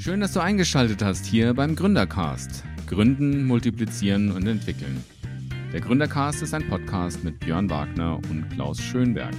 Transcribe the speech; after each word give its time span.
Schön, 0.00 0.20
dass 0.20 0.32
du 0.32 0.40
eingeschaltet 0.40 1.02
hast 1.02 1.26
hier 1.26 1.52
beim 1.52 1.76
Gründercast. 1.76 2.64
Gründen, 2.86 3.44
multiplizieren 3.44 4.32
und 4.32 4.46
entwickeln. 4.46 5.04
Der 5.74 5.82
Gründercast 5.82 6.40
ist 6.40 6.54
ein 6.54 6.66
Podcast 6.70 7.22
mit 7.22 7.38
Björn 7.40 7.68
Wagner 7.68 8.16
und 8.30 8.48
Klaus 8.48 8.80
Schönberg. 8.80 9.34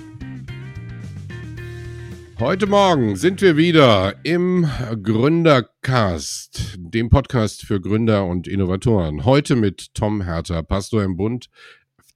Heute 2.38 2.68
Morgen 2.68 3.16
sind 3.16 3.41
wir 3.41 3.57
wieder 3.57 4.13
im 4.21 4.70
Gründercast, 5.02 6.75
dem 6.78 7.09
Podcast 7.09 7.66
für 7.66 7.82
Gründer 7.82 8.28
und 8.28 8.48
Innovatoren. 8.48 9.25
Heute 9.25 9.55
mit 9.55 9.96
Tom 9.96 10.21
Herter, 10.21 10.62
Pastor 10.62 11.02
im 11.02 11.18
Bund 11.18 11.50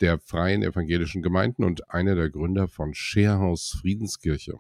der 0.02 0.20
Freien 0.20 0.62
Evangelischen 0.62 1.24
Gemeinden 1.24 1.64
und 1.64 1.90
einer 1.90 2.14
der 2.14 2.30
Gründer 2.30 2.68
von 2.68 2.94
Scherhaus 2.94 3.76
Friedenskirche. 3.82 4.60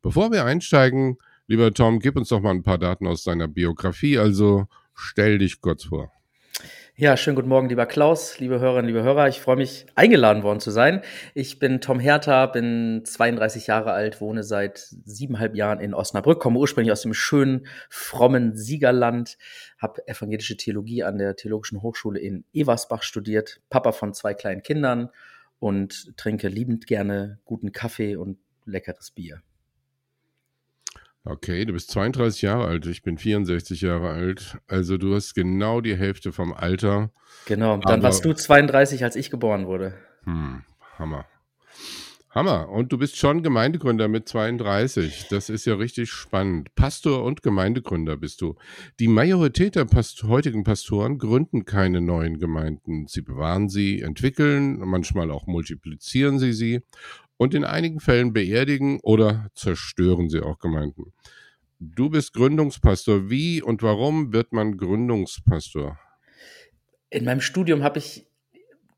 Bevor 0.00 0.32
wir 0.32 0.46
einsteigen, 0.46 1.18
lieber 1.48 1.72
Tom, 1.74 1.98
gib 1.98 2.16
uns 2.16 2.28
doch 2.28 2.40
mal 2.40 2.50
ein 2.50 2.62
paar 2.62 2.78
Daten 2.78 3.06
aus 3.06 3.24
deiner 3.24 3.48
Biografie. 3.48 4.18
Also 4.18 4.68
stell 4.94 5.38
dich 5.38 5.60
kurz 5.60 5.84
vor. 5.84 6.12
Ja, 7.00 7.16
schönen 7.16 7.36
guten 7.36 7.48
Morgen, 7.48 7.68
lieber 7.68 7.86
Klaus, 7.86 8.40
liebe 8.40 8.58
Hörerinnen, 8.58 8.88
liebe 8.88 9.04
Hörer. 9.04 9.28
Ich 9.28 9.40
freue 9.40 9.54
mich, 9.54 9.86
eingeladen 9.94 10.42
worden 10.42 10.58
zu 10.58 10.72
sein. 10.72 11.02
Ich 11.32 11.60
bin 11.60 11.80
Tom 11.80 12.00
Hertha, 12.00 12.46
bin 12.46 13.02
32 13.04 13.68
Jahre 13.68 13.92
alt, 13.92 14.20
wohne 14.20 14.42
seit 14.42 14.78
siebeneinhalb 15.04 15.54
Jahren 15.54 15.78
in 15.78 15.94
Osnabrück, 15.94 16.40
komme 16.40 16.58
ursprünglich 16.58 16.90
aus 16.90 17.02
dem 17.02 17.14
schönen, 17.14 17.68
frommen 17.88 18.56
Siegerland, 18.56 19.38
habe 19.78 20.08
evangelische 20.08 20.56
Theologie 20.56 21.04
an 21.04 21.18
der 21.18 21.36
Theologischen 21.36 21.82
Hochschule 21.82 22.18
in 22.18 22.44
Eversbach 22.52 23.04
studiert, 23.04 23.60
Papa 23.70 23.92
von 23.92 24.12
zwei 24.12 24.34
kleinen 24.34 24.64
Kindern 24.64 25.10
und 25.60 26.16
trinke 26.16 26.48
liebend 26.48 26.88
gerne 26.88 27.38
guten 27.44 27.70
Kaffee 27.70 28.16
und 28.16 28.38
leckeres 28.64 29.12
Bier. 29.12 29.40
Okay, 31.24 31.64
du 31.64 31.72
bist 31.72 31.90
32 31.90 32.42
Jahre 32.42 32.66
alt, 32.66 32.86
ich 32.86 33.02
bin 33.02 33.18
64 33.18 33.82
Jahre 33.82 34.10
alt. 34.10 34.58
Also 34.66 34.96
du 34.96 35.14
hast 35.14 35.34
genau 35.34 35.80
die 35.80 35.96
Hälfte 35.96 36.32
vom 36.32 36.54
Alter. 36.54 37.10
Genau, 37.46 37.76
dann 37.78 38.02
warst 38.02 38.24
du 38.24 38.32
32, 38.32 39.04
als 39.04 39.16
ich 39.16 39.30
geboren 39.30 39.66
wurde. 39.66 39.94
Hm, 40.24 40.62
Hammer. 40.98 41.26
Hammer. 42.30 42.68
Und 42.68 42.92
du 42.92 42.98
bist 42.98 43.16
schon 43.16 43.42
Gemeindegründer 43.42 44.06
mit 44.06 44.28
32. 44.28 45.26
Das 45.30 45.48
ist 45.48 45.64
ja 45.64 45.74
richtig 45.74 46.10
spannend. 46.10 46.74
Pastor 46.74 47.24
und 47.24 47.42
Gemeindegründer 47.42 48.16
bist 48.16 48.42
du. 48.42 48.54
Die 49.00 49.08
Majorität 49.08 49.76
der 49.76 49.86
Past 49.86 50.22
heutigen 50.24 50.62
Pastoren 50.62 51.18
gründen 51.18 51.64
keine 51.64 52.00
neuen 52.00 52.38
Gemeinden. 52.38 53.06
Sie 53.08 53.22
bewahren 53.22 53.68
sie, 53.68 54.02
entwickeln, 54.02 54.78
manchmal 54.78 55.30
auch 55.30 55.46
multiplizieren 55.46 56.38
sie 56.38 56.52
sie 56.52 56.82
und 57.38 57.54
in 57.54 57.64
einigen 57.64 58.00
Fällen 58.00 58.34
beerdigen 58.34 59.00
oder 59.02 59.48
zerstören 59.54 60.28
sie 60.28 60.42
auch 60.42 60.58
Gemeinden. 60.58 61.14
Du 61.80 62.10
bist 62.10 62.34
Gründungspastor. 62.34 63.30
Wie 63.30 63.62
und 63.62 63.82
warum 63.82 64.32
wird 64.32 64.52
man 64.52 64.76
Gründungspastor? 64.76 65.98
In 67.08 67.24
meinem 67.24 67.40
Studium 67.40 67.82
habe 67.82 68.00
ich 68.00 68.27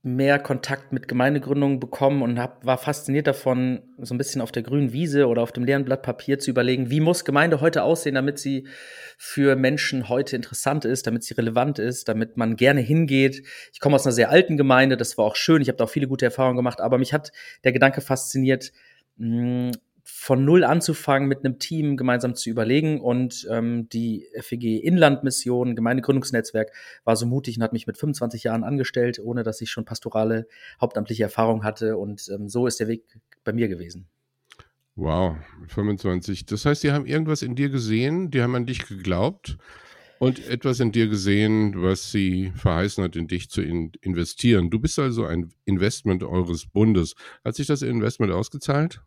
mehr 0.02 0.38
Kontakt 0.38 0.92
mit 0.92 1.08
Gemeindegründungen 1.08 1.78
bekommen 1.78 2.22
und 2.22 2.38
hab, 2.38 2.64
war 2.64 2.78
fasziniert 2.78 3.26
davon, 3.26 3.82
so 3.98 4.14
ein 4.14 4.18
bisschen 4.18 4.40
auf 4.40 4.50
der 4.50 4.62
grünen 4.62 4.92
Wiese 4.92 5.26
oder 5.26 5.42
auf 5.42 5.52
dem 5.52 5.64
leeren 5.64 5.84
Blatt 5.84 6.02
Papier 6.02 6.38
zu 6.38 6.50
überlegen, 6.50 6.88
wie 6.88 7.00
muss 7.00 7.26
Gemeinde 7.26 7.60
heute 7.60 7.82
aussehen, 7.82 8.14
damit 8.14 8.38
sie 8.38 8.66
für 9.18 9.56
Menschen 9.56 10.08
heute 10.08 10.36
interessant 10.36 10.86
ist, 10.86 11.06
damit 11.06 11.24
sie 11.24 11.34
relevant 11.34 11.78
ist, 11.78 12.08
damit 12.08 12.38
man 12.38 12.56
gerne 12.56 12.80
hingeht. 12.80 13.46
Ich 13.74 13.80
komme 13.80 13.96
aus 13.96 14.06
einer 14.06 14.14
sehr 14.14 14.30
alten 14.30 14.56
Gemeinde, 14.56 14.96
das 14.96 15.18
war 15.18 15.26
auch 15.26 15.36
schön, 15.36 15.60
ich 15.60 15.68
habe 15.68 15.76
da 15.76 15.84
auch 15.84 15.90
viele 15.90 16.08
gute 16.08 16.24
Erfahrungen 16.24 16.56
gemacht, 16.56 16.80
aber 16.80 16.96
mich 16.96 17.12
hat 17.12 17.30
der 17.64 17.72
Gedanke 17.72 18.00
fasziniert, 18.00 18.72
mh, 19.18 19.72
von 20.12 20.44
null 20.44 20.64
anzufangen, 20.64 21.28
mit 21.28 21.44
einem 21.44 21.58
Team 21.58 21.96
gemeinsam 21.96 22.34
zu 22.34 22.50
überlegen. 22.50 23.00
Und 23.00 23.46
ähm, 23.50 23.88
die 23.88 24.26
FEG 24.40 24.82
Inlandmission, 24.82 25.76
Gemeindegründungsnetzwerk, 25.76 26.72
war 27.04 27.16
so 27.16 27.26
mutig 27.26 27.56
und 27.56 27.62
hat 27.62 27.72
mich 27.72 27.86
mit 27.86 27.96
25 27.96 28.44
Jahren 28.44 28.64
angestellt, 28.64 29.18
ohne 29.22 29.42
dass 29.42 29.60
ich 29.60 29.70
schon 29.70 29.84
pastorale, 29.84 30.46
hauptamtliche 30.80 31.22
Erfahrung 31.22 31.64
hatte. 31.64 31.96
Und 31.96 32.28
ähm, 32.32 32.48
so 32.48 32.66
ist 32.66 32.80
der 32.80 32.88
Weg 32.88 33.04
bei 33.44 33.52
mir 33.52 33.68
gewesen. 33.68 34.06
Wow, 34.96 35.36
25. 35.68 36.46
Das 36.46 36.66
heißt, 36.66 36.82
die 36.82 36.92
haben 36.92 37.06
irgendwas 37.06 37.42
in 37.42 37.54
dir 37.54 37.70
gesehen, 37.70 38.30
die 38.30 38.42
haben 38.42 38.54
an 38.54 38.66
dich 38.66 38.86
geglaubt 38.86 39.56
und 40.18 40.46
etwas 40.46 40.80
in 40.80 40.92
dir 40.92 41.08
gesehen, 41.08 41.72
was 41.76 42.12
sie 42.12 42.52
verheißen 42.54 43.02
hat, 43.02 43.16
in 43.16 43.26
dich 43.26 43.48
zu 43.48 43.62
in 43.62 43.92
investieren. 44.02 44.68
Du 44.68 44.78
bist 44.78 44.98
also 44.98 45.24
ein 45.24 45.54
Investment 45.64 46.22
eures 46.22 46.66
Bundes. 46.66 47.14
Hat 47.42 47.54
sich 47.54 47.66
das 47.66 47.80
Investment 47.80 48.30
ausgezahlt? 48.30 49.00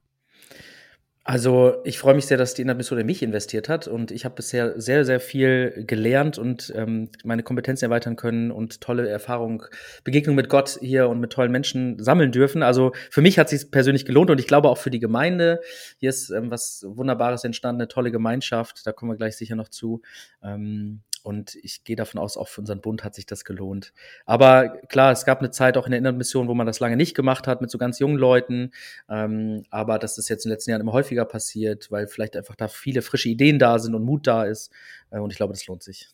Also 1.26 1.76
ich 1.86 2.00
freue 2.00 2.16
mich 2.16 2.26
sehr, 2.26 2.38
dass 2.38 2.54
die 2.54 2.64
Intermission 2.64 3.00
in 3.00 3.06
mich 3.06 3.24
investiert 3.24 3.70
hat 3.70 3.88
und 3.88 4.12
ich 4.12 4.26
habe 4.26 4.36
bisher 4.36 4.80
sehr, 4.82 5.06
sehr 5.06 5.22
viel 5.22 5.86
gelernt 5.88 6.38
und 6.38 6.74
ähm, 6.76 7.12
meine 7.24 7.44
Kompetenzen 7.44 7.86
erweitern 7.86 8.18
können 8.18 8.52
und 8.52 8.82
tolle 8.82 9.08
Erfahrungen, 9.08 9.62
Begegnungen 10.04 10.36
mit 10.36 10.50
Gott 10.50 10.78
hier 10.82 11.08
und 11.08 11.22
mit 11.22 11.32
tollen 11.32 11.52
Menschen 11.52 11.98
sammeln 12.04 12.34
dürfen. 12.34 12.62
Also 12.62 12.92
für 13.10 13.22
mich 13.22 13.40
hat 13.40 13.54
es 13.54 13.62
sich 13.62 13.72
persönlich 13.72 14.06
gelohnt 14.06 14.32
und 14.32 14.40
ich 14.40 14.48
glaube 14.48 14.68
auch 14.68 14.78
für 14.78 14.90
die 14.90 15.00
Gemeinde. 15.00 15.62
Hier 15.98 16.10
ist 16.10 16.30
ähm, 16.30 16.52
was 16.52 16.86
Wunderbares 16.86 17.46
entstanden, 17.46 17.82
eine 17.82 17.88
tolle 17.88 18.12
Gemeinschaft, 18.12 18.86
da 18.86 18.92
kommen 18.92 19.12
wir 19.12 19.18
gleich 19.18 19.38
sicher 19.38 19.56
noch 19.56 19.70
zu. 19.70 20.02
Ähm, 20.44 21.04
und 21.24 21.56
ich 21.56 21.86
gehe 21.86 21.96
davon 21.96 22.20
aus, 22.20 22.38
auch 22.38 22.50
für 22.50 22.62
unseren 22.62 22.82
Bund 22.82 23.04
hat 23.04 23.16
sich 23.16 23.26
das 23.26 23.46
gelohnt. 23.46 23.94
Aber 24.26 24.70
klar, 24.90 25.12
es 25.12 25.26
gab 25.26 25.40
eine 25.40 25.52
Zeit 25.52 25.78
auch 25.78 25.86
in 25.86 25.92
der 25.92 26.00
inneren 26.00 26.18
Mission, 26.18 26.50
wo 26.50 26.54
man 26.54 26.68
das 26.68 26.82
lange 26.82 26.98
nicht 26.98 27.16
gemacht 27.16 27.48
hat 27.48 27.62
mit 27.62 27.72
so 27.72 27.78
ganz 27.78 27.98
jungen 28.00 28.18
Leuten. 28.18 28.72
Ähm, 29.10 29.64
aber 29.70 30.00
das 30.00 30.18
ist 30.18 30.28
jetzt 30.28 30.46
in 30.46 30.50
den 30.50 30.56
letzten 30.56 30.72
Jahren 30.72 30.82
immer 30.82 30.92
häufiger 30.92 31.24
passiert, 31.24 31.90
weil 31.92 32.08
vielleicht 32.08 32.36
einfach 32.36 32.56
da 32.56 32.68
viele 32.68 33.02
frische 33.02 33.30
Ideen 33.30 33.58
da 33.58 33.80
sind 33.80 33.96
und 33.96 34.04
Mut 34.04 34.28
da 34.28 34.44
ist. 34.44 34.72
Äh, 35.12 35.20
und 35.20 35.32
ich 35.32 35.38
glaube, 35.38 35.54
das 35.54 35.66
lohnt 35.66 35.82
sich. 35.82 36.10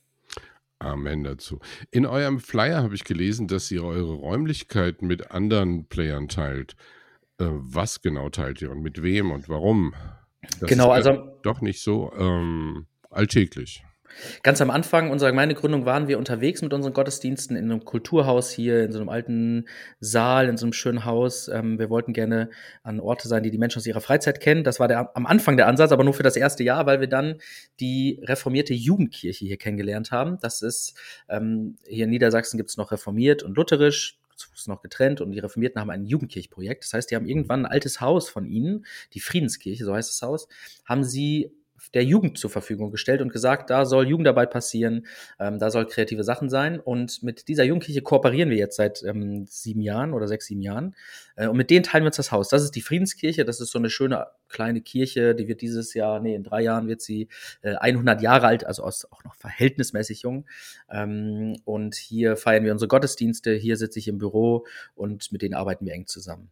Amen 0.78 1.24
dazu. 1.24 1.60
In 1.92 2.06
eurem 2.06 2.40
Flyer 2.40 2.84
habe 2.84 2.96
ich 2.96 3.04
gelesen, 3.04 3.48
dass 3.48 3.70
ihr 3.72 3.84
eure 3.84 4.14
Räumlichkeiten 4.14 5.08
mit 5.08 5.32
anderen 5.32 5.86
Playern 5.86 6.30
teilt. 6.30 6.76
Äh, 7.40 7.48
was 7.50 8.02
genau 8.02 8.30
teilt 8.30 8.62
ihr 8.62 8.72
und 8.72 8.82
mit 8.82 9.02
wem 9.02 9.32
und 9.32 9.50
warum? 9.50 9.96
Das 10.60 10.70
genau, 10.70 10.94
ist 10.94 11.08
also 11.08 11.38
doch 11.42 11.62
nicht 11.62 11.82
so 11.82 12.14
ähm, 12.16 12.86
alltäglich. 13.10 13.84
Ganz 14.44 14.62
am 14.62 14.70
Anfang 14.70 15.12
unserer 15.12 15.30
Gemeindegründung 15.30 15.86
waren 15.86 16.08
wir 16.08 16.18
unterwegs 16.18 16.62
mit 16.62 16.74
unseren 16.74 16.94
Gottesdiensten 16.94 17.56
in 17.56 17.72
einem 17.72 17.86
Kulturhaus 17.86 18.52
hier, 18.52 18.84
in 18.84 18.92
so 18.92 19.00
einem 19.00 19.10
alten 19.10 19.66
Saal, 20.00 20.50
in 20.50 20.58
so 20.58 20.66
einem 20.66 20.74
schönen 20.74 21.06
Haus. 21.06 21.48
Ähm, 21.48 21.80
wir 21.80 21.90
wollten 21.90 22.14
gerne 22.14 22.50
an 22.84 23.00
Orte 23.00 23.28
sein, 23.28 23.44
die 23.44 23.52
die 23.52 23.58
Menschen 23.58 23.80
aus 23.80 23.86
ihrer 23.86 24.02
Freizeit 24.02 24.40
kennen. 24.40 24.64
Das 24.64 24.80
war 24.80 24.88
der, 24.88 25.16
am 25.16 25.26
Anfang 25.26 25.58
der 25.58 25.68
Ansatz, 25.68 25.92
aber 25.92 26.04
nur 26.04 26.14
für 26.14 26.24
das 26.24 26.36
erste 26.36 26.64
Jahr, 26.64 26.86
weil 26.86 27.00
wir 27.00 27.08
dann 27.08 27.36
die 27.80 28.22
reformierte 28.24 28.74
Jugendkirche 28.74 29.46
hier 29.46 29.58
kennengelernt 29.58 30.12
haben. 30.12 30.38
Das 30.42 30.62
ist, 30.62 30.98
ähm, 31.30 31.78
hier 31.88 32.06
in 32.06 32.10
Niedersachsen 32.10 32.58
gibt 32.58 32.70
es 32.70 32.78
noch 32.78 32.92
reformiert 32.92 33.44
und 33.44 33.56
lutherisch 33.56 34.20
ist 34.54 34.68
noch 34.68 34.82
getrennt 34.82 35.22
und 35.22 35.32
die 35.32 35.40
Reformierten 35.40 35.82
haben 35.82 35.90
ein 35.90 36.06
Jugendkirchprojekt. 36.06 36.84
Das 36.84 36.94
heißt, 36.94 37.12
die 37.12 37.16
haben 37.16 37.26
irgendwann 37.26 37.66
ein 37.66 37.72
altes 37.72 38.02
Haus 38.02 38.30
von 38.30 38.46
ihnen, 38.46 38.86
die 39.14 39.20
Friedenskirche, 39.20 39.84
so 39.86 39.94
heißt 39.94 40.10
das 40.10 40.22
Haus, 40.22 40.48
haben 40.86 41.04
sie 41.04 41.52
der 41.94 42.04
Jugend 42.04 42.38
zur 42.38 42.50
Verfügung 42.50 42.92
gestellt 42.92 43.22
und 43.22 43.32
gesagt, 43.32 43.70
da 43.70 43.86
soll 43.86 44.08
Jugendarbeit 44.08 44.52
passieren, 44.52 45.06
ähm, 45.40 45.60
da 45.60 45.72
soll 45.72 45.86
kreative 45.88 46.24
Sachen 46.24 46.50
sein. 46.50 46.80
Und 46.80 47.24
mit 47.24 47.48
dieser 47.48 47.64
Jugendkirche 47.64 48.02
kooperieren 48.02 48.50
wir 48.50 48.58
jetzt 48.58 48.76
seit 48.76 49.04
ähm, 49.04 49.46
sieben 49.48 49.82
Jahren 49.82 50.14
oder 50.14 50.28
sechs, 50.28 50.46
sieben 50.46 50.62
Jahren. 50.62 50.96
Äh, 51.36 51.48
und 51.48 51.58
mit 51.58 51.70
denen 51.70 51.84
teilen 51.84 52.04
wir 52.04 52.08
uns 52.08 52.18
das 52.18 52.32
Haus. 52.32 52.50
Das 52.50 52.64
ist 52.64 52.76
die 52.76 52.82
Friedenskirche, 52.82 53.46
das 53.46 53.62
ist 53.62 53.72
so 53.72 53.80
eine 53.80 53.90
schöne 53.90 54.28
kleine 54.50 54.82
Kirche, 54.82 55.36
die 55.36 55.48
wird 55.48 55.62
dieses 55.62 55.94
Jahr, 55.94 56.20
nee, 56.20 56.36
in 56.36 56.44
drei 56.44 56.62
Jahren 56.62 56.88
wird 56.88 57.02
sie 57.02 57.30
äh, 57.62 57.76
100 57.76 58.22
Jahre 58.22 58.48
alt, 58.48 58.66
also 58.66 58.84
auch 58.84 59.24
noch 59.24 59.36
verhältnismäßig 59.36 60.24
jung. 60.24 60.46
Ähm, 60.92 61.56
und 61.66 61.96
hier 61.96 62.36
feiern 62.38 62.64
wir 62.64 62.72
unsere 62.72 62.88
Gottesdienste, 62.88 63.54
hier 63.54 63.78
sitze 63.78 64.00
ich 64.00 64.08
im 64.08 64.18
Büro 64.18 64.66
und 64.96 65.32
mit 65.32 65.42
denen 65.42 65.54
arbeiten 65.54 65.86
wir 65.86 65.94
eng 65.94 66.08
zusammen. 66.08 66.52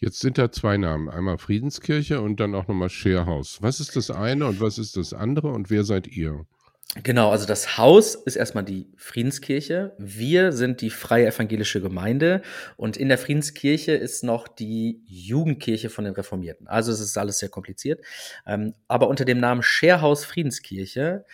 Jetzt 0.00 0.20
sind 0.20 0.38
da 0.38 0.50
zwei 0.50 0.76
Namen. 0.76 1.08
Einmal 1.08 1.38
Friedenskirche 1.38 2.20
und 2.20 2.40
dann 2.40 2.54
auch 2.54 2.66
nochmal 2.66 2.90
Scherhaus. 2.90 3.58
Was 3.62 3.80
ist 3.80 3.96
das 3.96 4.10
eine 4.10 4.46
und 4.46 4.60
was 4.60 4.78
ist 4.78 4.96
das 4.96 5.12
andere 5.12 5.48
und 5.48 5.70
wer 5.70 5.84
seid 5.84 6.06
ihr? 6.08 6.46
Genau, 7.02 7.30
also 7.30 7.44
das 7.44 7.76
Haus 7.76 8.14
ist 8.14 8.36
erstmal 8.36 8.62
die 8.62 8.86
Friedenskirche. 8.96 9.96
Wir 9.98 10.52
sind 10.52 10.80
die 10.80 10.90
freie 10.90 11.26
evangelische 11.26 11.80
Gemeinde 11.80 12.42
und 12.76 12.96
in 12.96 13.08
der 13.08 13.18
Friedenskirche 13.18 13.92
ist 13.92 14.22
noch 14.22 14.46
die 14.46 15.02
Jugendkirche 15.06 15.90
von 15.90 16.04
den 16.04 16.14
Reformierten. 16.14 16.68
Also 16.68 16.92
es 16.92 17.00
ist 17.00 17.18
alles 17.18 17.38
sehr 17.38 17.48
kompliziert. 17.48 18.04
Ähm, 18.46 18.74
aber 18.86 19.08
unter 19.08 19.24
dem 19.24 19.40
Namen 19.40 19.62
Scherhaus 19.62 20.24
Friedenskirche 20.24 21.24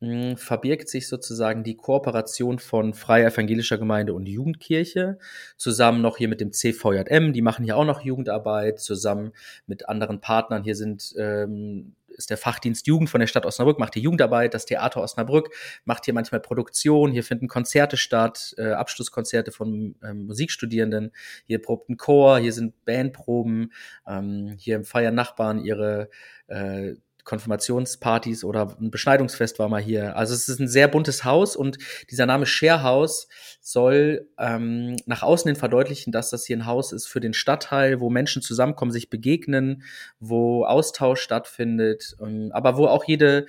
hm, 0.00 0.36
verbirgt 0.36 0.88
sich 0.88 1.08
sozusagen 1.08 1.64
die 1.64 1.76
Kooperation 1.76 2.58
von 2.58 2.94
Freie 2.94 3.26
Evangelischer 3.26 3.78
Gemeinde 3.78 4.14
und 4.14 4.26
Jugendkirche, 4.26 5.18
zusammen 5.56 6.00
noch 6.00 6.16
hier 6.18 6.28
mit 6.28 6.40
dem 6.40 6.52
CVJM, 6.52 7.32
die 7.32 7.42
machen 7.42 7.64
hier 7.64 7.76
auch 7.76 7.84
noch 7.84 8.02
Jugendarbeit, 8.02 8.80
zusammen 8.80 9.32
mit 9.66 9.88
anderen 9.88 10.20
Partnern. 10.20 10.62
Hier 10.62 10.76
sind 10.76 11.14
ähm, 11.18 11.94
ist 12.18 12.30
der 12.30 12.36
Fachdienst 12.36 12.86
Jugend 12.86 13.08
von 13.08 13.20
der 13.20 13.28
Stadt 13.28 13.46
Osnabrück, 13.46 13.78
macht 13.78 13.94
hier 13.94 14.02
Jugendarbeit, 14.02 14.52
das 14.52 14.66
Theater 14.66 15.00
Osnabrück 15.00 15.50
macht 15.84 16.04
hier 16.04 16.14
manchmal 16.14 16.40
Produktion, 16.40 17.12
hier 17.12 17.24
finden 17.24 17.48
Konzerte 17.48 17.96
statt, 17.96 18.54
äh, 18.58 18.72
Abschlusskonzerte 18.72 19.52
von 19.52 19.94
ähm, 20.02 20.26
Musikstudierenden, 20.26 21.12
hier 21.46 21.62
probt 21.62 21.88
ein 21.88 21.96
Chor, 21.96 22.38
hier 22.38 22.52
sind 22.52 22.84
Bandproben, 22.84 23.72
ähm, 24.06 24.54
hier 24.58 24.84
feiern 24.84 25.14
Nachbarn 25.14 25.64
ihre 25.64 26.10
äh, 26.48 26.94
Konfirmationspartys 27.28 28.42
oder 28.42 28.74
ein 28.80 28.90
Beschneidungsfest 28.90 29.58
war 29.58 29.68
mal 29.68 29.82
hier. 29.82 30.16
Also 30.16 30.34
es 30.34 30.48
ist 30.48 30.60
ein 30.60 30.66
sehr 30.66 30.88
buntes 30.88 31.24
Haus 31.24 31.56
und 31.56 31.76
dieser 32.10 32.24
Name 32.24 32.46
Share 32.46 32.82
House 32.82 33.28
soll 33.60 34.28
ähm, 34.38 34.96
nach 35.04 35.22
außen 35.22 35.46
hin 35.46 35.56
verdeutlichen, 35.56 36.10
dass 36.10 36.30
das 36.30 36.46
hier 36.46 36.56
ein 36.56 36.64
Haus 36.64 36.92
ist 36.92 37.06
für 37.06 37.20
den 37.20 37.34
Stadtteil, 37.34 38.00
wo 38.00 38.08
Menschen 38.08 38.40
zusammenkommen, 38.40 38.92
sich 38.92 39.10
begegnen, 39.10 39.82
wo 40.20 40.64
Austausch 40.64 41.20
stattfindet, 41.20 42.16
ähm, 42.20 42.50
aber 42.52 42.78
wo 42.78 42.86
auch 42.86 43.04
jede 43.04 43.44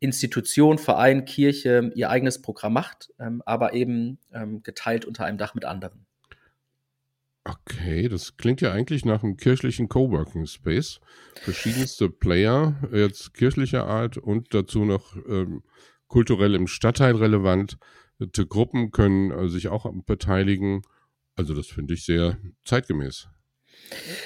Institution, 0.00 0.76
Verein, 0.76 1.24
Kirche 1.24 1.90
ihr 1.94 2.10
eigenes 2.10 2.42
Programm 2.42 2.74
macht, 2.74 3.10
ähm, 3.18 3.42
aber 3.46 3.72
eben 3.72 4.18
ähm, 4.34 4.62
geteilt 4.62 5.06
unter 5.06 5.24
einem 5.24 5.38
Dach 5.38 5.54
mit 5.54 5.64
anderen. 5.64 6.07
Okay, 7.48 8.08
das 8.08 8.36
klingt 8.36 8.60
ja 8.60 8.72
eigentlich 8.72 9.06
nach 9.06 9.22
einem 9.22 9.38
kirchlichen 9.38 9.88
Coworking 9.88 10.46
Space. 10.46 11.00
Verschiedenste 11.36 12.10
Player, 12.10 12.76
jetzt 12.92 13.32
kirchlicher 13.32 13.86
Art 13.86 14.18
und 14.18 14.52
dazu 14.52 14.84
noch 14.84 15.16
ähm, 15.26 15.62
kulturell 16.08 16.54
im 16.54 16.66
Stadtteil 16.66 17.16
relevant. 17.16 17.78
Die 18.18 18.46
Gruppen 18.46 18.90
können 18.90 19.30
äh, 19.30 19.48
sich 19.48 19.68
auch 19.68 19.90
beteiligen. 20.04 20.82
Also 21.36 21.54
das 21.54 21.68
finde 21.68 21.94
ich 21.94 22.04
sehr 22.04 22.38
zeitgemäß. 22.64 23.28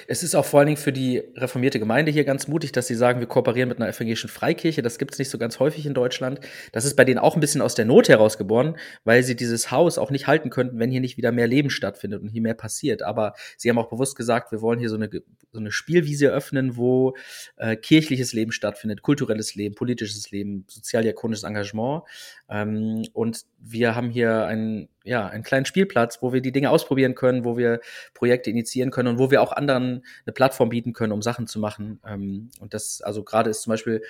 Es 0.07 0.23
ist 0.23 0.35
auch 0.35 0.45
vor 0.45 0.61
allen 0.61 0.67
Dingen 0.67 0.79
für 0.79 0.93
die 0.93 1.23
reformierte 1.37 1.79
Gemeinde 1.79 2.11
hier 2.11 2.25
ganz 2.25 2.49
mutig, 2.49 2.73
dass 2.73 2.87
sie 2.87 2.95
sagen, 2.95 3.21
wir 3.21 3.27
kooperieren 3.27 3.69
mit 3.69 3.79
einer 3.79 3.89
evangelischen 3.89 4.29
Freikirche. 4.29 4.83
Das 4.83 4.99
gibt 4.99 5.13
es 5.13 5.19
nicht 5.19 5.31
so 5.31 5.39
ganz 5.39 5.59
häufig 5.61 5.87
in 5.87 5.95
Deutschland. 5.95 6.41
Das 6.73 6.85
ist 6.85 6.97
bei 6.97 7.05
denen 7.05 7.19
auch 7.19 7.37
ein 7.37 7.41
bisschen 7.41 7.63
aus 7.63 7.75
der 7.75 7.85
Not 7.85 8.09
herausgeboren, 8.09 8.77
weil 9.05 9.23
sie 9.23 9.37
dieses 9.37 9.71
Haus 9.71 9.99
auch 9.99 10.11
nicht 10.11 10.27
halten 10.27 10.51
könnten, 10.51 10.79
wenn 10.79 10.91
hier 10.91 11.01
nicht 11.01 11.17
wieder 11.17 11.33
mehr 11.33 11.47
Leben 11.47 11.71
stattfindet 11.71 12.23
und 12.23 12.29
hier 12.29 12.43
mehr 12.43 12.55
passiert. 12.55 13.03
Aber 13.03 13.35
sie 13.57 13.71
haben 13.71 13.79
auch 13.79 13.89
bewusst 13.89 14.17
gesagt, 14.17 14.53
wir 14.53 14.61
wollen 14.61 14.79
hier 14.79 14.89
so 14.89 14.97
eine, 14.97 15.09
so 15.53 15.59
eine 15.59 15.71
Spielwiese 15.71 16.29
öffnen, 16.29 16.77
wo 16.77 17.15
äh, 17.57 17.77
kirchliches 17.77 18.33
Leben 18.33 18.53
stattfindet, 18.53 19.03
kulturelles 19.03 19.55
Leben, 19.55 19.75
politisches 19.75 20.31
Leben, 20.31 20.65
sozialdiakonisches 20.69 21.45
Engagement. 21.45 22.03
Ähm, 22.49 23.05
und 23.13 23.45
wir 23.65 23.95
haben 23.95 24.11
hier 24.11 24.45
einen, 24.47 24.89
ja, 25.05 25.27
einen 25.27 25.45
kleinen 25.45 25.67
Spielplatz, 25.67 26.21
wo 26.21 26.33
wir 26.33 26.41
die 26.41 26.53
Dinge 26.53 26.71
ausprobieren 26.71 27.15
können, 27.15 27.45
wo 27.45 27.57
wir 27.57 27.81
Projekte 28.15 28.51
initiieren 28.51 28.91
können 28.91 29.09
und 29.09 29.19
wo 29.19 29.31
wir 29.31 29.41
auch 29.41 29.53
anderen 29.53 30.05
eine 30.27 30.33
Plattform 30.33 30.69
bieten 30.69 30.93
können, 30.93 31.13
um 31.13 31.23
Sachen 31.23 31.47
zu 31.47 31.59
machen. 31.59 32.01
Ähm, 32.07 32.51
und 32.61 32.75
das, 32.75 33.03
also 33.03 33.23
gerade 33.23 33.51
ist 33.51 33.63
zum 33.63 33.71
Beispiel 33.71 34.03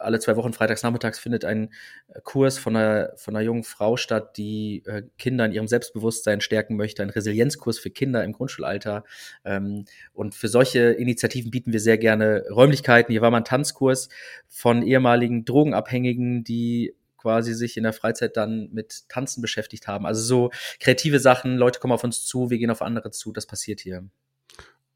alle 0.00 0.18
zwei 0.18 0.36
Wochen 0.36 0.52
freitags 0.52 0.82
nachmittags 0.82 1.18
findet 1.18 1.44
ein 1.44 1.70
äh, 2.08 2.20
Kurs 2.24 2.58
von 2.58 2.74
einer, 2.74 3.12
von 3.16 3.36
einer 3.36 3.44
jungen 3.44 3.64
Frau 3.64 3.96
statt, 3.96 4.36
die 4.36 4.82
äh, 4.86 5.02
Kinder 5.18 5.44
in 5.44 5.52
ihrem 5.52 5.68
Selbstbewusstsein 5.68 6.40
stärken 6.40 6.76
möchte, 6.76 7.02
ein 7.02 7.10
Resilienzkurs 7.10 7.78
für 7.78 7.90
Kinder 7.90 8.24
im 8.24 8.32
Grundschulalter. 8.32 9.04
Ähm, 9.44 9.84
und 10.12 10.34
für 10.34 10.48
solche 10.48 10.92
Initiativen 10.92 11.50
bieten 11.50 11.72
wir 11.72 11.80
sehr 11.80 11.98
gerne 11.98 12.44
Räumlichkeiten. 12.50 13.12
Hier 13.12 13.20
war 13.20 13.30
mal 13.30 13.38
ein 13.38 13.44
Tanzkurs 13.44 14.08
von 14.48 14.82
ehemaligen 14.82 15.44
Drogenabhängigen, 15.44 16.44
die 16.44 16.94
quasi 17.20 17.54
sich 17.54 17.76
in 17.76 17.82
der 17.82 17.92
Freizeit 17.92 18.36
dann 18.36 18.70
mit 18.72 19.08
Tanzen 19.08 19.42
beschäftigt 19.42 19.86
haben. 19.86 20.06
Also 20.06 20.22
so 20.22 20.50
kreative 20.78 21.20
Sachen, 21.20 21.56
Leute 21.56 21.80
kommen 21.80 21.92
auf 21.92 22.04
uns 22.04 22.24
zu, 22.24 22.50
wir 22.50 22.58
gehen 22.58 22.70
auf 22.70 22.82
andere 22.82 23.10
zu, 23.10 23.32
das 23.32 23.46
passiert 23.46 23.80
hier. 23.80 24.08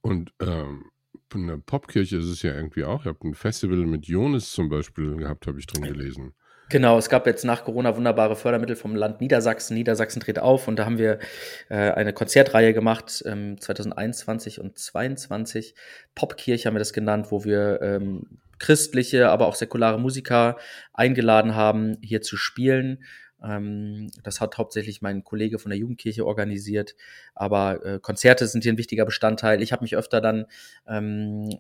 Und 0.01 0.33
ähm, 0.41 0.91
eine 1.33 1.59
Popkirche 1.59 2.17
ist 2.19 2.27
es 2.27 2.43
ja 2.43 2.55
irgendwie 2.55 2.85
auch. 2.85 3.05
Ihr 3.05 3.11
habt 3.11 3.25
ein 3.25 3.35
Festival 3.35 3.79
mit 3.79 4.07
Jonas 4.07 4.51
zum 4.53 4.69
Beispiel 4.69 5.17
gehabt, 5.17 5.47
habe 5.47 5.59
ich 5.59 5.67
drin 5.67 5.83
gelesen. 5.83 6.35
Genau, 6.75 6.99
es 6.99 7.09
gab 7.09 7.25
jetzt 7.29 7.45
nach 7.45 7.63
Corona 7.63 7.97
wunderbare 7.97 8.35
Fördermittel 8.35 8.75
vom 8.75 8.97
Land 8.97 9.21
Niedersachsen. 9.21 9.75
Niedersachsen 9.75 10.19
tritt 10.19 10.41
auf 10.41 10.67
und 10.67 10.77
da 10.77 10.87
haben 10.87 10.99
wir 10.99 11.21
äh, 11.69 11.93
eine 11.93 12.13
Konzertreihe 12.13 12.75
gemacht, 12.75 13.23
ähm, 13.27 13.61
2021 13.61 14.61
und 14.61 14.77
2022. 14.77 15.77
Popkirche 16.17 16.67
haben 16.67 16.75
wir 16.75 16.81
das 16.81 16.93
genannt, 16.93 17.29
wo 17.31 17.45
wir 17.45 17.81
ähm, 17.81 18.41
christliche, 18.59 19.29
aber 19.31 19.47
auch 19.47 19.55
säkulare 19.55 20.01
Musiker 20.01 20.57
eingeladen 20.93 21.55
haben, 21.55 21.97
hier 22.03 22.23
zu 22.23 22.37
spielen. 22.37 23.05
Ähm, 23.41 24.11
das 24.25 24.41
hat 24.41 24.59
hauptsächlich 24.59 25.01
mein 25.01 25.23
Kollege 25.23 25.61
von 25.61 25.71
der 25.71 25.79
Jugendkirche 25.79 26.27
organisiert, 26.27 26.97
aber 27.37 27.87
äh, 27.87 28.01
Konzerte 28.01 28.49
sind 28.49 28.65
hier 28.65 28.73
ein 28.73 28.79
wichtiger 28.79 29.05
Bestandteil. 29.05 29.63
Ich 29.63 29.71
habe 29.71 29.85
mich 29.85 29.97
öfter 29.97 30.21
dann 30.21 30.47
ähm, 30.89 31.51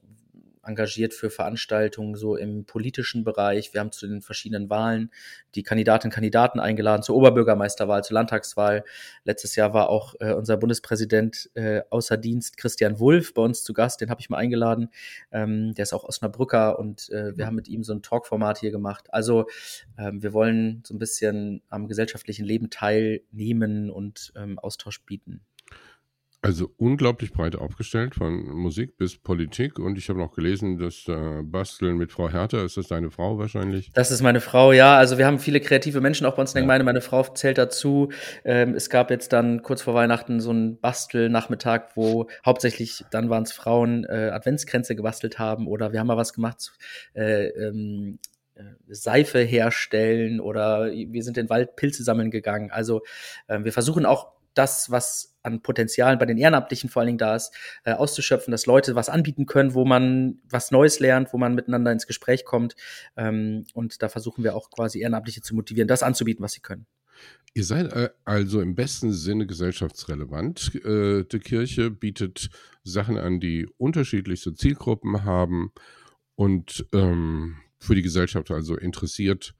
engagiert 0.66 1.14
für 1.14 1.30
Veranstaltungen 1.30 2.14
so 2.14 2.36
im 2.36 2.64
politischen 2.64 3.24
Bereich. 3.24 3.72
Wir 3.72 3.80
haben 3.80 3.92
zu 3.92 4.06
den 4.06 4.22
verschiedenen 4.22 4.70
Wahlen 4.70 5.10
die 5.54 5.62
Kandidatinnen 5.62 6.10
und 6.10 6.14
Kandidaten 6.14 6.60
eingeladen, 6.60 7.02
zur 7.02 7.16
Oberbürgermeisterwahl, 7.16 8.02
zur 8.04 8.14
Landtagswahl. 8.14 8.84
Letztes 9.24 9.56
Jahr 9.56 9.74
war 9.74 9.88
auch 9.88 10.14
äh, 10.20 10.32
unser 10.32 10.56
Bundespräsident 10.56 11.50
äh, 11.54 11.82
außer 11.90 12.16
Dienst 12.16 12.56
Christian 12.56 12.98
Wulff 12.98 13.34
bei 13.34 13.42
uns 13.42 13.62
zu 13.62 13.72
Gast, 13.72 14.00
den 14.00 14.10
habe 14.10 14.20
ich 14.20 14.30
mal 14.30 14.38
eingeladen. 14.38 14.90
Ähm, 15.32 15.74
der 15.74 15.84
ist 15.84 15.92
auch 15.92 16.04
Osnabrücker 16.04 16.78
und 16.78 17.08
äh, 17.10 17.36
wir 17.36 17.46
haben 17.46 17.56
mit 17.56 17.68
ihm 17.68 17.82
so 17.84 17.92
ein 17.92 18.02
Talkformat 18.02 18.58
hier 18.58 18.70
gemacht. 18.70 19.12
Also 19.12 19.46
ähm, 19.98 20.22
wir 20.22 20.32
wollen 20.32 20.82
so 20.86 20.94
ein 20.94 20.98
bisschen 20.98 21.62
am 21.68 21.88
gesellschaftlichen 21.88 22.44
Leben 22.44 22.70
teilnehmen 22.70 23.90
und 23.90 24.32
ähm, 24.36 24.58
Austausch 24.58 25.04
bieten. 25.04 25.44
Also 26.44 26.70
unglaublich 26.76 27.32
breit 27.32 27.56
aufgestellt, 27.56 28.14
von 28.16 28.44
Musik 28.50 28.98
bis 28.98 29.16
Politik. 29.16 29.78
Und 29.78 29.96
ich 29.96 30.10
habe 30.10 30.18
noch 30.18 30.34
gelesen, 30.34 30.76
dass 30.76 31.08
äh, 31.08 31.40
Basteln 31.42 31.96
mit 31.96 32.12
Frau 32.12 32.28
Hertha, 32.28 32.62
ist 32.62 32.76
das 32.76 32.88
deine 32.88 33.10
Frau 33.10 33.38
wahrscheinlich? 33.38 33.90
Das 33.94 34.10
ist 34.10 34.20
meine 34.20 34.42
Frau, 34.42 34.70
ja. 34.70 34.98
Also 34.98 35.16
wir 35.16 35.24
haben 35.24 35.38
viele 35.38 35.60
kreative 35.60 36.02
Menschen 36.02 36.26
auch 36.26 36.34
bei 36.34 36.42
uns 36.42 36.50
in 36.50 36.56
der 36.56 36.64
Gemeinde. 36.64 36.84
Meine 36.84 37.00
Frau 37.00 37.22
zählt 37.22 37.56
dazu. 37.56 38.10
Ähm, 38.44 38.74
es 38.74 38.90
gab 38.90 39.10
jetzt 39.10 39.32
dann 39.32 39.62
kurz 39.62 39.80
vor 39.80 39.94
Weihnachten 39.94 40.38
so 40.40 40.50
einen 40.50 40.78
Bastelnachmittag, 40.78 41.92
wo 41.94 42.28
hauptsächlich, 42.44 43.06
dann 43.10 43.30
waren 43.30 43.44
es 43.44 43.52
Frauen, 43.52 44.04
äh, 44.04 44.28
Adventskränze 44.30 44.96
gebastelt 44.96 45.38
haben. 45.38 45.66
Oder 45.66 45.94
wir 45.94 46.00
haben 46.00 46.08
mal 46.08 46.18
was 46.18 46.34
gemacht, 46.34 46.72
äh, 47.14 47.46
ähm, 47.46 48.18
äh, 48.54 48.62
Seife 48.88 49.40
herstellen 49.40 50.40
oder 50.40 50.92
wir 50.92 51.22
sind 51.22 51.38
in 51.38 51.46
den 51.46 51.50
Wald 51.50 51.74
Pilze 51.74 52.04
sammeln 52.04 52.30
gegangen. 52.30 52.70
Also 52.70 53.02
äh, 53.48 53.60
wir 53.64 53.72
versuchen 53.72 54.04
auch 54.04 54.33
das, 54.54 54.90
was 54.90 55.36
an 55.42 55.60
Potenzialen 55.60 56.18
bei 56.18 56.26
den 56.26 56.38
Ehrenamtlichen 56.38 56.88
vor 56.88 57.00
allen 57.00 57.08
Dingen 57.08 57.18
da 57.18 57.36
ist, 57.36 57.52
äh, 57.84 57.92
auszuschöpfen, 57.92 58.50
dass 58.50 58.66
Leute 58.66 58.94
was 58.94 59.08
anbieten 59.08 59.46
können, 59.46 59.74
wo 59.74 59.84
man 59.84 60.40
was 60.48 60.70
Neues 60.70 61.00
lernt, 61.00 61.32
wo 61.32 61.38
man 61.38 61.54
miteinander 61.54 61.92
ins 61.92 62.06
Gespräch 62.06 62.44
kommt. 62.44 62.76
Ähm, 63.16 63.66
und 63.74 64.02
da 64.02 64.08
versuchen 64.08 64.42
wir 64.42 64.56
auch 64.56 64.70
quasi 64.70 65.00
Ehrenamtliche 65.00 65.42
zu 65.42 65.54
motivieren, 65.54 65.88
das 65.88 66.02
anzubieten, 66.02 66.42
was 66.42 66.52
sie 66.52 66.60
können. 66.60 66.86
Ihr 67.52 67.64
seid 67.64 67.92
äh, 67.92 68.10
also 68.24 68.60
im 68.60 68.74
besten 68.74 69.12
Sinne 69.12 69.46
gesellschaftsrelevant. 69.46 70.74
Äh, 70.84 71.24
die 71.24 71.38
Kirche 71.38 71.90
bietet 71.90 72.50
Sachen 72.82 73.18
an, 73.18 73.38
die 73.38 73.68
unterschiedlichste 73.76 74.54
Zielgruppen 74.54 75.24
haben 75.24 75.72
und 76.34 76.86
ähm, 76.92 77.56
für 77.78 77.94
die 77.94 78.02
Gesellschaft 78.02 78.50
also 78.50 78.76
interessiert 78.76 79.54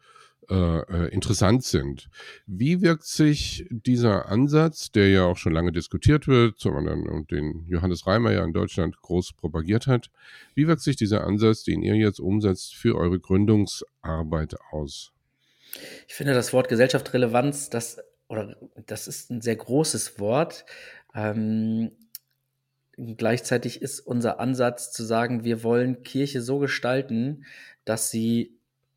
äh, 0.50 0.80
äh, 0.80 1.08
interessant 1.12 1.64
sind. 1.64 2.08
Wie 2.46 2.82
wirkt 2.82 3.04
sich 3.04 3.66
dieser 3.70 4.28
Ansatz, 4.28 4.90
der 4.90 5.08
ja 5.10 5.24
auch 5.24 5.36
schon 5.36 5.52
lange 5.52 5.72
diskutiert 5.72 6.28
wird, 6.28 6.58
zum 6.58 6.76
anderen 6.76 7.08
und 7.08 7.30
den 7.30 7.64
Johannes 7.68 8.06
Reimer 8.06 8.32
ja 8.32 8.44
in 8.44 8.52
Deutschland 8.52 9.00
groß 9.00 9.32
propagiert 9.34 9.86
hat, 9.86 10.10
wie 10.54 10.66
wirkt 10.66 10.82
sich 10.82 10.96
dieser 10.96 11.24
Ansatz, 11.24 11.64
den 11.64 11.82
ihr 11.82 11.96
jetzt 11.96 12.20
umsetzt, 12.20 12.74
für 12.74 12.96
eure 12.96 13.18
Gründungsarbeit 13.18 14.56
aus? 14.70 15.12
Ich 16.06 16.14
finde 16.14 16.34
das 16.34 16.52
Wort 16.52 16.68
Gesellschaftsrelevanz, 16.68 17.70
das 17.70 17.98
oder 18.28 18.56
das 18.86 19.06
ist 19.06 19.30
ein 19.30 19.40
sehr 19.40 19.56
großes 19.56 20.18
Wort. 20.18 20.64
Ähm, 21.14 21.92
gleichzeitig 22.96 23.82
ist 23.82 24.00
unser 24.00 24.40
Ansatz 24.40 24.92
zu 24.92 25.04
sagen, 25.04 25.44
wir 25.44 25.62
wollen 25.62 26.02
Kirche 26.02 26.40
so 26.40 26.58
gestalten, 26.58 27.44
dass 27.84 28.10
sie 28.10 28.53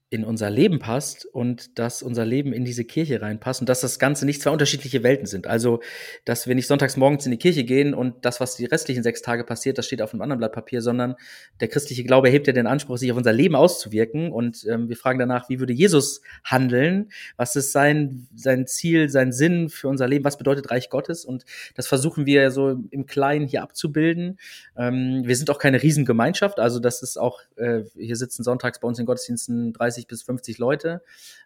in 0.09 0.23
unser 0.23 0.49
Leben 0.49 0.79
passt 0.79 1.25
und 1.25 1.77
dass 1.79 2.01
unser 2.01 2.25
Leben 2.25 2.53
in 2.53 2.63
diese 2.63 2.85
Kirche 2.85 3.21
reinpasst 3.21 3.59
und 3.59 3.67
dass 3.67 3.81
das 3.81 3.99
Ganze 3.99 4.25
nicht 4.25 4.41
zwei 4.41 4.51
unterschiedliche 4.51 5.03
Welten 5.03 5.25
sind. 5.25 5.47
Also, 5.47 5.81
dass 6.23 6.47
wir 6.47 6.55
nicht 6.55 6.67
sonntags 6.67 6.95
morgens 6.95 7.25
in 7.25 7.31
die 7.31 7.37
Kirche 7.37 7.65
gehen 7.65 7.93
und 7.93 8.23
das, 8.23 8.39
was 8.39 8.55
die 8.55 8.65
restlichen 8.65 9.03
sechs 9.03 9.21
Tage 9.21 9.43
passiert, 9.43 9.77
das 9.77 9.85
steht 9.85 10.01
auf 10.01 10.13
einem 10.13 10.21
anderen 10.21 10.39
Blatt 10.39 10.53
Papier, 10.53 10.81
sondern 10.81 11.15
der 11.59 11.67
christliche 11.67 12.05
Glaube 12.05 12.27
erhebt 12.27 12.47
ja 12.47 12.53
den 12.53 12.67
Anspruch, 12.67 12.97
sich 12.97 13.11
auf 13.11 13.17
unser 13.17 13.33
Leben 13.33 13.55
auszuwirken 13.55 14.31
und 14.31 14.65
ähm, 14.69 14.87
wir 14.87 14.95
fragen 14.95 15.19
danach, 15.19 15.49
wie 15.49 15.59
würde 15.59 15.73
Jesus 15.73 16.21
handeln? 16.45 17.09
Was 17.35 17.57
ist 17.57 17.73
sein, 17.73 18.27
sein 18.33 18.65
Ziel, 18.65 19.09
sein 19.09 19.33
Sinn 19.33 19.67
für 19.67 19.89
unser 19.89 20.07
Leben? 20.07 20.23
Was 20.23 20.37
bedeutet 20.37 20.71
Reich 20.71 20.89
Gottes? 20.89 21.25
Und 21.25 21.43
das 21.75 21.85
versuchen 21.87 22.25
wir 22.25 22.51
so 22.51 22.77
im 22.91 23.07
Kleinen 23.07 23.45
hier 23.45 23.61
abzubilden. 23.61 24.39
Ähm, 24.77 25.23
wir 25.25 25.35
sind 25.35 25.49
auch 25.49 25.59
keine 25.59 25.83
Riesengemeinschaft, 25.83 26.59
also 26.59 26.79
das 26.79 27.01
ist 27.03 27.17
auch, 27.17 27.41
äh, 27.57 27.81
hier 27.97 28.15
sitzen 28.15 28.43
sonntags 28.43 28.79
bei 28.79 28.87
uns 28.87 28.99
in 28.99 29.05
Gottesdiensten 29.05 29.73
30 29.73 29.96
30 29.97 30.07
bis 30.07 30.23
50 30.23 30.57
Leute. 30.57 31.01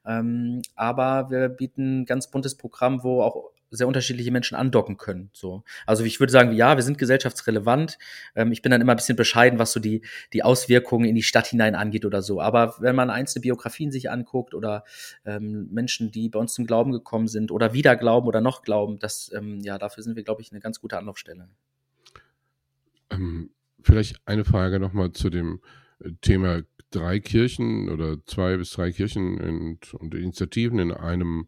Ähm, 0.06 0.62
aber 0.76 1.30
wir 1.30 1.50
bieten 1.50 2.02
ein 2.02 2.06
ganz 2.06 2.30
buntes 2.30 2.56
Programm, 2.56 3.04
wo 3.04 3.22
auch 3.22 3.52
sehr 3.74 3.88
unterschiedliche 3.88 4.32
Menschen 4.32 4.56
andocken 4.56 4.98
können. 4.98 5.30
So. 5.32 5.64
Also 5.86 6.04
ich 6.04 6.20
würde 6.20 6.34
sagen, 6.34 6.52
ja, 6.52 6.76
wir 6.76 6.84
sind 6.84 6.98
gesellschaftsrelevant. 6.98 7.98
Ähm, 8.36 8.52
ich 8.52 8.62
bin 8.62 8.70
dann 8.70 8.82
immer 8.82 8.92
ein 8.92 8.98
bisschen 8.98 9.16
bescheiden, 9.16 9.60
was 9.60 9.72
so 9.72 9.80
die, 9.80 10.02
die 10.34 10.44
Auswirkungen 10.44 11.06
in 11.06 11.16
die 11.16 11.24
Stadt 11.24 11.48
hinein 11.48 11.74
angeht 11.74 12.04
oder 12.04 12.22
so. 12.22 12.42
Aber 12.42 12.76
wenn 12.80 12.98
man 12.98 13.10
einzelne 13.10 13.42
Biografien 13.42 13.90
sich 13.90 14.12
anguckt 14.12 14.54
oder 14.54 14.84
ähm, 15.24 15.70
Menschen, 15.72 16.12
die 16.12 16.28
bei 16.28 16.38
uns 16.38 16.54
zum 16.54 16.68
Glauben 16.68 16.92
gekommen 16.92 17.30
sind 17.30 17.50
oder 17.50 17.72
wieder 17.72 17.96
glauben 17.96 18.28
oder 18.28 18.42
noch 18.42 18.62
glauben, 18.62 19.00
das, 19.00 19.32
ähm, 19.34 19.62
ja, 19.62 19.78
dafür 19.78 20.04
sind 20.04 20.18
wir, 20.18 20.24
glaube 20.24 20.42
ich, 20.42 20.52
eine 20.52 20.60
ganz 20.60 20.82
gute 20.82 20.98
Anlaufstelle. 20.98 21.48
Ähm, 23.10 23.52
vielleicht 23.82 24.18
eine 24.26 24.44
Frage 24.44 24.82
nochmal 24.82 25.14
zu 25.14 25.30
dem 25.30 25.62
äh, 26.00 26.10
Thema 26.20 26.62
drei 26.92 27.20
Kirchen 27.20 27.90
oder 27.90 28.18
zwei 28.26 28.58
bis 28.58 28.72
drei 28.72 28.92
Kirchen 28.92 29.40
und, 29.40 29.94
und 29.94 30.14
Initiativen 30.14 30.80
in 30.80 30.92
einem 30.92 31.48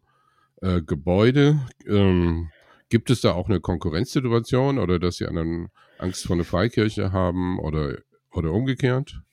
äh, 0.60 0.82
Gebäude. 0.82 1.60
Ähm, 1.86 2.50
gibt 2.88 3.10
es 3.10 3.20
da 3.20 3.32
auch 3.32 3.48
eine 3.48 3.60
Konkurrenzsituation 3.60 4.78
oder 4.78 4.98
dass 4.98 5.16
Sie 5.16 5.26
einen 5.26 5.68
Angst 5.98 6.26
vor 6.26 6.36
einer 6.36 6.44
Freikirche 6.44 7.12
haben 7.12 7.58
oder, 7.58 7.98
oder 8.32 8.52
umgekehrt? 8.52 9.23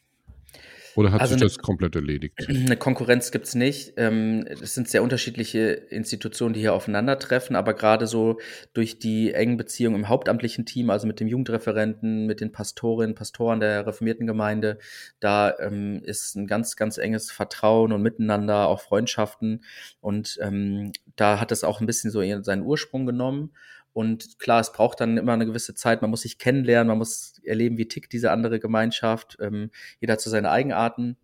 Oder 0.96 1.12
hat 1.12 1.22
also 1.22 1.34
sich 1.34 1.42
das 1.42 1.58
komplett 1.58 1.96
erledigt? 1.96 2.48
Eine 2.48 2.78
Konkurrenz 2.78 3.32
gibt 3.32 3.48
es 3.48 3.56
nicht. 3.56 3.94
Ähm, 3.98 4.46
es 4.48 4.74
sind 4.74 4.88
sehr 4.88 5.04
unterschiedliche 5.04 5.60
Institutionen, 5.60 6.54
die 6.54 6.60
hier 6.60 6.74
aufeinandertreffen, 6.74 7.56
aber 7.56 7.74
gerade 7.74 8.08
so 8.08 8.40
durch 8.74 9.00
die 9.00 9.34
engen 9.34 9.58
Beziehungen 9.58 9.96
im 9.96 10.10
hauptamtlichen 10.10 10.66
Team, 10.66 10.90
also 10.90 11.08
mit 11.08 11.20
dem 11.20 11.28
Jugendreferenten, 11.28 12.26
mit 12.26 12.42
den 12.42 12.52
Pastorinnen, 12.52 13.16
Pastoren 13.16 13.60
der 13.60 13.88
reformierten 13.88 14.28
Gemeinde, 14.28 14.80
da 15.20 15.58
ähm, 15.60 16.02
ist 16.04 16.36
ein 16.36 16.48
ganz, 16.48 16.76
ganz 16.76 16.98
enges 16.98 17.32
Vertrauen 17.32 17.92
und 17.92 18.02
Miteinander, 18.02 18.68
auch 18.68 18.82
Freundschaften. 18.82 19.64
Und 20.00 20.38
ähm, 20.42 20.92
da 21.16 21.40
hat 21.40 21.52
es 21.52 21.64
auch 21.64 21.80
ein 21.82 21.88
bisschen 21.88 22.12
so 22.12 22.22
seinen 22.42 22.64
Ursprung 22.64 23.06
genommen. 23.06 23.52
Und 23.94 24.40
klar, 24.40 24.62
es 24.62 24.72
braucht 24.72 25.02
dann 25.02 25.18
immer 25.18 25.34
eine 25.34 25.46
gewisse 25.46 25.76
Zeit. 25.76 26.02
Man 26.02 26.12
muss 26.12 26.22
sich 26.22 26.38
kennenlernen, 26.38 26.88
man 26.88 26.98
muss 26.98 27.42
erleben, 27.44 27.78
wie 27.78 27.88
tickt 27.88 28.14
diese 28.14 28.32
andere 28.32 28.60
Gemeinschaft. 28.60 29.38
Ähm, 29.42 29.72
jeder 30.00 30.14
hat 30.14 30.22
so 30.22 30.30
seine 30.30 30.50
Eigenarten. 30.52 31.18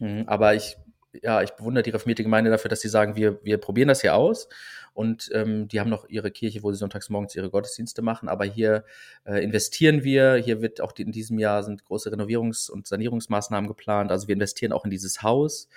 Mhm, 0.00 0.24
aber 0.26 0.54
ich, 0.54 0.76
ja, 1.22 1.42
ich 1.42 1.50
bewundere 1.52 1.82
die 1.82 1.90
reformierte 1.90 2.22
Gemeinde 2.22 2.50
dafür, 2.50 2.68
dass 2.68 2.80
sie 2.80 2.88
sagen, 2.88 3.16
wir, 3.16 3.42
wir 3.44 3.58
probieren 3.58 3.88
das 3.88 4.00
hier 4.00 4.14
aus 4.14 4.48
und 4.94 5.28
ähm, 5.34 5.66
die 5.66 5.80
haben 5.80 5.90
noch 5.90 6.08
ihre 6.08 6.30
Kirche, 6.30 6.62
wo 6.62 6.70
sie 6.70 6.78
sonntags 6.78 7.10
morgens 7.10 7.34
ihre 7.34 7.50
Gottesdienste 7.50 8.00
machen. 8.00 8.28
Aber 8.28 8.44
hier 8.44 8.84
äh, 9.24 9.42
investieren 9.42 10.04
wir. 10.04 10.36
Hier 10.36 10.62
wird 10.62 10.80
auch 10.80 10.92
die, 10.92 11.02
in 11.02 11.10
diesem 11.10 11.38
Jahr 11.38 11.64
sind 11.64 11.84
große 11.84 12.10
Renovierungs- 12.10 12.70
und 12.70 12.86
Sanierungsmaßnahmen 12.86 13.66
geplant. 13.66 14.12
Also 14.12 14.28
wir 14.28 14.34
investieren 14.34 14.72
auch 14.72 14.84
in 14.84 14.92
dieses 14.92 15.22
Haus. 15.22 15.68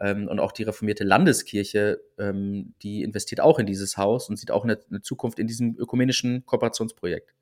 Ähm, 0.00 0.26
und 0.26 0.40
auch 0.40 0.50
die 0.50 0.64
reformierte 0.64 1.04
Landeskirche, 1.04 2.00
ähm, 2.18 2.74
die 2.82 3.04
investiert 3.04 3.40
auch 3.40 3.60
in 3.60 3.66
dieses 3.66 3.96
Haus 3.96 4.28
und 4.28 4.38
sieht 4.38 4.50
auch 4.50 4.64
eine, 4.64 4.80
eine 4.90 5.02
Zukunft 5.02 5.38
in 5.38 5.46
diesem 5.46 5.76
ökumenischen 5.78 6.44
Kooperationsprojekt. 6.44 7.32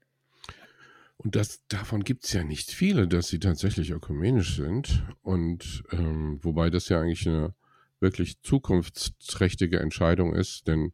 Und 1.18 1.36
das, 1.36 1.64
davon 1.68 2.02
gibt 2.02 2.24
es 2.24 2.32
ja 2.32 2.42
nicht 2.42 2.70
viele, 2.70 3.06
dass 3.06 3.28
sie 3.28 3.38
tatsächlich 3.38 3.90
ökumenisch 3.90 4.56
sind. 4.56 5.04
Und 5.22 5.84
ähm, 5.92 6.38
wobei 6.42 6.70
das 6.70 6.88
ja 6.88 7.00
eigentlich 7.00 7.28
eine 7.28 7.54
wirklich 8.00 8.40
zukunftsträchtige 8.42 9.78
Entscheidung 9.78 10.34
ist, 10.34 10.66
denn 10.66 10.92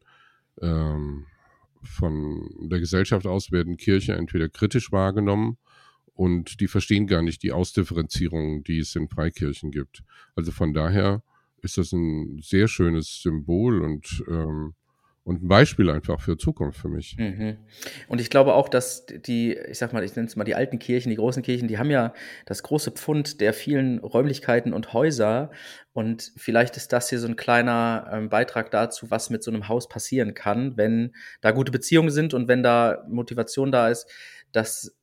ähm, 0.61 1.25
von 1.83 2.49
der 2.69 2.79
Gesellschaft 2.79 3.25
aus 3.25 3.51
werden 3.51 3.77
Kirche 3.77 4.13
entweder 4.13 4.49
kritisch 4.49 4.91
wahrgenommen 4.91 5.57
und 6.13 6.59
die 6.59 6.67
verstehen 6.67 7.07
gar 7.07 7.21
nicht 7.21 7.43
die 7.43 7.51
Ausdifferenzierung, 7.53 8.63
die 8.63 8.79
es 8.79 8.95
in 8.95 9.07
Freikirchen 9.07 9.71
gibt. 9.71 10.03
Also 10.35 10.51
von 10.51 10.73
daher 10.73 11.23
ist 11.61 11.77
das 11.77 11.93
ein 11.93 12.39
sehr 12.41 12.67
schönes 12.67 13.21
Symbol 13.21 13.81
und 13.81 14.23
ähm, 14.27 14.75
und 15.23 15.43
ein 15.43 15.47
Beispiel 15.47 15.89
einfach 15.89 16.19
für 16.19 16.37
Zukunft 16.37 16.79
für 16.79 16.89
mich. 16.89 17.15
Mhm. 17.17 17.57
Und 18.07 18.19
ich 18.21 18.29
glaube 18.29 18.53
auch, 18.53 18.69
dass 18.69 19.05
die, 19.05 19.53
ich 19.53 19.77
sag 19.77 19.93
mal, 19.93 20.03
ich 20.03 20.15
nenne 20.15 20.27
es 20.27 20.35
mal 20.35 20.43
die 20.43 20.55
alten 20.55 20.79
Kirchen, 20.79 21.09
die 21.09 21.17
großen 21.17 21.43
Kirchen, 21.43 21.67
die 21.67 21.77
haben 21.77 21.91
ja 21.91 22.13
das 22.45 22.63
große 22.63 22.91
Pfund 22.91 23.41
der 23.41 23.53
vielen 23.53 23.99
Räumlichkeiten 23.99 24.73
und 24.73 24.93
Häuser. 24.93 25.51
Und 25.93 26.31
vielleicht 26.35 26.77
ist 26.77 26.93
das 26.93 27.09
hier 27.09 27.19
so 27.19 27.27
ein 27.27 27.35
kleiner 27.35 28.09
ähm, 28.11 28.29
Beitrag 28.29 28.71
dazu, 28.71 29.11
was 29.11 29.29
mit 29.29 29.43
so 29.43 29.51
einem 29.51 29.67
Haus 29.67 29.87
passieren 29.87 30.33
kann, 30.33 30.77
wenn 30.77 31.13
da 31.41 31.51
gute 31.51 31.71
Beziehungen 31.71 32.11
sind 32.11 32.33
und 32.33 32.47
wenn 32.47 32.63
da 32.63 33.05
Motivation 33.07 33.71
da 33.71 33.89
ist, 33.89 34.09
dass 34.51 34.98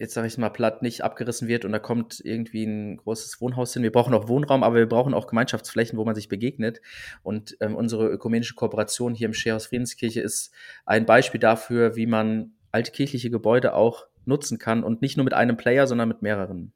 jetzt 0.00 0.14
sage 0.14 0.26
ich 0.26 0.38
mal 0.38 0.48
platt, 0.48 0.80
nicht 0.80 1.04
abgerissen 1.04 1.46
wird 1.46 1.66
und 1.66 1.72
da 1.72 1.78
kommt 1.78 2.20
irgendwie 2.24 2.64
ein 2.64 2.96
großes 2.96 3.38
Wohnhaus 3.42 3.74
hin. 3.74 3.82
Wir 3.82 3.92
brauchen 3.92 4.14
auch 4.14 4.28
Wohnraum, 4.28 4.62
aber 4.62 4.76
wir 4.76 4.88
brauchen 4.88 5.12
auch 5.12 5.26
Gemeinschaftsflächen, 5.26 5.98
wo 5.98 6.06
man 6.06 6.14
sich 6.14 6.28
begegnet. 6.28 6.80
Und 7.22 7.58
ähm, 7.60 7.76
unsere 7.76 8.08
ökumenische 8.08 8.54
Kooperation 8.54 9.14
hier 9.14 9.26
im 9.26 9.34
Scherhaus 9.34 9.66
Friedenskirche 9.66 10.22
ist 10.22 10.54
ein 10.86 11.04
Beispiel 11.04 11.38
dafür, 11.38 11.96
wie 11.96 12.06
man 12.06 12.52
alte 12.72 12.92
kirchliche 12.92 13.30
Gebäude 13.30 13.74
auch 13.74 14.06
nutzen 14.24 14.58
kann 14.58 14.84
und 14.84 15.02
nicht 15.02 15.18
nur 15.18 15.24
mit 15.24 15.34
einem 15.34 15.58
Player, 15.58 15.86
sondern 15.86 16.08
mit 16.08 16.22
mehreren. 16.22 16.72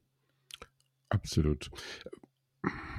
Absolut. 1.08 1.70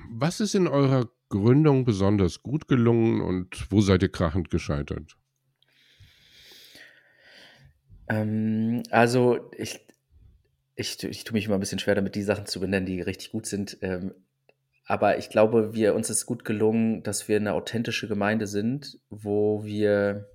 Was 0.10 0.40
ist 0.40 0.56
in 0.56 0.68
eurer 0.68 1.08
Gründung 1.30 1.86
besonders 1.86 2.42
gut 2.42 2.68
gelungen 2.68 3.22
und 3.22 3.68
wo 3.70 3.82
seid 3.82 4.02
ihr 4.02 4.12
krachend 4.12 4.50
gescheitert? 4.50 5.18
Ähm, 8.08 8.84
also 8.90 9.52
ich, 9.58 9.85
ich, 10.76 11.04
ich 11.04 11.24
tue 11.24 11.34
mich 11.34 11.46
immer 11.46 11.56
ein 11.56 11.60
bisschen 11.60 11.80
schwer 11.80 11.96
damit, 11.96 12.16
die 12.16 12.24
Sachen 12.24 12.46
zu 12.46 12.60
benennen, 12.60 12.86
die 12.86 13.02
richtig 13.02 13.32
gut 13.32 13.46
sind. 13.46 13.78
Ähm, 13.82 14.14
aber 14.86 15.18
ich 15.18 15.30
glaube, 15.30 15.74
wir, 15.74 15.96
uns 15.96 16.10
ist 16.10 16.26
gut 16.26 16.46
gelungen, 16.46 17.02
dass 17.02 17.28
wir 17.28 17.38
eine 17.38 17.54
authentische 17.54 18.08
Gemeinde 18.08 18.46
sind, 18.46 19.00
wo 19.10 19.64
wir 19.64 20.30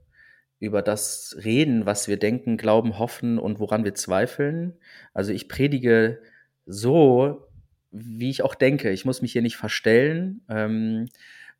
über 0.59 0.83
das 0.83 1.37
reden, 1.43 1.87
was 1.87 2.09
wir 2.09 2.19
denken, 2.19 2.57
glauben, 2.57 2.99
hoffen 2.99 3.39
und 3.39 3.61
woran 3.61 3.85
wir 3.85 3.95
zweifeln. 3.95 4.75
Also 5.15 5.33
ich 5.33 5.49
predige 5.49 6.21
so, 6.67 7.47
wie 7.91 8.31
ich 8.31 8.43
auch 8.43 8.55
denke. 8.55 8.91
Ich 8.91 9.05
muss 9.05 9.23
mich 9.23 9.33
hier 9.33 9.43
nicht 9.43 9.57
verstellen. 9.57 10.43
Ähm, 10.49 11.09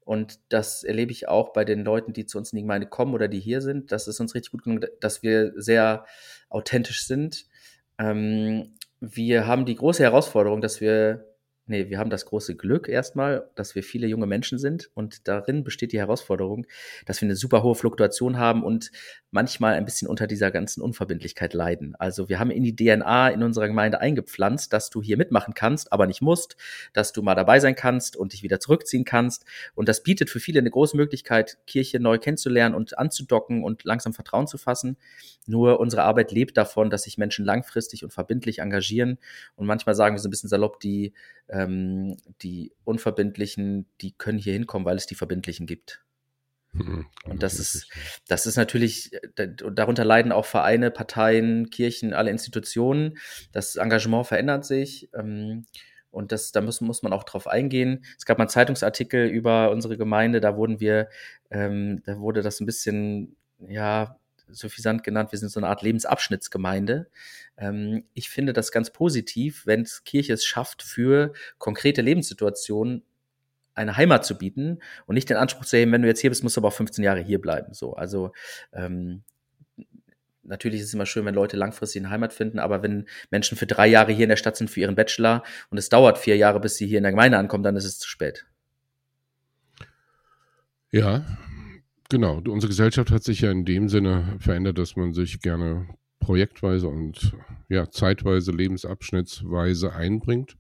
und 0.05 0.41
das 0.49 0.83
erlebe 0.83 1.13
ich 1.13 1.29
auch 1.29 1.53
bei 1.53 1.65
den 1.65 1.85
Leuten, 1.85 2.13
die 2.13 2.27
zu 2.27 2.39
uns 2.39 2.53
in 2.53 2.57
die 2.57 2.63
Gemeinde 2.63 2.89
kommen 2.89 3.15
oder 3.15 3.29
die 3.29 3.41
hier 3.41 3.61
sind. 3.61 3.93
Das 3.93 4.09
ist 4.09 4.21
uns 4.21 4.35
richtig 4.35 4.51
gut 4.51 4.65
gelungen, 4.65 4.87
dass 5.01 5.23
wir 5.23 5.53
sehr 5.57 6.05
authentisch 6.49 7.07
sind. 7.07 7.47
Ähm, 8.01 8.77
wir 9.01 9.47
haben 9.47 9.67
die 9.67 9.77
große 9.77 10.03
Herausforderung, 10.03 10.61
dass 10.61 10.81
wir 10.81 11.30
Nee, 11.71 11.89
wir 11.89 12.01
haben 12.01 12.11
das 12.11 12.27
große 12.27 12.57
Glück 12.57 12.89
erstmal, 12.89 13.49
dass 13.55 13.77
wir 13.77 13.85
viele 13.85 14.09
junge 14.09 14.27
Menschen 14.27 14.59
sind 14.59 14.91
und 14.95 15.29
darin 15.29 15.63
besteht 15.63 15.93
die 15.93 16.01
Herausforderung, 16.01 16.67
dass 17.07 17.21
wir 17.21 17.27
eine 17.27 17.37
super 17.37 17.63
hohe 17.63 17.77
Fluktuation 17.77 18.39
haben 18.39 18.65
und 18.65 18.91
manchmal 19.31 19.75
ein 19.75 19.85
bisschen 19.85 20.09
unter 20.09 20.27
dieser 20.27 20.51
ganzen 20.51 20.83
Unverbindlichkeit 20.83 21.55
leiden. 21.55 21.95
Also 21.95 22.29
wir 22.29 22.41
haben 22.41 22.51
in 22.51 22.65
die 22.65 22.75
DNA 22.75 23.29
in 23.29 23.45
unserer 23.45 23.69
Gemeinde 23.69 24.01
eingepflanzt, 24.01 24.73
dass 24.73 24.91
du 24.91 25.01
hier 25.01 25.17
mitmachen 25.17 25.55
kannst, 25.55 25.93
aber 25.93 26.09
nicht 26.09 26.23
musst, 26.23 26.57
dass 26.93 27.13
du 27.13 27.23
mal 27.23 27.37
dabei 27.37 27.61
sein 27.61 27.77
kannst 27.77 28.17
und 28.17 28.33
dich 28.33 28.43
wieder 28.43 28.59
zurückziehen 28.59 29.05
kannst. 29.05 29.45
Und 29.77 29.89
das 29.89 30.03
bietet 30.03 30.29
für 30.29 30.41
viele 30.41 30.59
eine 30.59 30.73
große 30.73 30.97
Möglichkeit, 30.97 31.57
Kirche 31.69 32.01
neu 32.01 32.19
kennenzulernen 32.19 32.75
und 32.75 32.99
anzudocken 32.99 33.63
und 33.63 33.85
langsam 33.85 34.13
Vertrauen 34.13 34.49
zu 34.49 34.59
fassen. 34.59 34.97
Nur 35.47 35.79
unsere 35.79 36.03
Arbeit 36.03 36.33
lebt 36.33 36.57
davon, 36.57 36.91
dass 36.91 37.05
sich 37.05 37.17
Menschen 37.17 37.45
langfristig 37.45 38.03
und 38.03 38.13
verbindlich 38.13 38.59
engagieren. 38.59 39.19
Und 39.55 39.67
manchmal 39.67 39.95
sagen 39.95 40.17
wir 40.17 40.21
so 40.21 40.27
ein 40.27 40.33
bisschen 40.33 40.49
salopp, 40.49 40.81
die 40.81 41.13
ähm, 41.65 42.17
die 42.43 42.73
Unverbindlichen, 42.85 43.87
die 44.01 44.13
können 44.13 44.39
hier 44.39 44.53
hinkommen, 44.53 44.87
weil 44.87 44.97
es 44.97 45.07
die 45.07 45.15
Verbindlichen 45.15 45.67
gibt. 45.67 46.03
Mhm. 46.73 47.07
Und 47.25 47.43
das 47.43 47.59
ist, 47.59 47.91
das 48.29 48.47
ist 48.47 48.57
natürlich, 48.57 49.11
darunter 49.35 50.05
leiden 50.05 50.33
auch 50.33 50.47
Vereine, 50.47 50.91
Parteien, 50.91 51.71
Kirchen, 51.71 52.13
alle 52.13 52.31
Institutionen. 52.31 53.19
Das 53.53 53.77
Engagement 53.77 54.27
verändert 54.27 54.65
sich. 54.65 55.09
Ähm, 55.15 55.67
und 56.11 56.33
das, 56.33 56.53
da 56.53 56.61
muss, 56.61 56.81
muss 56.81 57.03
man 57.03 57.13
auch 57.13 57.25
drauf 57.25 57.47
eingehen. 57.47 58.05
Es 58.19 58.25
gab 58.25 58.39
mal 58.39 58.45
einen 58.45 58.51
Zeitungsartikel 58.51 59.27
über 59.27 59.71
unsere 59.71 59.97
Gemeinde, 59.97 60.41
da 60.41 60.57
wurden 60.57 60.81
wir, 60.81 61.09
ähm, 61.51 62.03
da 62.05 62.19
wurde 62.19 62.43
das 62.43 62.61
ein 62.61 62.67
bisschen, 62.67 63.37
ja, 63.69 64.19
suffisant 64.53 65.05
genannt, 65.05 65.33
wir 65.33 65.39
sind 65.39 65.51
so 65.51 65.61
eine 65.61 65.69
Art 65.69 65.83
Lebensabschnittsgemeinde. 65.83 67.09
Ähm, 67.57 68.05
ich 68.15 68.31
finde 68.31 68.53
das 68.53 68.73
ganz 68.73 68.91
positiv, 68.91 69.67
wenn 69.67 69.87
Kirche 70.05 70.33
es 70.33 70.45
schafft, 70.45 70.83
für 70.83 71.33
konkrete 71.59 72.03
Lebenssituationen 72.03 73.03
eine 73.75 73.97
Heimat 73.97 74.25
zu 74.25 74.37
bieten 74.37 74.81
und 75.07 75.15
nicht 75.15 75.31
den 75.31 75.37
Anspruch 75.37 75.65
zu 75.65 75.79
haben, 75.79 75.93
wenn 75.93 76.03
du 76.03 76.09
jetzt 76.09 76.21
hier 76.21 76.31
bist, 76.31 76.43
musst 76.43 76.57
du 76.57 76.61
aber 76.61 76.69
auch 76.69 76.75
15 76.75 77.05
Jahre 77.05 77.21
hier 77.21 77.41
bleiben. 77.41 77.73
So, 77.73 77.95
also 77.95 78.33
ähm, 78.73 79.23
natürlich 80.43 80.81
ist 80.81 80.89
es 80.89 80.95
immer 80.95 81.07
schön, 81.07 81.25
wenn 81.25 81.35
Leute 81.35 81.57
langfristig 81.57 82.03
eine 82.03 82.11
Heimat 82.11 82.33
finden, 82.33 82.59
aber 82.59 82.83
wenn 82.83 83.09
Menschen 83.31 83.57
für 83.57 83.67
drei 83.67 83.87
Jahre 83.87 84.13
hier 84.13 84.25
in 84.25 84.31
der 84.31 84.37
Stadt 84.37 84.57
sind 84.57 84.71
für 84.71 84.81
ihren 84.81 84.97
Bachelor 84.97 85.43
und 85.71 85.79
es 85.79 85.89
dauert 85.89 86.19
vier 86.19 86.37
Jahre, 86.37 86.61
bis 86.61 86.77
sie 86.77 86.87
hier 86.87 86.99
in 86.99 87.05
der 87.05 87.13
Gemeinde 87.13 87.39
ankommen, 87.39 87.65
dann 87.65 87.77
ist 87.77 87.85
es 87.85 87.99
zu 87.99 88.09
spät. 88.09 88.47
Ja, 90.91 91.25
Genau, 92.11 92.43
unsere 92.49 92.69
Gesellschaft 92.69 93.13
hat 93.13 93.23
sich 93.23 93.43
ja 93.43 93.53
in 93.53 93.65
dem 93.65 93.89
Sinne 93.89 94.37
verändert, 94.41 94.79
dass 94.79 94.97
man 94.97 95.13
sich 95.13 95.41
gerne 95.41 95.89
projektweise 96.19 96.89
und 96.89 97.37
ja, 97.69 97.89
zeitweise, 97.89 98.51
lebensabschnittsweise 98.51 99.93
einbringt. 99.93 100.57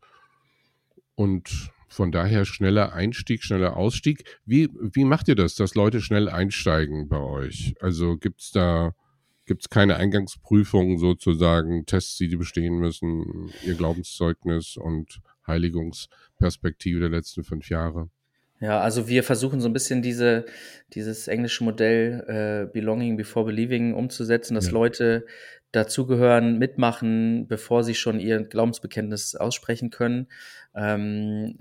Und 1.16 1.72
von 1.88 2.12
daher 2.12 2.44
schneller 2.44 2.92
Einstieg, 2.92 3.42
schneller 3.42 3.76
Ausstieg. 3.76 4.22
Wie, 4.44 4.68
wie 4.80 5.04
macht 5.04 5.26
ihr 5.26 5.34
das, 5.34 5.56
dass 5.56 5.74
Leute 5.74 6.00
schnell 6.00 6.28
einsteigen 6.28 7.08
bei 7.08 7.18
euch? 7.18 7.74
Also 7.80 8.16
gibt 8.16 8.40
es 8.40 8.52
da 8.52 8.94
gibt's 9.44 9.68
keine 9.68 9.96
Eingangsprüfungen 9.96 10.98
sozusagen, 10.98 11.84
Tests, 11.84 12.16
die 12.18 12.28
die 12.28 12.36
bestehen 12.36 12.78
müssen, 12.78 13.50
ihr 13.66 13.74
Glaubenszeugnis 13.74 14.76
und 14.76 15.20
Heiligungsperspektive 15.44 17.00
der 17.00 17.08
letzten 17.08 17.42
fünf 17.42 17.68
Jahre? 17.68 18.10
Ja, 18.60 18.80
also 18.80 19.08
wir 19.08 19.24
versuchen 19.24 19.60
so 19.60 19.68
ein 19.68 19.72
bisschen 19.72 20.02
diese, 20.02 20.44
dieses 20.92 21.28
englische 21.28 21.64
Modell 21.64 22.66
äh, 22.68 22.72
Belonging 22.72 23.16
Before 23.16 23.46
Believing 23.46 23.94
umzusetzen, 23.94 24.54
dass 24.54 24.66
Ja. 24.66 24.72
Leute 24.72 25.24
dazugehören, 25.72 26.58
mitmachen, 26.58 27.46
bevor 27.48 27.84
sie 27.84 27.94
schon 27.94 28.20
ihr 28.20 28.42
Glaubensbekenntnis 28.42 29.34
aussprechen 29.34 29.90
können. 29.90 30.28
Ähm, 30.74 31.58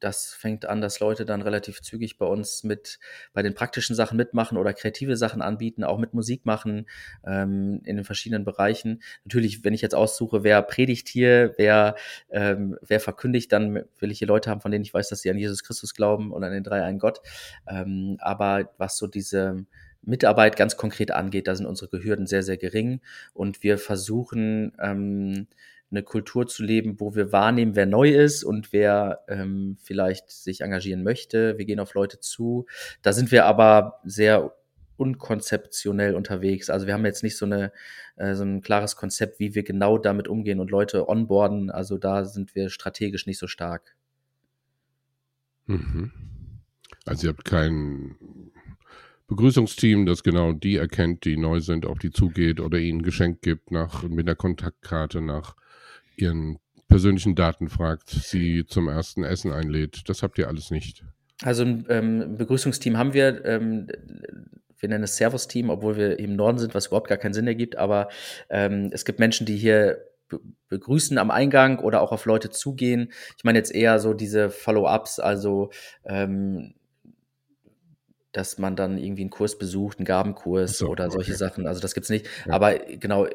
das 0.00 0.34
fängt 0.34 0.66
an, 0.66 0.80
dass 0.80 1.00
Leute 1.00 1.24
dann 1.24 1.42
relativ 1.42 1.80
zügig 1.82 2.18
bei 2.18 2.26
uns 2.26 2.64
mit 2.64 2.98
bei 3.32 3.42
den 3.42 3.54
praktischen 3.54 3.96
Sachen 3.96 4.16
mitmachen 4.16 4.58
oder 4.58 4.72
kreative 4.72 5.16
Sachen 5.16 5.42
anbieten, 5.42 5.84
auch 5.84 5.98
mit 5.98 6.14
Musik 6.14 6.46
machen 6.46 6.86
ähm, 7.24 7.80
in 7.84 7.96
den 7.96 8.04
verschiedenen 8.04 8.44
Bereichen. 8.44 9.02
Natürlich, 9.24 9.64
wenn 9.64 9.74
ich 9.74 9.82
jetzt 9.82 9.94
aussuche, 9.94 10.44
wer 10.44 10.62
predigt 10.62 11.08
hier, 11.08 11.54
wer 11.56 11.96
ähm, 12.30 12.78
wer 12.82 13.00
verkündigt, 13.00 13.52
dann 13.52 13.84
will 13.98 14.10
ich 14.10 14.18
hier 14.18 14.28
Leute 14.28 14.50
haben, 14.50 14.60
von 14.60 14.70
denen 14.70 14.84
ich 14.84 14.94
weiß, 14.94 15.08
dass 15.08 15.22
sie 15.22 15.30
an 15.30 15.38
Jesus 15.38 15.64
Christus 15.64 15.94
glauben 15.94 16.32
und 16.32 16.44
an 16.44 16.52
den 16.52 16.64
drei 16.64 16.82
einen 16.82 16.98
Gott. 16.98 17.20
Ähm, 17.68 18.16
aber 18.20 18.72
was 18.78 18.96
so 18.96 19.06
diese 19.06 19.66
Mitarbeit 20.02 20.56
ganz 20.56 20.76
konkret 20.76 21.10
angeht, 21.10 21.48
da 21.48 21.54
sind 21.54 21.66
unsere 21.66 22.02
Hürden 22.02 22.26
sehr, 22.26 22.42
sehr 22.42 22.56
gering 22.56 23.00
und 23.34 23.62
wir 23.62 23.78
versuchen 23.78 24.72
ähm, 24.80 25.48
eine 25.90 26.02
Kultur 26.02 26.46
zu 26.46 26.62
leben, 26.62 27.00
wo 27.00 27.14
wir 27.14 27.32
wahrnehmen, 27.32 27.74
wer 27.74 27.86
neu 27.86 28.10
ist 28.10 28.44
und 28.44 28.72
wer 28.72 29.24
ähm, 29.28 29.76
vielleicht 29.82 30.30
sich 30.30 30.60
engagieren 30.60 31.02
möchte. 31.02 31.56
Wir 31.56 31.64
gehen 31.64 31.80
auf 31.80 31.94
Leute 31.94 32.20
zu. 32.20 32.66
Da 33.02 33.12
sind 33.12 33.32
wir 33.32 33.46
aber 33.46 34.00
sehr 34.04 34.54
unkonzeptionell 34.96 36.14
unterwegs. 36.14 36.68
Also 36.68 36.86
wir 36.86 36.94
haben 36.94 37.06
jetzt 37.06 37.22
nicht 37.22 37.38
so, 37.38 37.46
eine, 37.46 37.72
äh, 38.16 38.34
so 38.34 38.44
ein 38.44 38.60
klares 38.60 38.96
Konzept, 38.96 39.38
wie 39.38 39.54
wir 39.54 39.62
genau 39.62 39.96
damit 39.96 40.28
umgehen 40.28 40.60
und 40.60 40.70
Leute 40.70 41.08
onboarden. 41.08 41.70
Also 41.70 41.96
da 41.96 42.24
sind 42.24 42.54
wir 42.54 42.68
strategisch 42.68 43.26
nicht 43.26 43.38
so 43.38 43.46
stark. 43.46 43.96
Mhm. 45.66 46.12
Also 47.06 47.28
ihr 47.28 47.32
habt 47.32 47.44
kein 47.44 48.16
Begrüßungsteam, 49.28 50.04
das 50.04 50.22
genau 50.22 50.52
die 50.52 50.76
erkennt, 50.76 51.24
die 51.24 51.36
neu 51.36 51.60
sind, 51.60 51.86
auf 51.86 51.98
die 51.98 52.10
zugeht 52.10 52.60
oder 52.60 52.78
ihnen 52.78 53.02
Geschenk 53.02 53.40
gibt, 53.42 53.70
nach, 53.70 54.02
mit 54.02 54.26
einer 54.26 54.36
Kontaktkarte 54.36 55.20
nach 55.20 55.54
ihren 56.20 56.58
persönlichen 56.88 57.34
Daten 57.34 57.68
fragt, 57.68 58.10
sie 58.10 58.64
zum 58.66 58.88
ersten 58.88 59.24
Essen 59.24 59.52
einlädt. 59.52 60.08
Das 60.08 60.22
habt 60.22 60.38
ihr 60.38 60.48
alles 60.48 60.70
nicht. 60.70 61.04
Also 61.42 61.62
ein 61.62 61.86
ähm, 61.88 62.36
Begrüßungsteam 62.36 62.96
haben 62.96 63.14
wir. 63.14 63.44
Ähm, 63.44 63.88
wir 64.80 64.88
nennen 64.88 65.04
es 65.04 65.16
Servus-Team, 65.16 65.70
obwohl 65.70 65.96
wir 65.96 66.18
im 66.18 66.36
Norden 66.36 66.58
sind, 66.58 66.74
was 66.74 66.86
überhaupt 66.86 67.08
gar 67.08 67.18
keinen 67.18 67.34
Sinn 67.34 67.46
ergibt. 67.46 67.76
Aber 67.76 68.08
ähm, 68.48 68.90
es 68.92 69.04
gibt 69.04 69.18
Menschen, 69.18 69.46
die 69.46 69.56
hier 69.56 70.04
be 70.28 70.40
begrüßen 70.68 71.16
am 71.16 71.30
Eingang 71.30 71.78
oder 71.78 72.02
auch 72.02 72.12
auf 72.12 72.26
Leute 72.26 72.50
zugehen. 72.50 73.10
Ich 73.38 73.44
meine 73.44 73.58
jetzt 73.58 73.74
eher 73.74 73.98
so 73.98 74.12
diese 74.12 74.50
Follow-ups, 74.50 75.18
also 75.18 75.70
ähm, 76.04 76.74
dass 78.32 78.58
man 78.58 78.76
dann 78.76 78.98
irgendwie 78.98 79.22
einen 79.22 79.30
Kurs 79.30 79.56
besucht, 79.56 79.98
einen 79.98 80.04
Gabenkurs 80.04 80.76
So, 80.78 80.88
oder 80.88 81.10
solche 81.10 81.30
okay. 81.30 81.38
Sachen. 81.38 81.66
Also 81.66 81.80
das 81.80 81.94
gibt's 81.94 82.10
nicht. 82.10 82.26
Ja. 82.46 82.52
Aber 82.52 82.74
genau, 82.74 83.26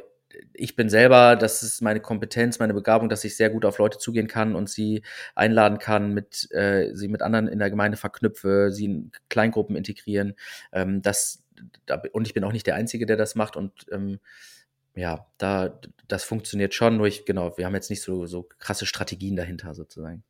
ich 0.54 0.75
bin 0.75 0.90
selber, 0.90 1.36
das 1.36 1.63
ist 1.63 1.82
meine 1.82 2.00
Kompetenz, 2.00 2.60
meine 2.60 2.74
Begabung, 2.74 3.10
dass 3.10 3.24
ich 3.24 3.36
sehr 3.36 3.50
gut 3.50 3.66
auf 3.66 3.78
Leute 3.78 3.98
zugehen 3.98 4.28
kann 4.28 4.56
und 4.56 4.70
sie 4.70 5.04
einladen 5.36 5.80
kann, 5.80 6.13
mit 6.13 6.50
äh, 6.52 6.94
sie 6.94 7.08
mit 7.08 7.22
anderen 7.22 7.48
in 7.48 7.60
der 7.60 7.70
Gemeinde 7.70 7.98
verknüpfe, 7.98 8.72
sie 8.72 8.86
in 8.86 9.12
Kleingruppen 9.30 9.75
integrieren. 9.75 10.36
Ähm, 10.72 11.02
das 11.02 11.44
da, 11.86 12.02
und 12.12 12.28
ich 12.28 12.34
bin 12.34 12.44
auch 12.44 12.52
nicht 12.52 12.68
der 12.68 12.75
Einzige, 12.75 13.06
der 13.06 13.18
das 13.18 13.36
macht 13.36 13.56
und 13.56 13.72
ähm, 13.92 14.20
ja, 14.96 15.25
da 15.38 15.80
das 16.08 16.24
funktioniert 16.24 16.74
schon. 16.74 16.98
Nur 16.98 17.08
ich 17.08 17.25
genau, 17.25 17.58
wir 17.58 17.66
haben 17.66 17.75
jetzt 17.75 17.90
nicht 17.90 18.02
so 18.02 18.25
so 18.25 18.48
krasse 18.60 18.86
Strategien 18.86 19.36
dahinter 19.36 19.74
sozusagen. 19.74 20.24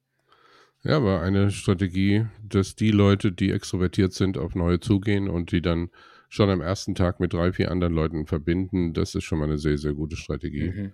Ja, 0.83 0.97
aber 0.97 1.21
eine 1.21 1.49
Strategie, 1.49 2.25
dass 2.43 2.75
die 2.75 2.91
Leute, 2.91 3.31
die 3.31 3.51
extrovertiert 3.51 4.11
sind, 4.13 4.37
auf 4.37 4.53
neue 4.53 4.81
zugehen 4.81 5.29
und 5.29 5.53
die 5.53 5.61
dann 5.61 5.89
schon 6.33 6.49
am 6.49 6.61
ersten 6.61 6.95
Tag 6.95 7.19
mit 7.19 7.31
drei, 7.31 7.53
vier 7.53 7.69
anderen 7.69 7.93
Leuten 7.93 8.25
verbinden, 8.25 8.93
das 8.93 9.13
ist 9.13 9.23
schon 9.23 9.37
mal 9.37 9.45
eine 9.45 9.59
sehr, 9.59 9.77
sehr 9.77 9.93
gute 9.93 10.15
Strategie. 10.15 10.71
Mhm. 10.71 10.93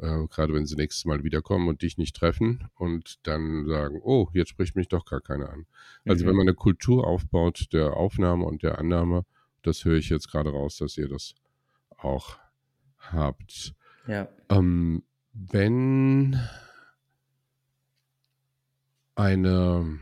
Äh, 0.00 0.28
gerade 0.28 0.54
wenn 0.54 0.64
sie 0.64 0.76
nächstes 0.76 1.06
Mal 1.06 1.24
wiederkommen 1.24 1.66
und 1.66 1.82
dich 1.82 1.98
nicht 1.98 2.14
treffen 2.14 2.68
und 2.76 3.18
dann 3.26 3.66
sagen, 3.66 4.00
oh, 4.00 4.28
jetzt 4.32 4.50
spricht 4.50 4.76
mich 4.76 4.86
doch 4.86 5.04
gar 5.04 5.20
keiner 5.20 5.50
an. 5.50 5.66
Also 6.06 6.24
Mhm. 6.24 6.28
wenn 6.28 6.36
man 6.36 6.46
eine 6.48 6.54
Kultur 6.54 7.04
aufbaut 7.04 7.66
der 7.72 7.94
Aufnahme 7.94 8.44
und 8.44 8.62
der 8.62 8.78
Annahme, 8.78 9.24
das 9.62 9.84
höre 9.84 9.96
ich 9.96 10.08
jetzt 10.08 10.30
gerade 10.30 10.50
raus, 10.50 10.76
dass 10.76 10.96
ihr 10.96 11.08
das 11.08 11.34
auch 11.96 12.38
habt. 12.98 13.74
Ja. 14.06 14.28
Ähm, 14.50 15.02
wenn 15.32 16.38
eine, 19.16 19.98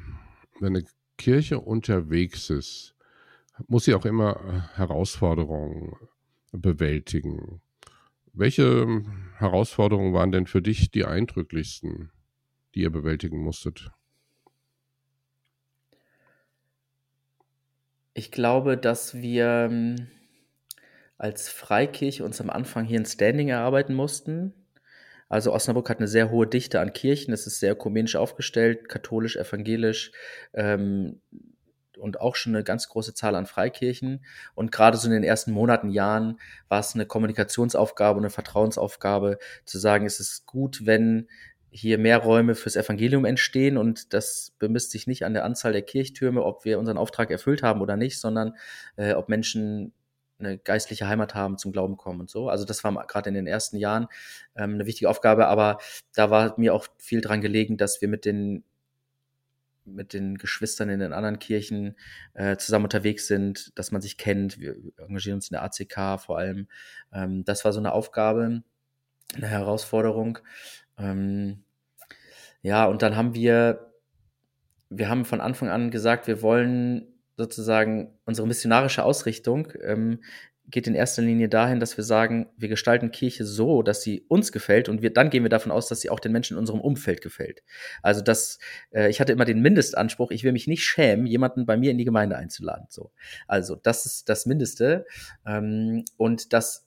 wenn 0.60 0.76
eine 0.76 0.84
Kirche 1.16 1.58
unterwegs 1.60 2.50
ist, 2.50 2.93
muss 3.68 3.84
sie 3.84 3.94
auch 3.94 4.04
immer 4.04 4.36
äh, 4.36 4.76
Herausforderungen 4.76 5.96
bewältigen. 6.52 7.60
Welche 8.32 9.02
Herausforderungen 9.36 10.12
waren 10.12 10.32
denn 10.32 10.46
für 10.46 10.62
dich 10.62 10.90
die 10.90 11.04
eindrücklichsten, 11.04 12.10
die 12.74 12.80
ihr 12.80 12.90
bewältigen 12.90 13.38
musstet? 13.38 13.92
Ich 18.12 18.30
glaube, 18.30 18.76
dass 18.76 19.14
wir 19.14 19.68
ähm, 19.70 20.08
als 21.18 21.48
Freikirche 21.48 22.24
uns 22.24 22.40
am 22.40 22.50
Anfang 22.50 22.84
hier 22.84 23.00
ein 23.00 23.06
Standing 23.06 23.48
erarbeiten 23.48 23.94
mussten. 23.94 24.52
Also 25.28 25.52
Osnabrück 25.52 25.90
hat 25.90 25.98
eine 25.98 26.08
sehr 26.08 26.30
hohe 26.30 26.46
Dichte 26.46 26.80
an 26.80 26.92
Kirchen, 26.92 27.32
es 27.32 27.46
ist 27.46 27.58
sehr 27.58 27.72
ökumenisch 27.72 28.14
aufgestellt, 28.14 28.88
katholisch, 28.88 29.36
evangelisch 29.36 30.12
ähm, 30.52 31.20
und 31.98 32.20
auch 32.20 32.36
schon 32.36 32.54
eine 32.54 32.64
ganz 32.64 32.88
große 32.88 33.14
Zahl 33.14 33.34
an 33.34 33.46
Freikirchen. 33.46 34.24
Und 34.54 34.72
gerade 34.72 34.96
so 34.96 35.06
in 35.06 35.12
den 35.12 35.24
ersten 35.24 35.52
Monaten, 35.52 35.90
Jahren 35.90 36.38
war 36.68 36.80
es 36.80 36.94
eine 36.94 37.06
Kommunikationsaufgabe 37.06 38.18
und 38.18 38.24
eine 38.24 38.30
Vertrauensaufgabe, 38.30 39.38
zu 39.64 39.78
sagen, 39.78 40.06
es 40.06 40.20
ist 40.20 40.46
gut, 40.46 40.86
wenn 40.86 41.28
hier 41.70 41.98
mehr 41.98 42.18
Räume 42.18 42.54
fürs 42.54 42.76
Evangelium 42.76 43.24
entstehen 43.24 43.76
und 43.76 44.14
das 44.14 44.52
bemisst 44.60 44.92
sich 44.92 45.08
nicht 45.08 45.24
an 45.24 45.34
der 45.34 45.44
Anzahl 45.44 45.72
der 45.72 45.82
Kirchtürme, 45.82 46.44
ob 46.44 46.64
wir 46.64 46.78
unseren 46.78 46.98
Auftrag 46.98 47.32
erfüllt 47.32 47.64
haben 47.64 47.80
oder 47.80 47.96
nicht, 47.96 48.20
sondern 48.20 48.54
äh, 48.96 49.14
ob 49.14 49.28
Menschen 49.28 49.92
eine 50.38 50.58
geistliche 50.58 51.08
Heimat 51.08 51.34
haben, 51.34 51.58
zum 51.58 51.72
Glauben 51.72 51.96
kommen 51.96 52.20
und 52.20 52.30
so. 52.30 52.48
Also 52.48 52.64
das 52.64 52.84
war 52.84 52.92
gerade 53.06 53.28
in 53.28 53.34
den 53.34 53.46
ersten 53.46 53.76
Jahren 53.76 54.06
ähm, 54.56 54.74
eine 54.74 54.86
wichtige 54.86 55.08
Aufgabe, 55.08 55.48
aber 55.48 55.78
da 56.14 56.30
war 56.30 56.54
mir 56.58 56.74
auch 56.74 56.86
viel 56.98 57.20
dran 57.20 57.40
gelegen, 57.40 57.76
dass 57.76 58.00
wir 58.00 58.08
mit 58.08 58.24
den 58.24 58.64
mit 59.84 60.12
den 60.12 60.38
Geschwistern 60.38 60.88
in 60.88 61.00
den 61.00 61.12
anderen 61.12 61.38
Kirchen 61.38 61.96
äh, 62.34 62.56
zusammen 62.56 62.84
unterwegs 62.84 63.26
sind, 63.26 63.76
dass 63.78 63.92
man 63.92 64.00
sich 64.00 64.16
kennt. 64.16 64.58
Wir 64.58 64.76
engagieren 64.98 65.36
uns 65.36 65.50
in 65.50 65.54
der 65.54 65.62
ACK 65.62 66.20
vor 66.20 66.38
allem. 66.38 66.68
Ähm, 67.12 67.44
das 67.44 67.64
war 67.64 67.72
so 67.72 67.80
eine 67.80 67.92
Aufgabe, 67.92 68.62
eine 69.34 69.46
Herausforderung. 69.46 70.38
Ähm, 70.98 71.64
ja, 72.62 72.86
und 72.86 73.02
dann 73.02 73.16
haben 73.16 73.34
wir, 73.34 73.92
wir 74.88 75.08
haben 75.08 75.24
von 75.24 75.40
Anfang 75.40 75.68
an 75.68 75.90
gesagt, 75.90 76.26
wir 76.26 76.40
wollen 76.42 77.08
sozusagen 77.36 78.16
unsere 78.24 78.46
missionarische 78.46 79.04
Ausrichtung 79.04 79.72
ähm, 79.82 80.20
geht 80.66 80.86
in 80.86 80.94
erster 80.94 81.22
Linie 81.22 81.48
dahin, 81.48 81.78
dass 81.78 81.96
wir 81.96 82.04
sagen, 82.04 82.46
wir 82.56 82.68
gestalten 82.68 83.10
Kirche 83.10 83.44
so, 83.44 83.82
dass 83.82 84.02
sie 84.02 84.24
uns 84.28 84.50
gefällt 84.50 84.88
und 84.88 85.02
wir, 85.02 85.12
dann 85.12 85.30
gehen 85.30 85.42
wir 85.42 85.50
davon 85.50 85.70
aus, 85.70 85.88
dass 85.88 86.00
sie 86.00 86.10
auch 86.10 86.20
den 86.20 86.32
Menschen 86.32 86.54
in 86.54 86.58
unserem 86.58 86.80
Umfeld 86.80 87.20
gefällt. 87.20 87.62
Also 88.02 88.22
das, 88.22 88.58
äh, 88.90 89.10
ich 89.10 89.20
hatte 89.20 89.32
immer 89.32 89.44
den 89.44 89.60
Mindestanspruch, 89.60 90.30
ich 90.30 90.42
will 90.42 90.52
mich 90.52 90.66
nicht 90.66 90.84
schämen, 90.84 91.26
jemanden 91.26 91.66
bei 91.66 91.76
mir 91.76 91.90
in 91.90 91.98
die 91.98 92.04
Gemeinde 92.04 92.36
einzuladen. 92.36 92.86
So, 92.88 93.12
also 93.46 93.76
das 93.76 94.06
ist 94.06 94.28
das 94.28 94.46
Mindeste 94.46 95.04
ähm, 95.46 96.04
und 96.16 96.52
das 96.52 96.86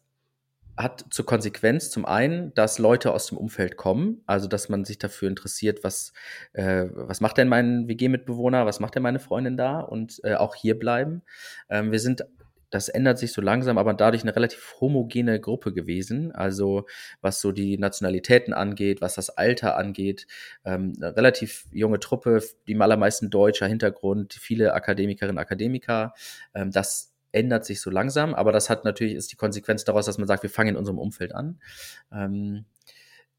hat 0.75 1.05
zur 1.09 1.25
Konsequenz 1.25 1.89
zum 1.89 2.05
einen, 2.05 2.53
dass 2.53 2.77
Leute 2.77 3.11
aus 3.11 3.27
dem 3.27 3.37
Umfeld 3.37 3.77
kommen, 3.77 4.21
also 4.27 4.47
dass 4.47 4.69
man 4.69 4.85
sich 4.85 4.99
dafür 4.99 5.27
interessiert, 5.27 5.83
was, 5.83 6.13
äh, 6.53 6.85
was 6.91 7.19
macht 7.19 7.37
denn 7.37 7.47
mein 7.47 7.87
WG-Mitbewohner, 7.87 8.65
was 8.67 8.79
macht 8.79 8.93
denn 8.93 9.01
meine 9.01 9.19
Freundin 9.19 9.57
da 9.57 9.79
und 9.79 10.19
äh, 10.23 10.35
auch 10.35 10.53
hier 10.53 10.77
bleiben. 10.77 11.23
Ähm, 11.69 11.91
wir 11.91 11.99
sind 11.99 12.25
das 12.69 12.89
ändert 12.89 13.17
sich 13.17 13.31
so 13.31 13.41
langsam, 13.41 13.77
aber 13.77 13.93
dadurch 13.93 14.23
eine 14.23 14.35
relativ 14.35 14.75
homogene 14.81 15.39
Gruppe 15.39 15.73
gewesen. 15.73 16.31
Also 16.33 16.85
was 17.21 17.39
so 17.39 17.51
die 17.51 17.77
Nationalitäten 17.77 18.53
angeht, 18.53 19.01
was 19.01 19.15
das 19.15 19.29
Alter 19.29 19.77
angeht, 19.77 20.27
ähm, 20.65 20.93
eine 20.97 21.15
relativ 21.15 21.65
junge 21.71 21.99
Truppe, 21.99 22.41
die 22.67 22.77
allermeisten 22.79 23.29
deutscher 23.29 23.67
Hintergrund, 23.67 24.33
viele 24.33 24.73
Akademikerinnen, 24.73 25.37
Akademiker. 25.37 26.13
Ähm, 26.53 26.71
das 26.71 27.13
ändert 27.31 27.65
sich 27.65 27.81
so 27.81 27.89
langsam, 27.89 28.33
aber 28.33 28.51
das 28.51 28.69
hat 28.69 28.83
natürlich 28.83 29.15
ist 29.15 29.31
die 29.31 29.35
Konsequenz 29.37 29.83
daraus, 29.83 30.05
dass 30.05 30.17
man 30.17 30.27
sagt, 30.27 30.43
wir 30.43 30.49
fangen 30.49 30.69
in 30.69 30.75
unserem 30.77 30.99
Umfeld 30.99 31.33
an. 31.33 31.59
Ähm, 32.11 32.65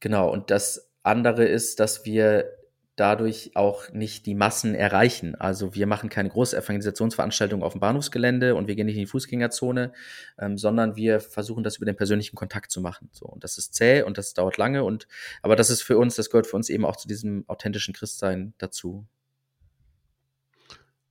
genau, 0.00 0.30
und 0.30 0.50
das 0.50 0.90
andere 1.02 1.44
ist, 1.44 1.80
dass 1.80 2.04
wir 2.04 2.57
dadurch 2.98 3.52
auch 3.54 3.90
nicht 3.92 4.26
die 4.26 4.34
Massen 4.34 4.74
erreichen. 4.74 5.34
Also 5.34 5.74
wir 5.74 5.86
machen 5.86 6.08
keine 6.08 6.28
große 6.28 6.56
Evangelisationsveranstaltung 6.56 7.62
auf 7.62 7.72
dem 7.72 7.80
Bahnhofsgelände 7.80 8.54
und 8.54 8.68
wir 8.68 8.74
gehen 8.74 8.86
nicht 8.86 8.96
in 8.96 9.02
die 9.02 9.06
Fußgängerzone, 9.06 9.92
ähm, 10.38 10.58
sondern 10.58 10.96
wir 10.96 11.20
versuchen 11.20 11.62
das 11.62 11.76
über 11.76 11.86
den 11.86 11.96
persönlichen 11.96 12.36
Kontakt 12.36 12.70
zu 12.70 12.80
machen. 12.80 13.08
So 13.12 13.26
und 13.26 13.44
das 13.44 13.58
ist 13.58 13.74
zäh 13.74 14.02
und 14.02 14.18
das 14.18 14.34
dauert 14.34 14.56
lange 14.56 14.84
und 14.84 15.06
aber 15.42 15.56
das 15.56 15.70
ist 15.70 15.82
für 15.82 15.98
uns, 15.98 16.16
das 16.16 16.30
gehört 16.30 16.46
für 16.46 16.56
uns 16.56 16.68
eben 16.68 16.84
auch 16.84 16.96
zu 16.96 17.08
diesem 17.08 17.44
authentischen 17.48 17.94
Christsein 17.94 18.54
dazu. 18.58 19.06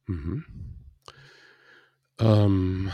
Mhm. 0.08 0.45
Ähm, 2.19 2.91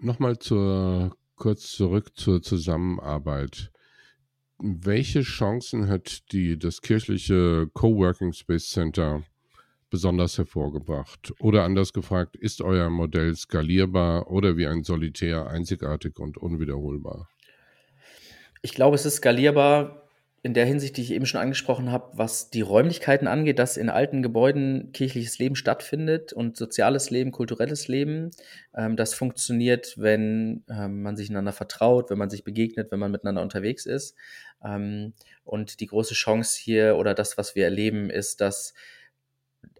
Nochmal 0.00 0.38
zur, 0.38 1.16
kurz 1.34 1.72
zurück 1.72 2.16
zur 2.16 2.40
Zusammenarbeit. 2.40 3.72
Welche 4.60 5.22
Chancen 5.22 5.88
hat 5.88 6.32
die, 6.32 6.58
das 6.58 6.82
kirchliche 6.82 7.68
Coworking 7.74 8.32
Space 8.32 8.70
Center 8.70 9.22
besonders 9.88 10.36
hervorgebracht? 10.36 11.32
Oder 11.38 11.62
anders 11.62 11.92
gefragt, 11.92 12.34
ist 12.34 12.60
euer 12.60 12.90
Modell 12.90 13.34
skalierbar 13.36 14.28
oder 14.30 14.56
wie 14.56 14.66
ein 14.66 14.82
Solitär 14.82 15.46
einzigartig 15.46 16.18
und 16.18 16.38
unwiederholbar? 16.38 17.28
Ich 18.60 18.74
glaube, 18.74 18.96
es 18.96 19.06
ist 19.06 19.16
skalierbar 19.16 20.07
in 20.42 20.54
der 20.54 20.66
Hinsicht, 20.66 20.96
die 20.96 21.02
ich 21.02 21.12
eben 21.12 21.26
schon 21.26 21.40
angesprochen 21.40 21.90
habe, 21.90 22.10
was 22.16 22.50
die 22.50 22.60
Räumlichkeiten 22.60 23.26
angeht, 23.26 23.58
dass 23.58 23.76
in 23.76 23.90
alten 23.90 24.22
Gebäuden 24.22 24.92
kirchliches 24.92 25.38
Leben 25.38 25.56
stattfindet 25.56 26.32
und 26.32 26.56
soziales 26.56 27.10
Leben, 27.10 27.32
kulturelles 27.32 27.88
Leben. 27.88 28.30
Ähm, 28.74 28.96
das 28.96 29.14
funktioniert, 29.14 29.94
wenn 29.96 30.64
ähm, 30.68 31.02
man 31.02 31.16
sich 31.16 31.30
einander 31.30 31.52
vertraut, 31.52 32.10
wenn 32.10 32.18
man 32.18 32.30
sich 32.30 32.44
begegnet, 32.44 32.92
wenn 32.92 33.00
man 33.00 33.10
miteinander 33.10 33.42
unterwegs 33.42 33.84
ist. 33.84 34.14
Ähm, 34.64 35.12
und 35.44 35.80
die 35.80 35.86
große 35.86 36.14
Chance 36.14 36.58
hier 36.60 36.96
oder 36.96 37.14
das, 37.14 37.36
was 37.36 37.54
wir 37.56 37.64
erleben, 37.64 38.08
ist, 38.08 38.40
dass 38.40 38.74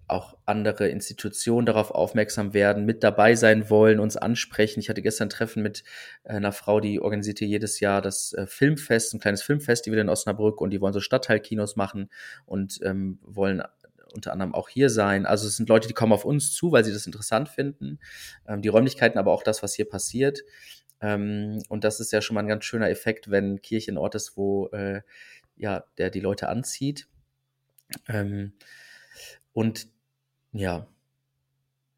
auch 0.09 0.37
andere 0.47 0.89
Institutionen 0.89 1.67
darauf 1.67 1.91
aufmerksam 1.91 2.55
werden, 2.55 2.85
mit 2.85 3.05
dabei 3.05 3.35
sein 3.35 3.71
wollen, 3.71 4.01
uns 4.01 4.17
ansprechen. 4.17 4.81
Ich 4.81 4.89
hatte 4.89 5.03
gestern 5.03 5.27
ein 5.27 5.31
Treffen 5.31 5.63
mit 5.63 5.85
äh, 6.25 6.31
einer 6.31 6.53
Frau, 6.53 6.81
die 6.81 7.01
organisiert 7.01 7.39
hier 7.39 7.49
jedes 7.49 7.81
Jahr 7.81 8.01
das 8.03 8.33
äh, 8.33 8.47
Filmfest, 8.47 9.15
ein 9.15 9.21
kleines 9.21 9.43
Filmfestival 9.43 9.99
in 9.99 10.09
Osnabrück 10.09 10.61
und 10.61 10.71
die 10.71 10.81
wollen 10.81 10.95
so 10.95 11.01
Stadtteilkinos 11.01 11.77
machen 11.77 12.09
und 12.47 12.81
ähm, 12.83 13.19
wollen 13.23 13.63
unter 14.15 14.33
anderem 14.33 14.55
auch 14.55 14.69
hier 14.69 14.91
sein. 14.91 15.27
Also 15.27 15.47
es 15.47 15.57
sind 15.57 15.69
Leute, 15.69 15.89
die 15.89 15.95
kommen 15.95 16.13
auf 16.13 16.25
uns 16.25 16.53
zu, 16.53 16.73
weil 16.73 16.85
sie 16.85 16.93
das 16.93 17.07
interessant 17.07 17.49
finden. 17.49 17.99
Ähm, 18.47 18.63
die 18.63 18.69
Räumlichkeiten, 18.69 19.19
aber 19.19 19.33
auch 19.33 19.43
das, 19.43 19.63
was 19.63 19.75
hier 19.75 19.89
passiert. 19.89 20.41
Ähm, 21.01 21.63
und 21.69 21.85
das 21.85 22.01
ist 22.01 22.13
ja 22.13 22.21
schon 22.21 22.35
mal 22.35 22.41
ein 22.41 22.49
ganz 22.49 22.65
schöner 22.65 22.91
Effekt, 22.91 23.31
wenn 23.31 23.61
Kirche 23.61 23.93
ein 23.93 23.99
Ort 23.99 24.15
ist, 24.15 24.37
wo 24.37 24.69
äh, 24.69 25.03
ja, 25.57 25.85
der 25.99 26.11
die 26.11 26.21
Leute 26.21 26.49
anzieht. 26.49 27.09
Ähm, 28.09 28.53
und 29.53 29.89
ja. 30.53 30.87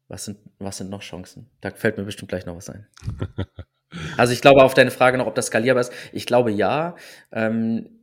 Was 0.07 0.25
sind, 0.25 0.39
was 0.59 0.77
sind 0.77 0.89
noch 0.89 1.01
Chancen? 1.01 1.49
Da 1.61 1.71
fällt 1.71 1.97
mir 1.97 2.03
bestimmt 2.03 2.29
gleich 2.29 2.45
noch 2.45 2.55
was 2.55 2.69
ein. 2.69 2.85
also 4.17 4.33
ich 4.33 4.41
glaube 4.41 4.63
auf 4.63 4.73
deine 4.73 4.91
Frage 4.91 5.17
noch, 5.17 5.27
ob 5.27 5.35
das 5.35 5.47
skalierbar 5.47 5.81
ist. 5.81 5.93
Ich 6.11 6.25
glaube 6.25 6.51
ja, 6.51 6.95
ähm, 7.31 8.01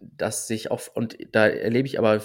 dass 0.00 0.46
sich 0.48 0.70
auch, 0.70 0.80
und 0.94 1.16
da 1.32 1.46
erlebe 1.46 1.86
ich 1.86 1.98
aber 1.98 2.20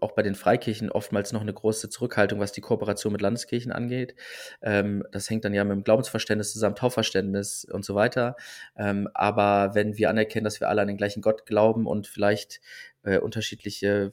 auch 0.00 0.12
bei 0.12 0.22
den 0.22 0.34
Freikirchen 0.34 0.90
oftmals 0.90 1.32
noch 1.32 1.40
eine 1.40 1.52
große 1.52 1.88
Zurückhaltung, 1.90 2.40
was 2.40 2.52
die 2.52 2.60
Kooperation 2.60 3.12
mit 3.12 3.22
Landeskirchen 3.22 3.72
angeht. 3.72 4.14
Ähm, 4.62 5.04
das 5.12 5.28
hängt 5.30 5.44
dann 5.44 5.54
ja 5.54 5.64
mit 5.64 5.72
dem 5.72 5.84
Glaubensverständnis 5.84 6.52
zusammen, 6.52 6.76
Taufverständnis 6.76 7.64
und 7.64 7.84
so 7.84 7.94
weiter. 7.94 8.36
Ähm, 8.76 9.08
aber 9.14 9.74
wenn 9.74 9.96
wir 9.96 10.10
anerkennen, 10.10 10.44
dass 10.44 10.60
wir 10.60 10.68
alle 10.68 10.82
an 10.82 10.88
den 10.88 10.96
gleichen 10.96 11.22
Gott 11.22 11.46
glauben 11.46 11.86
und 11.86 12.06
vielleicht 12.06 12.60
äh, 13.02 13.18
unterschiedliche 13.18 14.12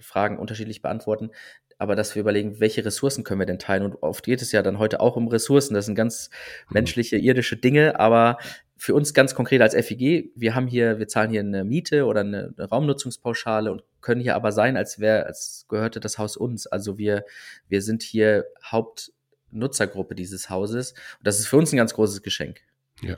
Fragen 0.00 0.38
unterschiedlich 0.38 0.82
beantworten, 0.82 1.30
aber 1.78 1.94
dass 1.94 2.14
wir 2.14 2.20
überlegen, 2.20 2.60
welche 2.60 2.84
Ressourcen 2.84 3.24
können 3.24 3.40
wir 3.40 3.46
denn 3.46 3.58
teilen? 3.60 3.84
Und 3.84 4.02
oft 4.02 4.24
geht 4.24 4.42
es 4.42 4.52
ja 4.52 4.62
dann 4.62 4.78
heute 4.78 5.00
auch 5.00 5.16
um 5.16 5.28
Ressourcen. 5.28 5.74
Das 5.74 5.86
sind 5.86 5.94
ganz 5.94 6.30
mhm. 6.68 6.74
menschliche, 6.74 7.16
irdische 7.16 7.56
Dinge, 7.56 7.98
aber 7.98 8.38
für 8.76 8.94
uns 8.94 9.14
ganz 9.14 9.34
konkret 9.34 9.60
als 9.60 9.74
FIG, 9.74 10.32
wir 10.36 10.54
haben 10.54 10.68
hier, 10.68 10.98
wir 10.98 11.08
zahlen 11.08 11.30
hier 11.30 11.40
eine 11.40 11.64
Miete 11.64 12.04
oder 12.04 12.20
eine, 12.20 12.54
eine 12.56 12.68
Raumnutzungspauschale 12.68 13.72
und 13.72 13.82
können 14.00 14.20
hier 14.20 14.36
aber 14.36 14.52
sein, 14.52 14.76
als 14.76 15.00
wäre, 15.00 15.26
als 15.26 15.66
gehörte 15.68 15.98
das 15.98 16.18
Haus 16.18 16.36
uns. 16.36 16.66
Also 16.66 16.96
wir, 16.98 17.24
wir 17.68 17.82
sind 17.82 18.02
hier 18.02 18.46
Hauptnutzergruppe 18.64 20.14
dieses 20.14 20.48
Hauses. 20.48 20.92
Und 20.92 21.26
das 21.26 21.40
ist 21.40 21.46
für 21.46 21.56
uns 21.56 21.72
ein 21.72 21.76
ganz 21.76 21.94
großes 21.94 22.22
Geschenk. 22.22 22.60
Ja. 23.02 23.16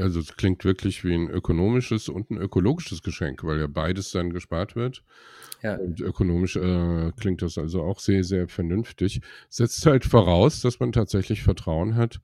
Also 0.00 0.20
es 0.20 0.36
klingt 0.36 0.64
wirklich 0.64 1.04
wie 1.04 1.14
ein 1.14 1.28
ökonomisches 1.28 2.08
und 2.08 2.30
ein 2.30 2.38
ökologisches 2.38 3.02
Geschenk, 3.02 3.44
weil 3.44 3.60
ja 3.60 3.66
beides 3.66 4.10
dann 4.12 4.32
gespart 4.32 4.76
wird. 4.76 5.02
Ja. 5.62 5.76
Und 5.76 6.00
ökonomisch 6.00 6.56
äh, 6.56 7.12
klingt 7.18 7.42
das 7.42 7.58
also 7.58 7.82
auch 7.82 8.00
sehr, 8.00 8.24
sehr 8.24 8.48
vernünftig. 8.48 9.20
Setzt 9.48 9.84
halt 9.86 10.04
voraus, 10.04 10.60
dass 10.60 10.80
man 10.80 10.92
tatsächlich 10.92 11.42
Vertrauen 11.42 11.96
hat 11.96 12.20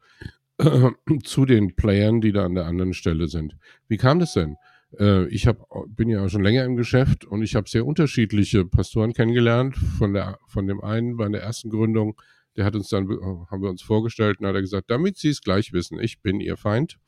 äh, 0.59 0.91
zu 1.25 1.45
den 1.45 1.77
Playern, 1.77 2.21
die 2.21 2.33
da 2.33 2.45
an 2.45 2.55
der 2.55 2.67
anderen 2.67 2.95
Stelle 2.95 3.29
sind. 3.29 3.57
Wie 3.89 3.97
kam 3.97 4.19
das 4.19 4.33
denn? 4.33 4.57
Äh, 4.99 5.27
ich 5.29 5.47
hab, 5.47 5.59
bin 5.89 6.09
ja 6.09 6.29
schon 6.29 6.43
länger 6.43 6.65
im 6.65 6.77
Geschäft 6.77 7.25
und 7.25 7.43
ich 7.43 7.55
habe 7.55 7.69
sehr 7.69 7.87
unterschiedliche 7.87 8.65
Pastoren 8.65 9.13
kennengelernt. 9.13 9.77
Von, 9.99 10.15
der, 10.15 10.39
von 10.47 10.67
dem 10.67 10.81
einen 10.81 11.17
bei 11.17 11.29
der 11.29 11.43
ersten 11.43 11.71
Gründung, 11.71 12.21
der 12.57 12.65
hat 12.65 12.75
uns 12.75 12.89
dann, 12.89 13.09
haben 13.09 13.63
wir 13.63 13.71
uns 13.71 13.83
vorgestellt 13.83 14.41
und 14.41 14.47
hat 14.47 14.55
er 14.55 14.63
gesagt, 14.63 14.91
damit 14.91 15.19
Sie 15.19 15.29
es 15.29 15.43
gleich 15.43 15.73
wissen, 15.73 16.01
ich 16.01 16.23
bin 16.23 16.41
Ihr 16.41 16.57
Feind. 16.57 16.99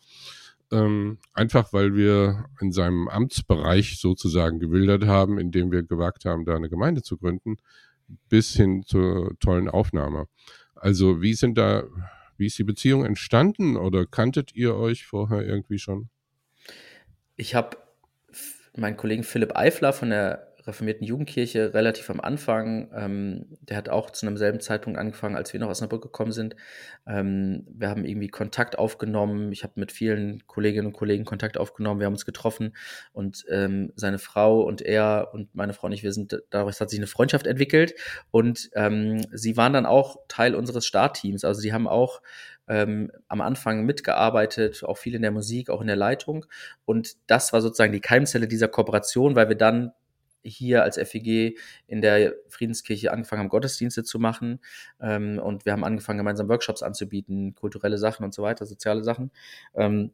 Ähm, 0.70 1.18
einfach 1.32 1.72
weil 1.72 1.94
wir 1.94 2.44
in 2.60 2.72
seinem 2.72 3.08
Amtsbereich 3.08 3.98
sozusagen 3.98 4.60
gewildert 4.60 5.06
haben, 5.06 5.38
indem 5.38 5.72
wir 5.72 5.82
gewagt 5.82 6.24
haben, 6.24 6.44
da 6.44 6.56
eine 6.56 6.68
Gemeinde 6.68 7.02
zu 7.02 7.16
gründen, 7.16 7.56
bis 8.28 8.52
hin 8.54 8.82
zur 8.84 9.38
tollen 9.40 9.68
Aufnahme. 9.68 10.26
Also 10.74 11.22
wie 11.22 11.34
sind 11.34 11.56
da, 11.56 11.84
wie 12.36 12.46
ist 12.46 12.58
die 12.58 12.64
Beziehung 12.64 13.04
entstanden 13.04 13.76
oder 13.76 14.06
kanntet 14.06 14.54
ihr 14.54 14.76
euch 14.76 15.06
vorher 15.06 15.44
irgendwie 15.44 15.78
schon? 15.78 16.08
Ich 17.36 17.54
habe 17.54 17.76
meinen 18.76 18.96
Kollegen 18.96 19.24
Philipp 19.24 19.56
Eifler 19.56 19.92
von 19.92 20.10
der 20.10 20.47
reformierten 20.68 21.06
Jugendkirche 21.06 21.74
relativ 21.74 22.08
am 22.10 22.20
Anfang. 22.20 22.90
Ähm, 22.94 23.46
der 23.60 23.76
hat 23.76 23.88
auch 23.88 24.10
zu 24.10 24.26
einem 24.26 24.36
selben 24.36 24.60
Zeitpunkt 24.60 24.98
angefangen, 24.98 25.34
als 25.34 25.52
wir 25.52 25.58
noch 25.58 25.68
aus 25.68 25.78
Osnabrück 25.78 26.02
gekommen 26.02 26.32
sind. 26.32 26.54
Ähm, 27.06 27.66
wir 27.70 27.88
haben 27.88 28.04
irgendwie 28.04 28.28
Kontakt 28.28 28.78
aufgenommen. 28.78 29.50
Ich 29.50 29.64
habe 29.64 29.72
mit 29.76 29.90
vielen 29.90 30.46
Kolleginnen 30.46 30.88
und 30.88 30.92
Kollegen 30.92 31.24
Kontakt 31.24 31.58
aufgenommen. 31.58 32.00
Wir 32.00 32.06
haben 32.06 32.14
uns 32.14 32.26
getroffen 32.26 32.76
und 33.12 33.44
ähm, 33.48 33.92
seine 33.96 34.18
Frau 34.18 34.60
und 34.62 34.82
er 34.82 35.30
und 35.32 35.54
meine 35.54 35.72
Frau 35.72 35.86
und 35.86 35.92
ich, 35.92 36.02
wir 36.02 36.12
sind, 36.12 36.40
daraus 36.50 36.80
hat 36.80 36.90
sich 36.90 36.98
eine 36.98 37.06
Freundschaft 37.06 37.46
entwickelt 37.46 37.94
und 38.30 38.70
ähm, 38.74 39.24
sie 39.32 39.56
waren 39.56 39.72
dann 39.72 39.86
auch 39.86 40.16
Teil 40.28 40.54
unseres 40.54 40.86
Startteams. 40.86 41.44
Also 41.44 41.60
sie 41.60 41.72
haben 41.72 41.88
auch 41.88 42.20
ähm, 42.68 43.10
am 43.28 43.40
Anfang 43.40 43.84
mitgearbeitet, 43.84 44.84
auch 44.84 44.98
viel 44.98 45.14
in 45.14 45.22
der 45.22 45.30
Musik, 45.30 45.70
auch 45.70 45.80
in 45.80 45.86
der 45.86 45.96
Leitung. 45.96 46.44
Und 46.84 47.16
das 47.26 47.52
war 47.52 47.62
sozusagen 47.62 47.92
die 47.92 48.00
Keimzelle 48.00 48.46
dieser 48.46 48.68
Kooperation, 48.68 49.34
weil 49.34 49.48
wir 49.48 49.56
dann 49.56 49.92
hier 50.42 50.82
als 50.82 50.96
FEG 50.96 51.58
in 51.86 52.00
der 52.00 52.34
Friedenskirche 52.48 53.12
angefangen 53.12 53.40
haben, 53.40 53.48
Gottesdienste 53.48 54.04
zu 54.04 54.18
machen. 54.18 54.60
Ähm, 55.00 55.38
und 55.38 55.64
wir 55.64 55.72
haben 55.72 55.84
angefangen, 55.84 56.18
gemeinsam 56.18 56.48
Workshops 56.48 56.82
anzubieten, 56.82 57.54
kulturelle 57.54 57.98
Sachen 57.98 58.24
und 58.24 58.34
so 58.34 58.42
weiter, 58.42 58.66
soziale 58.66 59.04
Sachen. 59.04 59.30
Ähm, 59.74 60.12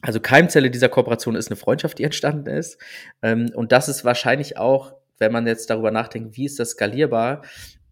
also 0.00 0.20
Keimzelle 0.20 0.70
dieser 0.70 0.88
Kooperation 0.88 1.36
ist 1.36 1.48
eine 1.48 1.56
Freundschaft, 1.56 1.98
die 1.98 2.04
entstanden 2.04 2.48
ist. 2.48 2.78
Ähm, 3.22 3.50
und 3.54 3.72
das 3.72 3.88
ist 3.88 4.04
wahrscheinlich 4.04 4.56
auch, 4.56 4.94
wenn 5.18 5.32
man 5.32 5.46
jetzt 5.46 5.70
darüber 5.70 5.90
nachdenkt, 5.90 6.36
wie 6.36 6.46
ist 6.46 6.58
das 6.58 6.70
skalierbar, 6.70 7.42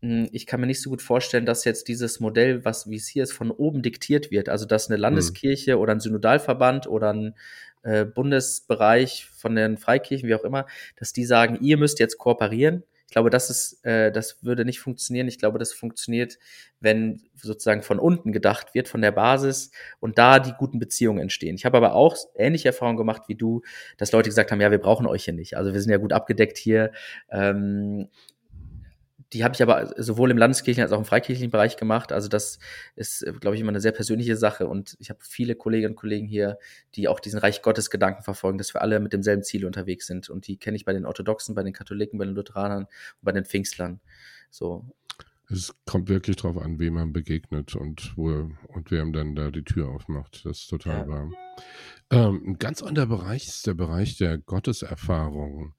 hm, 0.02 0.28
ich 0.32 0.46
kann 0.46 0.60
mir 0.60 0.66
nicht 0.66 0.82
so 0.82 0.90
gut 0.90 1.02
vorstellen, 1.02 1.46
dass 1.46 1.64
jetzt 1.64 1.88
dieses 1.88 2.20
Modell, 2.20 2.64
was 2.64 2.88
wie 2.88 2.96
es 2.96 3.06
hier 3.06 3.22
ist, 3.22 3.32
von 3.32 3.50
oben 3.50 3.82
diktiert 3.82 4.30
wird. 4.30 4.48
Also 4.48 4.66
dass 4.66 4.88
eine 4.88 4.96
mhm. 4.96 5.02
Landeskirche 5.02 5.76
mhm. 5.76 5.82
oder 5.82 5.92
ein 5.92 6.00
Synodalverband 6.00 6.86
oder 6.86 7.12
ein 7.12 7.34
äh, 7.82 8.04
Bundesbereich 8.04 9.26
von 9.26 9.54
den 9.54 9.78
Freikirchen, 9.78 10.28
wie 10.28 10.34
auch 10.34 10.44
immer, 10.44 10.66
dass 10.96 11.12
die 11.12 11.24
sagen, 11.24 11.58
ihr 11.60 11.76
müsst 11.76 11.98
jetzt 11.98 12.18
kooperieren. 12.18 12.84
Ich 13.10 13.12
glaube, 13.12 13.30
das 13.30 13.50
ist, 13.50 13.84
äh, 13.84 14.12
das 14.12 14.44
würde 14.44 14.64
nicht 14.64 14.78
funktionieren. 14.78 15.26
Ich 15.26 15.40
glaube, 15.40 15.58
das 15.58 15.72
funktioniert, 15.72 16.38
wenn 16.78 17.20
sozusagen 17.34 17.82
von 17.82 17.98
unten 17.98 18.30
gedacht 18.30 18.72
wird, 18.72 18.88
von 18.88 19.02
der 19.02 19.10
Basis 19.10 19.72
und 19.98 20.16
da 20.16 20.38
die 20.38 20.52
guten 20.52 20.78
Beziehungen 20.78 21.18
entstehen. 21.18 21.56
Ich 21.56 21.64
habe 21.64 21.76
aber 21.76 21.94
auch 21.94 22.16
ähnliche 22.36 22.68
Erfahrungen 22.68 22.96
gemacht 22.96 23.22
wie 23.26 23.34
du, 23.34 23.62
dass 23.98 24.12
Leute 24.12 24.28
gesagt 24.28 24.52
haben, 24.52 24.60
ja, 24.60 24.70
wir 24.70 24.78
brauchen 24.78 25.06
euch 25.06 25.24
hier 25.24 25.34
nicht. 25.34 25.56
Also 25.56 25.72
wir 25.72 25.80
sind 25.80 25.90
ja 25.90 25.96
gut 25.96 26.12
abgedeckt 26.12 26.56
hier. 26.56 26.92
Ähm, 27.30 28.08
die 29.32 29.44
habe 29.44 29.54
ich 29.54 29.62
aber 29.62 29.92
sowohl 29.96 30.30
im 30.30 30.38
landeskirchlichen 30.38 30.82
als 30.82 30.92
auch 30.92 30.98
im 30.98 31.04
freikirchlichen 31.04 31.50
Bereich 31.50 31.76
gemacht. 31.76 32.12
Also 32.12 32.28
das 32.28 32.58
ist, 32.96 33.24
glaube 33.40 33.54
ich, 33.54 33.60
immer 33.60 33.70
eine 33.70 33.80
sehr 33.80 33.92
persönliche 33.92 34.36
Sache. 34.36 34.66
Und 34.66 34.96
ich 34.98 35.08
habe 35.10 35.20
viele 35.22 35.54
Kolleginnen 35.54 35.92
und 35.92 35.96
Kollegen 35.96 36.26
hier, 36.26 36.58
die 36.96 37.06
auch 37.06 37.20
diesen 37.20 37.38
Reich 37.38 37.62
Gottes 37.62 37.90
Gedanken 37.90 38.22
verfolgen, 38.22 38.58
dass 38.58 38.74
wir 38.74 38.82
alle 38.82 38.98
mit 38.98 39.12
demselben 39.12 39.44
Ziel 39.44 39.64
unterwegs 39.66 40.06
sind. 40.06 40.30
Und 40.30 40.48
die 40.48 40.56
kenne 40.56 40.76
ich 40.76 40.84
bei 40.84 40.92
den 40.92 41.06
Orthodoxen, 41.06 41.54
bei 41.54 41.62
den 41.62 41.72
Katholiken, 41.72 42.18
bei 42.18 42.24
den 42.24 42.34
Lutheranern 42.34 42.84
und 42.84 42.88
bei 43.22 43.32
den 43.32 43.44
Pfingstlern. 43.44 44.00
So. 44.50 44.84
Es 45.48 45.74
kommt 45.84 46.08
wirklich 46.08 46.36
darauf 46.36 46.58
an, 46.58 46.78
wem 46.78 46.94
man 46.94 47.12
begegnet 47.12 47.74
und 47.74 48.16
wo 48.16 48.28
und 48.28 48.90
wer 48.90 49.02
ihm 49.02 49.12
dann 49.12 49.34
da 49.34 49.50
die 49.50 49.64
Tür 49.64 49.88
aufmacht. 49.88 50.44
Das 50.44 50.58
ist 50.58 50.68
total 50.68 51.00
ja. 51.00 51.08
wahr. 51.08 51.30
Ähm, 52.10 52.42
ein 52.46 52.58
ganz 52.58 52.82
anderer 52.82 53.06
Bereich 53.06 53.46
ist 53.46 53.66
der 53.66 53.74
Bereich 53.74 54.16
der 54.16 54.38
Gotteserfahrung. 54.38 55.74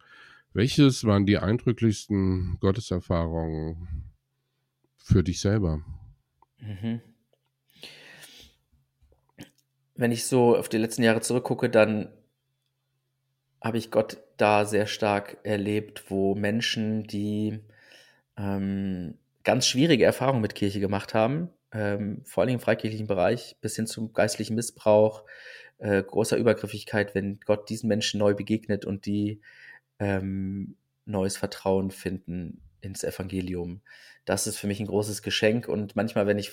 Welches 0.53 1.05
waren 1.05 1.25
die 1.25 1.37
eindrücklichsten 1.37 2.57
Gotteserfahrungen 2.59 4.11
für 4.97 5.23
dich 5.23 5.39
selber? 5.39 5.81
Mhm. 6.59 7.01
Wenn 9.95 10.11
ich 10.11 10.25
so 10.25 10.57
auf 10.57 10.67
die 10.67 10.77
letzten 10.77 11.03
Jahre 11.03 11.21
zurückgucke, 11.21 11.69
dann 11.69 12.09
habe 13.61 13.77
ich 13.77 13.91
Gott 13.91 14.17
da 14.37 14.65
sehr 14.65 14.87
stark 14.87 15.37
erlebt, 15.43 16.05
wo 16.09 16.35
Menschen, 16.35 17.03
die 17.03 17.59
ähm, 18.37 19.17
ganz 19.43 19.67
schwierige 19.67 20.03
Erfahrungen 20.03 20.41
mit 20.41 20.55
Kirche 20.55 20.79
gemacht 20.79 21.13
haben, 21.13 21.49
ähm, 21.71 22.23
vor 22.25 22.43
allem 22.43 22.55
im 22.55 22.59
freikirchlichen 22.59 23.07
Bereich, 23.07 23.55
bis 23.61 23.75
hin 23.75 23.87
zum 23.87 24.13
geistlichen 24.13 24.55
Missbrauch, 24.55 25.23
äh, 25.77 26.03
großer 26.03 26.37
Übergriffigkeit, 26.37 27.15
wenn 27.15 27.39
Gott 27.45 27.69
diesen 27.69 27.87
Menschen 27.87 28.19
neu 28.19 28.33
begegnet 28.33 28.85
und 28.85 29.05
die 29.05 29.41
ähm, 30.01 30.75
neues 31.05 31.37
Vertrauen 31.37 31.91
finden 31.91 32.61
ins 32.81 33.03
Evangelium. 33.03 33.81
Das 34.25 34.45
ist 34.47 34.57
für 34.57 34.67
mich 34.67 34.79
ein 34.79 34.87
großes 34.87 35.23
Geschenk 35.23 35.67
und 35.67 35.95
manchmal, 35.95 36.27
wenn 36.27 36.37
ich, 36.37 36.51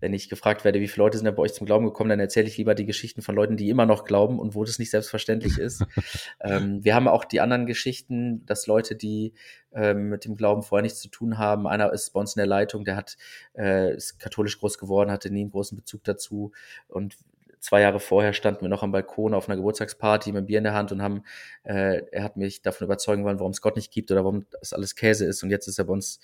wenn 0.00 0.14
ich 0.14 0.28
gefragt 0.28 0.64
werde, 0.64 0.80
wie 0.80 0.88
viele 0.88 1.04
Leute 1.04 1.16
sind 1.16 1.26
da 1.26 1.30
bei 1.30 1.42
euch 1.42 1.54
zum 1.54 1.66
Glauben 1.66 1.84
gekommen, 1.86 2.10
dann 2.10 2.20
erzähle 2.20 2.48
ich 2.48 2.56
lieber 2.56 2.74
die 2.74 2.86
Geschichten 2.86 3.22
von 3.22 3.34
Leuten, 3.34 3.56
die 3.56 3.68
immer 3.68 3.86
noch 3.86 4.04
glauben 4.04 4.38
und 4.38 4.54
wo 4.54 4.64
das 4.64 4.78
nicht 4.78 4.90
selbstverständlich 4.90 5.58
ist. 5.58 5.84
ähm, 6.40 6.84
wir 6.84 6.94
haben 6.94 7.06
auch 7.08 7.24
die 7.24 7.40
anderen 7.40 7.66
Geschichten, 7.66 8.44
dass 8.46 8.66
Leute, 8.66 8.96
die 8.96 9.32
ähm, 9.72 10.08
mit 10.08 10.24
dem 10.24 10.36
Glauben 10.36 10.62
vorher 10.62 10.82
nichts 10.82 11.00
zu 11.00 11.08
tun 11.08 11.38
haben, 11.38 11.66
einer 11.66 11.92
ist 11.92 12.12
bei 12.12 12.20
uns 12.20 12.34
in 12.34 12.40
der 12.40 12.46
Leitung, 12.46 12.84
der 12.84 12.96
hat, 12.96 13.16
äh, 13.56 13.94
ist 13.94 14.18
katholisch 14.18 14.58
groß 14.58 14.78
geworden, 14.78 15.10
hatte 15.10 15.30
nie 15.30 15.42
einen 15.42 15.50
großen 15.50 15.76
Bezug 15.76 16.02
dazu 16.04 16.52
und 16.88 17.16
zwei 17.64 17.80
Jahre 17.80 17.98
vorher 17.98 18.34
standen 18.34 18.60
wir 18.60 18.68
noch 18.68 18.82
am 18.82 18.92
Balkon 18.92 19.32
auf 19.32 19.48
einer 19.48 19.56
Geburtstagsparty 19.56 20.32
mit 20.32 20.46
Bier 20.46 20.58
in 20.58 20.64
der 20.64 20.74
Hand 20.74 20.92
und 20.92 21.00
haben, 21.00 21.22
äh, 21.62 22.02
er 22.12 22.22
hat 22.22 22.36
mich 22.36 22.60
davon 22.60 22.84
überzeugen 22.84 23.24
wollen, 23.24 23.38
warum 23.38 23.52
es 23.52 23.62
Gott 23.62 23.76
nicht 23.76 23.90
gibt 23.90 24.10
oder 24.10 24.22
warum 24.22 24.44
das 24.60 24.74
alles 24.74 24.94
Käse 24.94 25.24
ist. 25.24 25.42
Und 25.42 25.48
jetzt 25.48 25.66
ist 25.66 25.78
er 25.78 25.86
bei 25.86 25.94
uns 25.94 26.20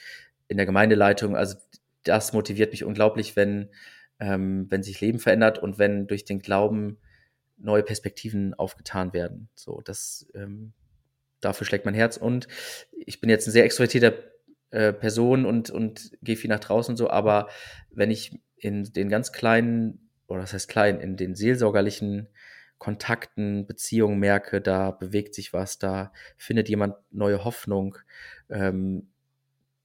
in 0.49 0.59
der 0.59 0.67
Gemeindeleitung. 0.67 1.37
Also 1.37 1.57
das 2.03 2.35
motiviert 2.35 2.73
mich 2.73 2.85
unglaublich, 2.85 3.37
wenn, 3.37 3.71
ähm, 4.19 4.67
wenn 4.69 4.83
sich 4.83 5.01
Leben 5.01 5.19
verändert 5.19 5.59
und 5.59 5.79
wenn 5.79 6.07
durch 6.07 6.27
den 6.27 6.41
Glauben 6.41 6.99
neue 7.57 7.83
Perspektiven 7.83 8.53
aufgetan 8.53 9.15
werden. 9.15 9.49
So, 9.55 9.81
das 9.83 10.31
ähm, 10.35 10.75
dafür 11.41 11.67
schlägt 11.67 11.87
mein 11.87 11.95
Herz. 11.95 12.19
Und 12.19 12.49
ich 12.93 13.19
bin 13.19 13.31
jetzt 13.31 13.49
ein 13.49 13.53
sehr 13.53 13.65
extrovertierter 13.65 14.13
äh, 14.73 14.93
Person 14.93 15.47
und, 15.47 15.71
und 15.71 16.13
gehe 16.21 16.37
viel 16.37 16.51
nach 16.51 16.61
draußen 16.61 16.93
und 16.93 16.97
so, 16.99 17.09
aber 17.09 17.49
wenn 17.91 18.11
ich 18.11 18.39
in 18.57 18.93
den 18.93 19.09
ganz 19.09 19.33
kleinen 19.33 20.10
oder 20.31 20.41
das 20.41 20.53
heißt 20.53 20.69
klein, 20.69 21.01
in 21.01 21.17
den 21.17 21.35
seelsorgerlichen 21.35 22.29
Kontakten, 22.79 23.67
Beziehungen 23.67 24.19
merke, 24.19 24.61
da 24.61 24.91
bewegt 24.91 25.35
sich 25.35 25.53
was, 25.53 25.79
da 25.79 26.13
findet 26.37 26.69
jemand 26.69 26.95
neue 27.11 27.45
Hoffnung, 27.45 27.99
ähm, 28.49 29.09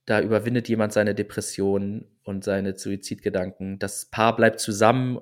da 0.05 0.21
überwindet 0.21 0.69
jemand 0.69 0.93
seine 0.93 1.15
Depression 1.15 2.07
und 2.23 2.43
seine 2.43 2.77
Suizidgedanken. 2.77 3.79
Das 3.79 4.05
Paar 4.05 4.35
bleibt 4.35 4.59
zusammen, 4.59 5.19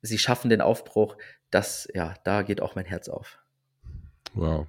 sie 0.00 0.18
schaffen 0.18 0.48
den 0.48 0.60
Aufbruch. 0.60 1.16
Das, 1.50 1.88
ja, 1.92 2.14
da 2.24 2.42
geht 2.42 2.60
auch 2.60 2.76
mein 2.76 2.84
Herz 2.86 3.08
auf. 3.08 3.42
Wow. 4.32 4.68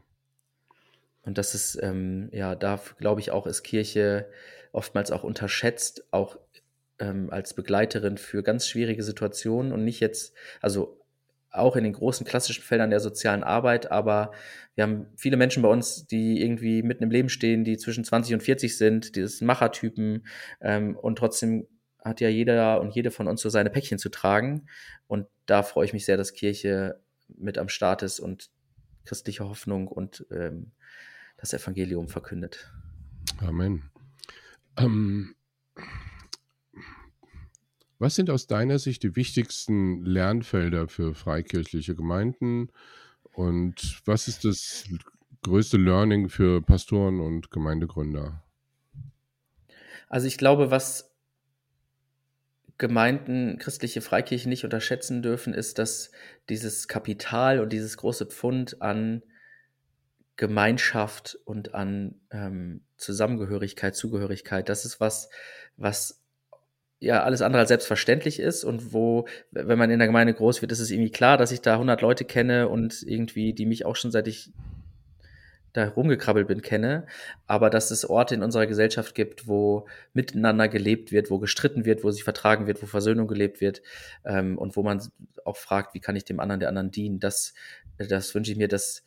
Und 1.22 1.38
das 1.38 1.54
ist, 1.54 1.78
ähm, 1.82 2.30
ja, 2.32 2.56
da 2.56 2.82
glaube 2.98 3.22
ich 3.22 3.32
auch, 3.32 3.46
ist 3.46 3.64
Kirche 3.64 4.30
oftmals 4.72 5.12
auch 5.12 5.24
unterschätzt, 5.24 6.06
auch 6.12 6.40
ähm, 7.00 7.30
als 7.30 7.54
Begleiterin 7.54 8.18
für 8.18 8.44
ganz 8.44 8.68
schwierige 8.68 9.04
Situationen 9.04 9.72
und 9.72 9.84
nicht 9.84 10.00
jetzt, 10.00 10.34
also 10.62 11.00
auch 11.52 11.76
in 11.76 11.84
den 11.84 11.94
großen 11.94 12.26
klassischen 12.26 12.64
Feldern 12.64 12.90
der 12.90 13.00
sozialen 13.00 13.44
Arbeit, 13.44 13.92
aber 13.92 14.32
wir 14.76 14.84
haben 14.84 15.08
viele 15.16 15.38
Menschen 15.38 15.64
bei 15.64 15.70
uns, 15.70 16.06
die 16.06 16.42
irgendwie 16.42 16.84
mitten 16.84 17.04
im 17.04 17.10
Leben 17.10 17.30
stehen, 17.30 17.64
die 17.64 17.78
zwischen 17.78 18.04
20 18.04 18.36
und 18.36 18.44
40 18.44 18.78
sind, 18.78 19.16
dieses 19.16 19.42
Machertypen 19.42 20.28
ähm, 20.62 20.96
und 20.96 21.18
trotzdem 21.18 21.68
hat 22.04 22.22
ja 22.22 22.30
jeder 22.30 22.80
und 22.80 22.96
jede 22.96 23.12
von 23.12 23.28
uns 23.28 23.42
so 23.42 23.50
seine 23.50 23.70
Päckchen 23.70 23.98
zu 23.98 24.10
tragen 24.10 24.68
und 25.08 25.28
da 25.46 25.64
freue 25.64 25.86
ich 25.86 25.94
mich 25.94 26.06
sehr, 26.06 26.18
dass 26.18 26.34
Kirche 26.34 27.00
mit 27.28 27.58
am 27.58 27.70
Start 27.70 28.04
ist 28.04 28.20
und 28.20 28.50
christliche 29.06 29.48
Hoffnung 29.48 29.88
und 29.88 30.26
ähm, 30.32 30.72
das 31.38 31.54
Evangelium 31.54 32.08
verkündet. 32.08 32.72
Amen. 33.40 33.90
Ähm, 34.78 35.36
was 38.00 38.16
sind 38.16 38.30
aus 38.30 38.48
deiner 38.48 38.80
Sicht 38.80 39.04
die 39.04 39.16
wichtigsten 39.16 40.04
Lernfelder 40.06 40.88
für 40.88 41.16
freikirchliche 41.16 41.96
Gemeinden? 41.96 42.70
Und 43.34 44.02
was 44.06 44.28
ist 44.28 44.46
das 44.46 44.86
größte 45.44 45.78
Learning 45.78 46.30
für 46.30 46.62
Pastoren 46.62 47.20
und 47.20 47.52
Gemeindegründer? 47.52 48.44
Also 50.10 50.28
ich 50.28 50.38
glaube, 50.38 50.72
was 50.72 51.14
Gemeinden, 52.78 53.58
christliche 53.58 54.02
Freikirchen 54.02 54.50
nicht 54.50 54.64
unterschätzen 54.64 55.24
dürfen, 55.24 55.54
ist, 55.54 55.80
dass 55.80 56.12
dieses 56.50 56.88
Kapital 56.88 57.60
und 57.60 57.74
dieses 57.74 57.98
große 57.98 58.28
Pfund 58.28 58.82
an 58.82 59.24
Gemeinschaft 60.36 61.40
und 61.46 61.74
an 61.74 62.22
ähm, 62.30 62.86
Zusammengehörigkeit, 62.98 63.96
Zugehörigkeit, 63.96 64.70
das 64.70 64.86
ist 64.86 65.00
was, 65.00 65.30
was 65.76 66.24
ja 67.00 67.24
alles 67.24 67.42
andere 67.42 67.62
als 67.62 67.70
selbstverständlich 67.70 68.40
ist 68.40 68.64
und 68.64 68.94
wo, 68.94 69.28
wenn 69.52 69.78
man 69.78 69.92
in 69.92 70.00
der 70.00 70.08
Gemeinde 70.08 70.34
groß 70.34 70.62
wird, 70.62 70.72
ist 70.72 70.80
es 70.80 70.92
irgendwie 70.92 71.12
klar, 71.12 71.38
dass 71.38 71.52
ich 71.52 71.62
da 71.62 71.74
100 71.74 72.02
Leute 72.02 72.26
kenne 72.26 72.70
und 72.70 73.04
irgendwie, 73.04 73.54
die 73.54 73.66
mich 73.66 73.86
auch 73.86 73.96
schon 73.96 74.12
seit 74.12 74.28
ich 74.28 74.52
da 75.74 75.90
rumgekrabbelt 75.90 76.48
bin, 76.48 76.62
kenne, 76.64 77.06
aber 77.46 77.70
dass 77.70 77.92
es 77.92 78.10
Orte 78.10 78.34
in 78.34 78.42
unserer 78.42 78.66
Gesellschaft 78.66 79.14
gibt, 79.14 79.48
wo 79.48 79.88
miteinander 80.14 80.68
gelebt 80.68 81.12
wird, 81.12 81.30
wo 81.30 81.38
gestritten 81.38 81.86
wird, 81.86 82.04
wo 82.04 82.10
sich 82.10 82.24
vertragen 82.24 82.66
wird, 82.66 82.82
wo 82.82 82.88
Versöhnung 82.88 83.28
gelebt 83.28 83.62
wird 83.62 83.84
ähm, 84.26 84.58
und 84.58 84.76
wo 84.76 84.82
man 84.82 85.02
auch 85.46 85.58
fragt, 85.58 85.94
wie 85.94 86.00
kann 86.00 86.16
ich 86.16 86.26
dem 86.26 86.40
anderen, 86.40 86.60
der 86.60 86.70
anderen 86.70 86.90
dienen, 86.90 87.20
das, 87.20 87.54
das 87.98 88.34
wünsche 88.34 88.52
ich 88.52 88.58
mir, 88.58 88.68
dass 88.68 89.04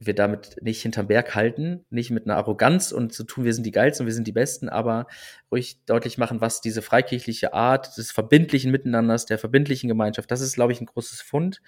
wir 0.00 0.14
damit 0.14 0.56
nicht 0.62 0.80
hinterm 0.80 1.08
Berg 1.08 1.34
halten, 1.34 1.84
nicht 1.90 2.10
mit 2.10 2.24
einer 2.24 2.36
Arroganz 2.36 2.90
und 2.90 3.12
so 3.12 3.22
tun, 3.22 3.44
wir 3.44 3.52
sind 3.52 3.64
die 3.64 3.70
Geilsten, 3.70 4.06
wir 4.06 4.14
sind 4.14 4.26
die 4.26 4.32
Besten, 4.32 4.70
aber 4.70 5.06
ruhig 5.52 5.78
deutlich 5.84 6.16
machen, 6.16 6.40
was 6.40 6.62
diese 6.62 6.80
freikirchliche 6.80 7.52
Art 7.52 7.98
des 7.98 8.10
verbindlichen 8.10 8.72
Miteinanders, 8.72 9.26
der 9.26 9.38
verbindlichen 9.38 9.88
Gemeinschaft, 9.88 10.30
das 10.30 10.40
ist, 10.40 10.54
glaube 10.54 10.72
ich, 10.72 10.80
ein 10.80 10.86
großes 10.86 11.20
Fund. 11.20 11.60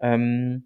Ähm, 0.00 0.64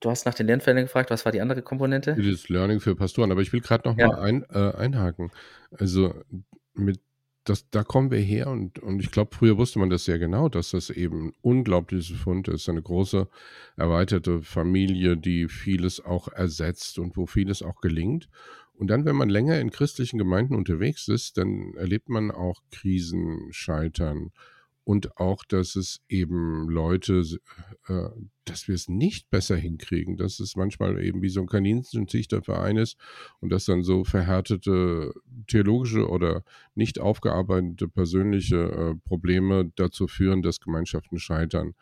du 0.00 0.08
hast 0.08 0.24
nach 0.24 0.34
den 0.34 0.46
Lernfällen 0.46 0.84
gefragt, 0.84 1.10
was 1.10 1.24
war 1.24 1.32
die 1.32 1.40
andere 1.40 1.62
Komponente? 1.62 2.14
Das 2.14 2.48
Learning 2.48 2.78
für 2.78 2.94
Pastoren, 2.94 3.32
aber 3.32 3.40
ich 3.40 3.52
will 3.52 3.60
gerade 3.60 3.88
noch 3.88 3.98
ja. 3.98 4.06
mal 4.06 4.20
ein, 4.20 4.44
äh, 4.50 4.76
einhaken. 4.76 5.32
Also 5.72 6.14
mit 6.74 7.00
das, 7.44 7.68
da 7.70 7.82
kommen 7.82 8.10
wir 8.10 8.20
her 8.20 8.48
und, 8.48 8.78
und 8.78 9.00
ich 9.00 9.10
glaube, 9.10 9.34
früher 9.34 9.58
wusste 9.58 9.78
man 9.78 9.90
das 9.90 10.04
sehr 10.04 10.18
genau, 10.18 10.48
dass 10.48 10.70
das 10.70 10.90
eben 10.90 11.28
ein 11.28 11.32
unglaubliches 11.40 12.16
Fund 12.16 12.48
ist, 12.48 12.68
eine 12.68 12.82
große 12.82 13.28
erweiterte 13.76 14.42
Familie, 14.42 15.16
die 15.16 15.48
vieles 15.48 16.04
auch 16.04 16.28
ersetzt 16.28 16.98
und 16.98 17.16
wo 17.16 17.26
vieles 17.26 17.62
auch 17.62 17.80
gelingt. 17.80 18.28
Und 18.74 18.88
dann, 18.88 19.04
wenn 19.04 19.16
man 19.16 19.28
länger 19.28 19.60
in 19.60 19.70
christlichen 19.70 20.18
Gemeinden 20.18 20.54
unterwegs 20.54 21.08
ist, 21.08 21.36
dann 21.36 21.74
erlebt 21.74 22.08
man 22.08 22.30
auch 22.30 22.60
Krisen, 22.70 23.48
Scheitern, 23.50 24.30
und 24.84 25.16
auch, 25.16 25.44
dass 25.44 25.76
es 25.76 26.00
eben 26.08 26.68
Leute, 26.68 27.22
äh, 27.86 28.08
dass 28.44 28.66
wir 28.66 28.74
es 28.74 28.88
nicht 28.88 29.30
besser 29.30 29.56
hinkriegen, 29.56 30.16
dass 30.16 30.40
es 30.40 30.56
manchmal 30.56 31.02
eben 31.02 31.22
wie 31.22 31.28
so 31.28 31.40
ein 31.40 31.46
Kaninchenzüchterverein 31.46 32.76
ist 32.76 32.96
und 33.40 33.50
dass 33.50 33.64
dann 33.66 33.84
so 33.84 34.04
verhärtete 34.04 35.12
theologische 35.46 36.08
oder 36.08 36.42
nicht 36.74 36.98
aufgearbeitete 36.98 37.88
persönliche 37.88 38.56
äh, 38.56 38.94
Probleme 39.06 39.70
dazu 39.76 40.08
führen, 40.08 40.42
dass 40.42 40.60
Gemeinschaften 40.60 41.18
scheitern. 41.18 41.74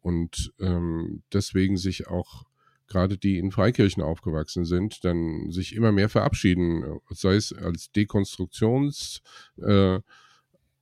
Und 0.00 0.52
ähm, 0.60 1.22
deswegen 1.32 1.76
sich 1.76 2.06
auch 2.06 2.44
gerade 2.88 3.18
die 3.18 3.38
in 3.38 3.50
Freikirchen 3.50 4.02
aufgewachsen 4.02 4.64
sind, 4.64 5.04
dann 5.04 5.50
sich 5.50 5.74
immer 5.74 5.92
mehr 5.92 6.08
verabschieden, 6.08 7.00
sei 7.10 7.34
es 7.34 7.52
als 7.52 7.90
Dekonstruktions 7.90 9.22
äh, 9.60 9.98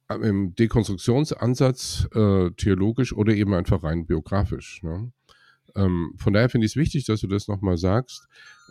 im 0.09 0.55
Dekonstruktionsansatz 0.55 2.09
äh, 2.15 2.51
theologisch 2.53 3.13
oder 3.13 3.35
eben 3.35 3.55
einfach 3.55 3.83
rein 3.83 4.07
biografisch. 4.07 4.83
Ne? 4.83 5.13
Ähm, 5.75 6.15
von 6.17 6.33
daher 6.33 6.51
finde 6.51 6.67
ich 6.67 6.73
es 6.73 6.77
wichtig, 6.77 7.05
dass 7.07 7.21
du 7.21 7.27
das 7.27 7.49
nochmal 7.49 7.79
sagst, 7.79 8.27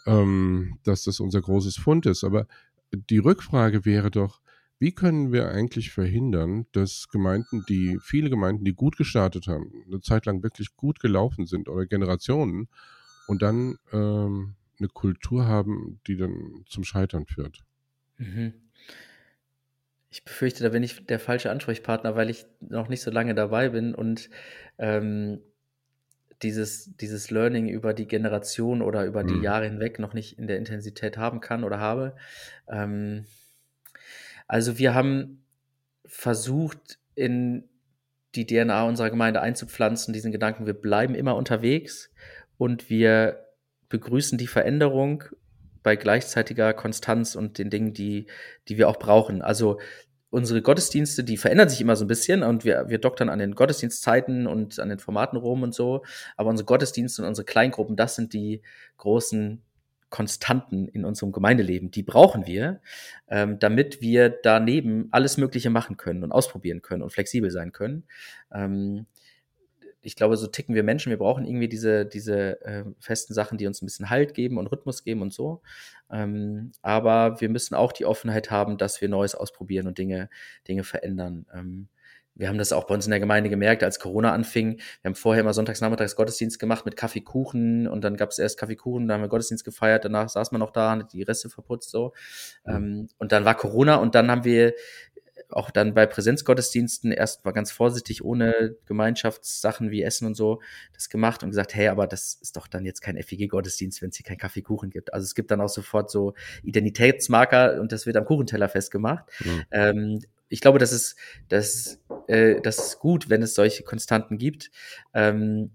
ähm, 0.05 0.77
dass 0.83 1.03
das 1.03 1.19
unser 1.19 1.41
großes 1.41 1.77
Fund 1.77 2.05
ist. 2.05 2.23
Aber 2.23 2.47
die 2.93 3.17
Rückfrage 3.17 3.85
wäre 3.85 4.11
doch, 4.11 4.41
wie 4.79 4.91
können 4.91 5.31
wir 5.31 5.49
eigentlich 5.49 5.91
verhindern, 5.91 6.65
dass 6.73 7.07
Gemeinden, 7.09 7.63
die, 7.69 7.97
viele 8.01 8.29
Gemeinden, 8.29 8.65
die 8.65 8.73
gut 8.73 8.97
gestartet 8.97 9.47
haben, 9.47 9.71
eine 9.87 10.01
Zeit 10.01 10.25
lang 10.25 10.43
wirklich 10.43 10.75
gut 10.75 10.99
gelaufen 10.99 11.45
sind 11.45 11.69
oder 11.69 11.85
Generationen 11.85 12.67
und 13.27 13.41
dann 13.41 13.77
ähm, 13.91 14.55
eine 14.79 14.89
Kultur 14.89 15.45
haben, 15.45 15.99
die 16.07 16.17
dann 16.17 16.63
zum 16.67 16.83
Scheitern 16.83 17.25
führt? 17.25 17.63
Mhm. 18.17 18.53
Ich 20.13 20.23
befürchte, 20.23 20.61
da 20.61 20.69
bin 20.69 20.83
ich 20.83 21.07
der 21.07 21.19
falsche 21.19 21.49
Ansprechpartner, 21.49 22.15
weil 22.15 22.29
ich 22.29 22.45
noch 22.59 22.87
nicht 22.87 23.01
so 23.01 23.09
lange 23.09 23.33
dabei 23.33 23.69
bin 23.69 23.95
und 23.95 24.29
ähm, 24.77 25.39
dieses, 26.43 26.95
dieses 26.97 27.31
Learning 27.31 27.67
über 27.67 27.95
die 27.95 28.07
Generation 28.07 28.83
oder 28.83 29.05
über 29.05 29.23
die 29.23 29.33
mhm. 29.33 29.41
Jahre 29.41 29.65
hinweg 29.65 29.97
noch 29.97 30.13
nicht 30.13 30.37
in 30.37 30.45
der 30.45 30.59
Intensität 30.59 31.17
haben 31.17 31.39
kann 31.39 31.63
oder 31.63 31.79
habe. 31.79 32.15
Ähm, 32.69 33.25
also 34.47 34.77
wir 34.77 34.93
haben 34.93 35.43
versucht, 36.05 36.99
in 37.15 37.67
die 38.35 38.45
DNA 38.45 38.83
unserer 38.83 39.09
Gemeinde 39.09 39.41
einzupflanzen, 39.41 40.13
diesen 40.13 40.31
Gedanken, 40.31 40.67
wir 40.67 40.75
bleiben 40.75 41.15
immer 41.15 41.35
unterwegs 41.35 42.11
und 42.59 42.87
wir 42.87 43.47
begrüßen 43.89 44.37
die 44.37 44.45
Veränderung 44.45 45.23
bei 45.83 45.95
gleichzeitiger 45.95 46.73
Konstanz 46.73 47.35
und 47.35 47.57
den 47.57 47.69
Dingen, 47.69 47.93
die, 47.93 48.27
die 48.67 48.77
wir 48.77 48.89
auch 48.89 48.97
brauchen. 48.97 49.41
Also 49.41 49.79
unsere 50.29 50.63
Gottesdienste, 50.63 51.23
die 51.23 51.37
verändern 51.37 51.69
sich 51.69 51.79
immer 51.79 51.95
so 51.95 52.05
ein 52.05 52.07
bisschen 52.07 52.41
und 52.41 52.65
wir, 52.65 52.89
wir 52.89 52.97
doktern 52.97 53.29
an 53.29 53.37
den 53.37 53.53
Gottesdienstzeiten 53.53 54.47
und 54.47 54.79
an 54.79 54.89
den 54.89 54.97
Formaten 54.97 55.37
rum 55.37 55.61
und 55.61 55.75
so. 55.75 56.03
Aber 56.37 56.49
unsere 56.49 56.65
Gottesdienste 56.65 57.21
und 57.21 57.27
unsere 57.27 57.45
Kleingruppen, 57.45 57.95
das 57.95 58.15
sind 58.15 58.33
die 58.33 58.61
großen 58.97 59.61
Konstanten 60.09 60.87
in 60.87 61.05
unserem 61.05 61.31
Gemeindeleben. 61.31 61.91
Die 61.91 62.03
brauchen 62.03 62.45
wir, 62.45 62.81
ähm, 63.27 63.59
damit 63.59 64.01
wir 64.01 64.29
daneben 64.29 65.07
alles 65.11 65.37
Mögliche 65.37 65.69
machen 65.69 65.97
können 65.97 66.23
und 66.23 66.31
ausprobieren 66.31 66.81
können 66.81 67.03
und 67.03 67.11
flexibel 67.11 67.51
sein 67.51 67.71
können. 67.71 68.03
Ähm, 68.51 69.05
ich 70.03 70.15
glaube, 70.15 70.37
so 70.37 70.47
ticken 70.47 70.75
wir 70.75 70.83
Menschen. 70.83 71.09
Wir 71.09 71.17
brauchen 71.17 71.45
irgendwie 71.45 71.69
diese, 71.69 72.05
diese 72.05 72.61
äh, 72.61 72.83
festen 72.99 73.33
Sachen, 73.33 73.57
die 73.57 73.67
uns 73.67 73.81
ein 73.81 73.85
bisschen 73.85 74.09
Halt 74.09 74.33
geben 74.33 74.57
und 74.57 74.67
Rhythmus 74.67 75.03
geben 75.03 75.21
und 75.21 75.33
so. 75.33 75.61
Ähm, 76.11 76.73
aber 76.81 77.39
wir 77.41 77.49
müssen 77.49 77.75
auch 77.75 77.91
die 77.91 78.05
Offenheit 78.05 78.51
haben, 78.51 78.77
dass 78.77 79.01
wir 79.01 79.09
Neues 79.09 79.33
ausprobieren 79.33 79.87
und 79.87 79.97
Dinge, 79.97 80.29
Dinge 80.67 80.83
verändern. 80.83 81.45
Ähm, 81.53 81.87
wir 82.35 82.49
haben 82.49 82.57
das 82.57 82.73
auch 82.73 82.85
bei 82.85 82.95
uns 82.95 83.05
in 83.05 83.11
der 83.11 83.19
Gemeinde 83.19 83.49
gemerkt, 83.49 83.83
als 83.83 83.99
Corona 83.99 84.33
anfing. 84.33 84.77
Wir 85.01 85.09
haben 85.09 85.15
vorher 85.15 85.41
immer 85.41 85.53
sonntags 85.53 85.81
nachmittags 85.81 86.15
Gottesdienst 86.15 86.59
gemacht 86.59 86.83
mit 86.83 86.97
Kaffeekuchen 86.97 87.87
und 87.87 88.03
dann 88.03 88.17
gab 88.17 88.29
es 88.29 88.39
erst 88.39 88.57
Kaffeekuchen, 88.57 89.07
dann 89.07 89.15
haben 89.15 89.21
wir 89.23 89.29
Gottesdienst 89.29 89.63
gefeiert, 89.63 90.05
danach 90.05 90.29
saß 90.29 90.51
man 90.51 90.59
noch 90.59 90.71
da, 90.71 90.91
hat 90.91 91.13
die 91.13 91.23
Reste 91.23 91.49
verputzt 91.49 91.91
so. 91.91 92.13
Mhm. 92.65 92.75
Ähm, 92.75 93.09
und 93.19 93.31
dann 93.31 93.45
war 93.45 93.55
Corona 93.55 93.95
und 93.95 94.15
dann 94.15 94.31
haben 94.31 94.45
wir 94.45 94.73
auch 95.53 95.71
dann 95.71 95.93
bei 95.93 96.05
Präsenzgottesdiensten 96.05 97.11
erst 97.11 97.45
mal 97.45 97.51
ganz 97.51 97.71
vorsichtig 97.71 98.23
ohne 98.23 98.75
Gemeinschaftssachen 98.85 99.91
wie 99.91 100.03
Essen 100.03 100.25
und 100.25 100.35
so 100.35 100.61
das 100.93 101.09
gemacht 101.09 101.43
und 101.43 101.49
gesagt, 101.49 101.75
hey, 101.75 101.87
aber 101.87 102.07
das 102.07 102.33
ist 102.41 102.55
doch 102.57 102.67
dann 102.67 102.85
jetzt 102.85 103.01
kein 103.01 103.21
FEG-Gottesdienst, 103.21 104.01
wenn 104.01 104.09
es 104.09 104.17
hier 104.17 104.25
kein 104.25 104.37
Kaffeekuchen 104.37 104.89
gibt. 104.89 105.13
Also 105.13 105.25
es 105.25 105.35
gibt 105.35 105.51
dann 105.51 105.61
auch 105.61 105.69
sofort 105.69 106.11
so 106.11 106.33
Identitätsmarker 106.63 107.79
und 107.79 107.91
das 107.91 108.05
wird 108.05 108.17
am 108.17 108.25
Kuchenteller 108.25 108.69
festgemacht. 108.69 109.25
Mhm. 109.43 109.63
Ähm, 109.71 110.19
ich 110.49 110.61
glaube, 110.61 110.77
das 110.77 110.91
ist, 110.91 111.15
das, 111.49 111.99
äh, 112.27 112.61
das 112.61 112.77
ist 112.77 112.99
gut, 112.99 113.29
wenn 113.29 113.41
es 113.41 113.55
solche 113.55 113.83
Konstanten 113.83 114.37
gibt. 114.37 114.69
Ähm, 115.13 115.71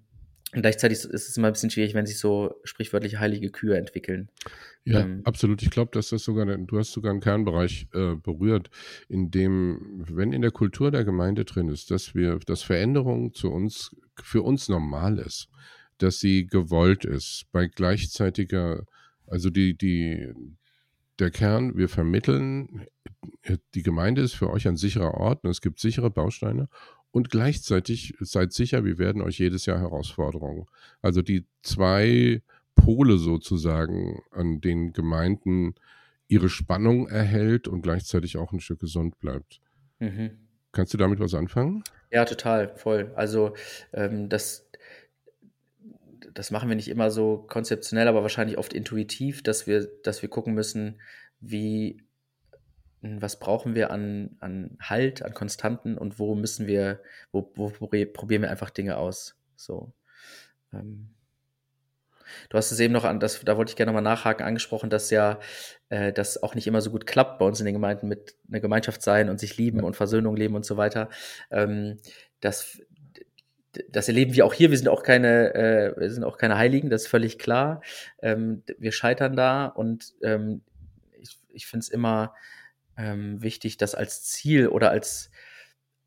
und 0.54 0.62
gleichzeitig 0.62 1.00
ist 1.00 1.28
es 1.28 1.36
immer 1.36 1.48
ein 1.48 1.52
bisschen 1.52 1.68
schwierig, 1.68 1.92
wenn 1.92 2.06
sich 2.06 2.18
so 2.18 2.58
sprichwörtliche 2.64 3.20
heilige 3.20 3.50
Kühe 3.50 3.76
entwickeln. 3.76 4.30
Ja, 4.84 5.00
ähm, 5.00 5.20
absolut. 5.24 5.62
Ich 5.62 5.70
glaube, 5.70 5.90
dass 5.92 6.08
das 6.08 6.24
sogar, 6.24 6.46
du 6.46 6.78
hast 6.78 6.92
sogar 6.92 7.10
einen 7.10 7.20
Kernbereich 7.20 7.88
äh, 7.92 8.14
berührt, 8.14 8.70
in 9.10 9.30
dem, 9.30 10.04
wenn 10.08 10.32
in 10.32 10.40
der 10.40 10.50
Kultur 10.50 10.90
der 10.90 11.04
Gemeinde 11.04 11.44
drin 11.44 11.68
ist, 11.68 11.90
dass 11.90 12.14
wir, 12.14 12.38
dass 12.38 12.62
Veränderung 12.62 13.34
zu 13.34 13.50
uns, 13.50 13.94
für 14.22 14.40
uns 14.42 14.70
normal 14.70 15.18
ist, 15.18 15.48
dass 15.98 16.18
sie 16.18 16.46
gewollt 16.46 17.04
ist, 17.04 17.44
bei 17.52 17.66
gleichzeitiger, 17.66 18.86
also 19.26 19.50
die, 19.50 19.76
die, 19.76 20.32
der 21.18 21.30
Kern, 21.30 21.76
wir 21.76 21.90
vermitteln, 21.90 22.86
die 23.74 23.82
Gemeinde 23.82 24.22
ist 24.22 24.34
für 24.34 24.48
euch 24.48 24.66
ein 24.66 24.76
sicherer 24.76 25.14
Ort 25.14 25.44
und 25.44 25.50
es 25.50 25.60
gibt 25.60 25.78
sichere 25.78 26.10
Bausteine 26.10 26.68
und 27.10 27.30
gleichzeitig 27.30 28.14
seid 28.20 28.52
sicher, 28.52 28.84
wir 28.84 28.98
werden 28.98 29.22
euch 29.22 29.38
jedes 29.38 29.66
Jahr 29.66 29.78
Herausforderungen. 29.78 30.66
Also 31.00 31.22
die 31.22 31.46
zwei 31.62 32.42
Pole 32.74 33.18
sozusagen, 33.18 34.20
an 34.30 34.60
denen 34.60 34.92
Gemeinden 34.92 35.74
ihre 36.28 36.48
Spannung 36.48 37.08
erhält 37.08 37.66
und 37.66 37.82
gleichzeitig 37.82 38.36
auch 38.36 38.52
ein 38.52 38.60
Stück 38.60 38.80
gesund 38.80 39.18
bleibt. 39.18 39.60
Mhm. 39.98 40.30
Kannst 40.72 40.92
du 40.92 40.98
damit 40.98 41.18
was 41.18 41.34
anfangen? 41.34 41.82
Ja, 42.10 42.24
total, 42.24 42.76
voll. 42.76 43.10
Also 43.16 43.54
ähm, 43.92 44.28
das, 44.28 44.68
das 46.34 46.50
machen 46.50 46.68
wir 46.68 46.76
nicht 46.76 46.88
immer 46.88 47.10
so 47.10 47.38
konzeptionell, 47.48 48.06
aber 48.06 48.22
wahrscheinlich 48.22 48.58
oft 48.58 48.74
intuitiv, 48.74 49.42
dass 49.42 49.66
wir, 49.66 49.88
dass 50.02 50.20
wir 50.20 50.28
gucken 50.28 50.54
müssen, 50.54 51.00
wie 51.40 52.02
was 53.02 53.38
brauchen 53.38 53.74
wir 53.74 53.90
an, 53.90 54.36
an 54.40 54.76
Halt, 54.80 55.22
an 55.22 55.34
Konstanten 55.34 55.96
und 55.96 56.18
wo 56.18 56.34
müssen 56.34 56.66
wir, 56.66 57.00
wo, 57.32 57.52
wo 57.54 57.70
probieren 57.86 58.42
wir 58.42 58.50
einfach 58.50 58.70
Dinge 58.70 58.96
aus. 58.96 59.36
So. 59.56 59.92
Ähm. 60.72 61.10
Du 62.48 62.58
hast 62.58 62.72
es 62.72 62.80
eben 62.80 62.92
noch 62.92 63.04
an, 63.04 63.20
das, 63.20 63.40
da 63.40 63.56
wollte 63.56 63.70
ich 63.70 63.76
gerne 63.76 63.92
nochmal 63.92 64.02
nachhaken, 64.02 64.44
angesprochen, 64.44 64.90
dass 64.90 65.10
ja 65.10 65.38
äh, 65.88 66.12
das 66.12 66.42
auch 66.42 66.54
nicht 66.54 66.66
immer 66.66 66.80
so 66.80 66.90
gut 66.90 67.06
klappt 67.06 67.38
bei 67.38 67.46
uns 67.46 67.60
in 67.60 67.66
den 67.66 67.74
Gemeinden 67.74 68.08
mit 68.08 68.36
einer 68.48 68.60
Gemeinschaft 68.60 69.02
sein 69.02 69.28
und 69.30 69.40
sich 69.40 69.56
lieben 69.56 69.82
und 69.82 69.96
Versöhnung 69.96 70.36
leben 70.36 70.54
und 70.54 70.66
so 70.66 70.76
weiter. 70.76 71.08
Ähm, 71.50 71.98
das, 72.40 72.80
das 73.88 74.08
erleben 74.08 74.34
wir 74.34 74.44
auch 74.44 74.54
hier. 74.54 74.70
Wir 74.70 74.78
sind 74.78 74.88
auch 74.88 75.02
keine, 75.02 75.54
äh, 75.54 76.00
wir 76.00 76.10
sind 76.10 76.24
auch 76.24 76.38
keine 76.38 76.58
Heiligen, 76.58 76.90
das 76.90 77.02
ist 77.02 77.08
völlig 77.08 77.38
klar. 77.38 77.82
Ähm, 78.20 78.62
wir 78.78 78.92
scheitern 78.92 79.36
da 79.36 79.66
und 79.66 80.14
ähm, 80.22 80.62
ich, 81.18 81.38
ich 81.48 81.66
finde 81.66 81.84
es 81.84 81.88
immer 81.88 82.34
ähm, 82.98 83.40
wichtig, 83.42 83.78
das 83.78 83.94
als 83.94 84.24
Ziel 84.24 84.68
oder 84.68 84.90
als 84.90 85.30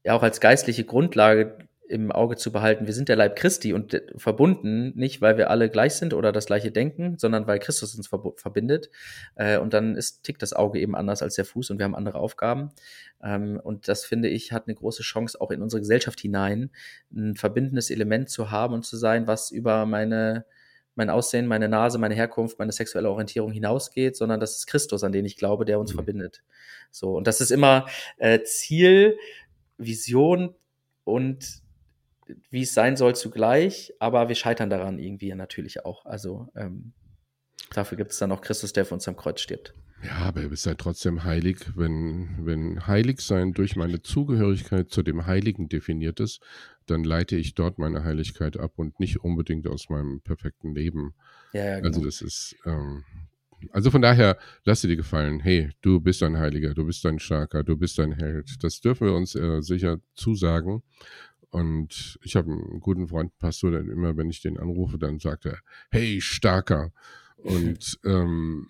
ja 0.04 0.14
auch 0.14 0.24
als 0.24 0.42
geistliche 0.42 0.84
Grundlage 0.84 1.58
im 1.92 2.12
Auge 2.12 2.38
zu 2.38 2.54
behalten. 2.54 2.88
Wir 2.88 2.94
sind 2.94 3.10
der 3.10 3.18
Leib 3.18 3.36
Christi 3.36 3.74
und 3.74 4.02
verbunden, 4.16 4.94
nicht 4.96 5.22
weil 5.22 5.38
wir 5.38 5.50
alle 5.50 5.70
gleich 5.70 5.96
sind 5.96 6.14
oder 6.14 6.32
das 6.32 6.46
gleiche 6.46 6.72
denken, 6.72 7.18
sondern 7.18 7.48
weil 7.48 7.60
Christus 7.60 7.94
uns 7.96 8.08
verbindet. 8.08 8.90
Äh, 9.36 9.58
und 9.58 9.74
dann 9.74 9.96
ist, 9.98 10.24
tickt 10.24 10.42
das 10.42 10.54
Auge 10.54 10.80
eben 10.80 10.96
anders 10.96 11.22
als 11.22 11.36
der 11.36 11.44
Fuß 11.44 11.70
und 11.70 11.80
wir 11.80 11.84
haben 11.84 11.96
andere 11.96 12.20
Aufgaben. 12.20 12.72
Ähm, 13.22 13.60
und 13.62 13.90
das 13.90 14.06
finde 14.06 14.30
ich 14.30 14.54
hat 14.54 14.68
eine 14.68 14.76
große 14.76 15.04
Chance 15.04 15.40
auch 15.42 15.52
in 15.52 15.62
unsere 15.62 15.82
Gesellschaft 15.82 16.22
hinein, 16.22 16.72
ein 17.14 17.36
verbindendes 17.36 17.90
Element 17.90 18.30
zu 18.30 18.52
haben 18.52 18.74
und 18.74 18.86
zu 18.86 18.96
sein, 18.96 19.28
was 19.28 19.52
über 19.52 19.86
meine 19.86 20.46
mein 20.96 21.10
Aussehen, 21.10 21.48
meine 21.48 21.70
Nase, 21.70 21.98
meine 21.98 22.16
Herkunft, 22.16 22.60
meine 22.60 22.72
sexuelle 22.72 23.10
Orientierung 23.10 23.52
hinausgeht, 23.52 24.16
sondern 24.16 24.40
das 24.40 24.58
ist 24.58 24.68
Christus, 24.68 25.04
an 25.04 25.12
den 25.12 25.26
ich 25.26 25.38
glaube, 25.38 25.66
der 25.66 25.80
uns 25.80 25.92
mhm. 25.92 25.96
verbindet. 25.96 26.44
So, 26.92 27.16
und 27.16 27.28
das 27.28 27.42
ist 27.42 27.52
immer 27.52 27.86
äh, 28.18 28.42
Ziel, 28.44 29.18
Vision 29.78 30.54
und 31.04 31.62
wie 32.50 32.62
es 32.62 32.74
sein 32.74 32.96
soll 32.96 33.16
zugleich, 33.16 33.94
aber 34.00 34.28
wir 34.28 34.36
scheitern 34.36 34.70
daran 34.70 35.00
irgendwie 35.00 35.34
natürlich 35.34 35.86
auch. 35.86 36.06
Also 36.06 36.48
ähm, 36.56 36.94
dafür 37.74 37.98
gibt 37.98 38.12
es 38.12 38.20
dann 38.20 38.32
auch 38.32 38.42
Christus, 38.42 38.74
der 38.74 38.86
für 38.86 38.94
uns 38.94 39.08
am 39.08 39.18
Kreuz 39.18 39.42
stirbt. 39.42 39.74
Ja, 40.04 40.18
aber 40.20 40.42
ihr 40.42 40.50
bist 40.50 40.66
ja 40.66 40.74
trotzdem 40.74 41.24
heilig, 41.24 41.58
wenn, 41.76 42.46
wenn 42.46 42.88
Heiligsein 42.88 43.54
durch 43.54 43.76
meine 43.76 44.02
Zugehörigkeit 44.02 44.90
zu 44.90 45.04
dem 45.04 45.28
Heiligen 45.28 45.70
definiert 45.70 46.20
ist, 46.20 46.42
dann 46.88 47.04
leite 47.04 47.36
ich 47.36 47.54
dort 47.54 47.78
meine 47.78 48.04
Heiligkeit 48.04 48.58
ab 48.58 48.74
und 48.78 49.00
nicht 49.00 49.24
unbedingt 49.24 49.68
aus 49.68 49.90
meinem 49.90 50.22
perfekten 50.22 50.74
Leben. 50.74 51.14
Ja, 51.54 51.66
ja, 51.66 51.72
also 51.76 51.82
genau. 51.82 51.88
Also 51.88 52.06
das 52.06 52.22
ist, 52.22 52.56
ähm, 52.66 53.04
also 53.72 53.92
von 53.92 54.02
daher, 54.02 54.38
lass 54.66 54.82
dir 54.82 54.88
dir 54.88 54.96
gefallen, 54.96 55.40
hey, 55.40 55.70
du 55.82 56.00
bist 56.00 56.24
ein 56.24 56.38
Heiliger, 56.38 56.74
du 56.74 56.86
bist 56.86 57.06
ein 57.06 57.20
Starker, 57.20 57.64
du 57.64 57.78
bist 57.78 58.00
ein 58.00 58.14
Held. 58.14 58.64
Das 58.64 58.82
dürfen 58.82 59.08
wir 59.08 59.14
uns 59.14 59.36
äh, 59.36 59.62
sicher 59.62 60.00
zusagen. 60.16 60.82
Und 61.52 62.18
ich 62.24 62.36
habe 62.36 62.50
einen 62.50 62.80
guten 62.80 63.08
Freund, 63.08 63.38
Pastor, 63.38 63.72
der 63.72 63.82
immer, 63.82 64.16
wenn 64.18 64.30
ich 64.30 64.42
den 64.42 64.58
anrufe, 64.58 64.98
dann 64.98 65.20
sagt 65.20 65.46
er, 65.46 65.60
hey, 65.92 66.22
Starker. 66.22 66.92
Und 67.44 68.00
ähm, 68.06 68.68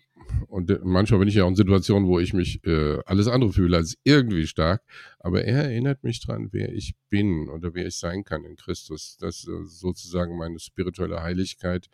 und 0.48 0.84
manchmal 0.84 1.20
bin 1.20 1.30
ich 1.30 1.36
ja 1.36 1.44
auch 1.44 1.50
in 1.50 1.56
Situationen, 1.56 2.08
wo 2.08 2.20
ich 2.20 2.34
mich 2.34 2.64
äh, 2.66 3.00
alles 3.06 3.28
andere 3.28 3.54
fühle 3.54 3.78
als 3.78 3.98
irgendwie 4.04 4.48
stark. 4.48 4.84
Aber 5.20 5.44
er 5.44 5.64
erinnert 5.64 6.04
mich 6.04 6.20
dran, 6.20 6.50
wer 6.52 6.74
ich 6.74 6.96
bin 7.10 7.50
oder 7.50 7.74
wer 7.74 7.88
ich 7.88 7.98
sein 7.98 8.24
kann 8.24 8.44
in 8.44 8.56
Christus. 8.56 9.18
Das 9.20 9.40
ist 9.40 9.48
äh, 9.48 9.66
sozusagen 9.66 10.38
meine 10.38 10.60
spirituelle 10.60 11.22
Heiligkeit, 11.22 11.88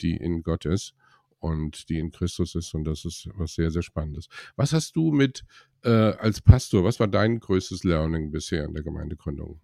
die 0.00 0.16
in 0.16 0.42
Gott 0.42 0.64
ist 0.64 0.94
und 1.38 1.88
die 1.88 1.98
in 1.98 2.10
Christus 2.10 2.54
ist. 2.54 2.74
Und 2.74 2.84
das 2.84 3.04
ist 3.04 3.28
was 3.34 3.54
sehr, 3.54 3.70
sehr 3.70 3.82
Spannendes. 3.82 4.28
Was 4.56 4.72
hast 4.72 4.96
du 4.96 5.10
mit 5.10 5.44
äh, 5.82 5.90
als 5.90 6.40
Pastor, 6.40 6.84
was 6.84 7.00
war 7.00 7.08
dein 7.08 7.40
größtes 7.40 7.84
Learning 7.84 8.30
bisher 8.30 8.64
in 8.64 8.74
der 8.74 8.82
Gemeindegründung? 8.82 9.60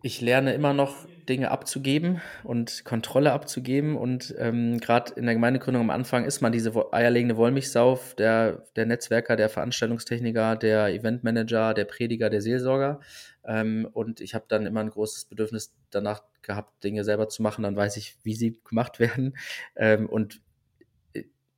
Ich 0.00 0.20
lerne 0.20 0.54
immer 0.54 0.74
noch 0.74 1.06
Dinge 1.28 1.50
abzugeben 1.50 2.20
und 2.44 2.84
Kontrolle 2.84 3.32
abzugeben. 3.32 3.96
Und 3.96 4.34
ähm, 4.38 4.78
gerade 4.78 5.12
in 5.14 5.24
der 5.24 5.34
Gemeindegründung 5.34 5.82
am 5.82 5.90
Anfang 5.90 6.24
ist 6.24 6.40
man 6.40 6.52
diese 6.52 6.72
eierlegende 6.92 7.36
Wollmilchsau, 7.36 7.98
der, 8.16 8.64
der 8.76 8.86
Netzwerker, 8.86 9.34
der 9.34 9.48
Veranstaltungstechniker, 9.48 10.56
der 10.56 10.88
Eventmanager, 10.88 11.74
der 11.74 11.84
Prediger, 11.84 12.30
der 12.30 12.42
Seelsorger. 12.42 13.00
Ähm, 13.44 13.88
und 13.92 14.20
ich 14.20 14.34
habe 14.34 14.44
dann 14.48 14.66
immer 14.66 14.80
ein 14.80 14.90
großes 14.90 15.24
Bedürfnis 15.24 15.74
danach 15.90 16.22
gehabt, 16.42 16.84
Dinge 16.84 17.02
selber 17.02 17.28
zu 17.28 17.42
machen. 17.42 17.64
Dann 17.64 17.76
weiß 17.76 17.96
ich, 17.96 18.16
wie 18.22 18.34
sie 18.34 18.60
gemacht 18.64 18.98
werden. 19.00 19.36
Ähm, 19.74 20.08
und 20.08 20.40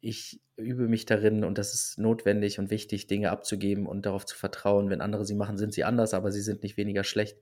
ich 0.01 0.40
übe 0.57 0.88
mich 0.88 1.05
darin 1.05 1.44
und 1.44 1.59
das 1.59 1.74
ist 1.74 1.98
notwendig 1.98 2.59
und 2.59 2.70
wichtig, 2.70 3.07
Dinge 3.07 3.30
abzugeben 3.30 3.86
und 3.86 4.07
darauf 4.07 4.24
zu 4.24 4.36
vertrauen. 4.36 4.88
Wenn 4.88 5.01
andere 5.01 5.24
sie 5.24 5.34
machen, 5.34 5.59
sind 5.59 5.74
sie 5.74 5.84
anders, 5.84 6.14
aber 6.14 6.32
sie 6.32 6.40
sind 6.40 6.62
nicht 6.62 6.76
weniger 6.76 7.05
schlecht. 7.05 7.38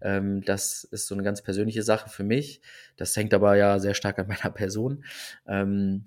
Ähm, 0.00 0.42
das 0.42 0.84
ist 0.84 1.06
so 1.06 1.14
eine 1.14 1.22
ganz 1.22 1.42
persönliche 1.42 1.82
Sache 1.82 2.08
für 2.08 2.24
mich. 2.24 2.62
Das 2.96 3.16
hängt 3.16 3.32
aber 3.34 3.56
ja 3.56 3.78
sehr 3.78 3.94
stark 3.94 4.18
an 4.18 4.26
meiner 4.28 4.50
Person. 4.50 5.04
Ähm, 5.46 6.06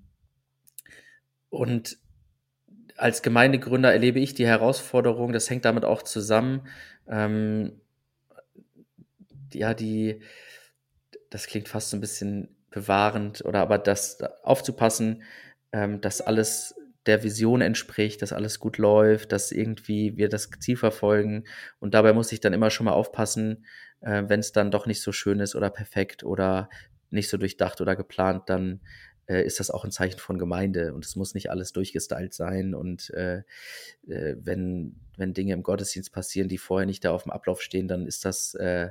und 1.50 1.98
als 2.98 3.22
Gemeindegründer 3.22 3.92
erlebe 3.92 4.20
ich 4.20 4.34
die 4.34 4.46
Herausforderung, 4.46 5.32
das 5.34 5.50
hängt 5.50 5.66
damit 5.66 5.86
auch 5.86 6.04
zusammen, 6.04 6.68
ähm, 7.08 7.80
ja, 9.54 9.74
die, 9.74 10.22
das 11.30 11.48
klingt 11.48 11.70
fast 11.70 11.90
so 11.90 11.98
ein 11.98 12.02
bisschen 12.02 12.56
bewahrend 12.72 13.46
oder 13.46 13.62
aber 13.62 13.78
das 13.78 14.22
aufzupassen, 14.44 15.24
ähm, 15.74 16.00
dass 16.00 16.22
alles 16.22 16.76
der 17.06 17.24
Vision 17.24 17.62
entspricht, 17.62 18.22
dass 18.22 18.32
alles 18.32 18.60
gut 18.60 18.78
läuft, 18.78 19.32
dass 19.34 19.52
irgendwie 19.52 20.16
wir 20.16 20.30
das 20.30 20.50
Ziel 20.60 20.78
verfolgen. 20.78 21.44
Und 21.80 21.94
dabei 21.94 22.14
muss 22.14 22.32
ich 22.32 22.40
dann 22.40 22.54
immer 22.54 22.70
schon 22.70 22.86
mal 22.86 22.94
aufpassen, 22.94 23.66
äh, 24.02 24.24
wenn 24.28 24.40
es 24.40 24.54
dann 24.54 24.72
doch 24.72 24.86
nicht 24.86 25.02
so 25.02 25.12
schön 25.12 25.40
ist 25.40 25.56
oder 25.56 25.70
perfekt 25.70 26.24
oder 26.24 26.70
nicht 27.10 27.30
so 27.30 27.38
durchdacht 27.38 27.82
oder 27.82 27.96
geplant, 27.96 28.44
dann 28.48 28.80
äh, 29.28 29.44
ist 29.44 29.60
das 29.60 29.70
auch 29.70 29.84
ein 29.84 29.92
Zeichen 29.92 30.20
von 30.20 30.38
Gemeinde 30.38 30.94
und 30.94 31.06
es 31.06 31.16
muss 31.16 31.34
nicht 31.34 31.50
alles 31.52 31.74
durchgestylt 31.74 32.34
sein. 32.34 32.74
Und 32.74 33.10
äh, 33.12 33.40
äh, 34.08 34.36
wenn, 34.40 34.96
wenn 35.18 35.34
Dinge 35.34 35.54
im 35.54 35.64
Gottesdienst 35.64 36.14
passieren, 36.14 36.48
die 36.48 36.58
vorher 36.58 36.86
nicht 36.86 37.04
da 37.04 37.12
auf 37.12 37.24
dem 37.24 37.32
Ablauf 37.32 37.62
stehen, 37.62 37.88
dann 37.88 38.08
ist 38.08 38.26
das, 38.26 38.54
äh, 38.56 38.90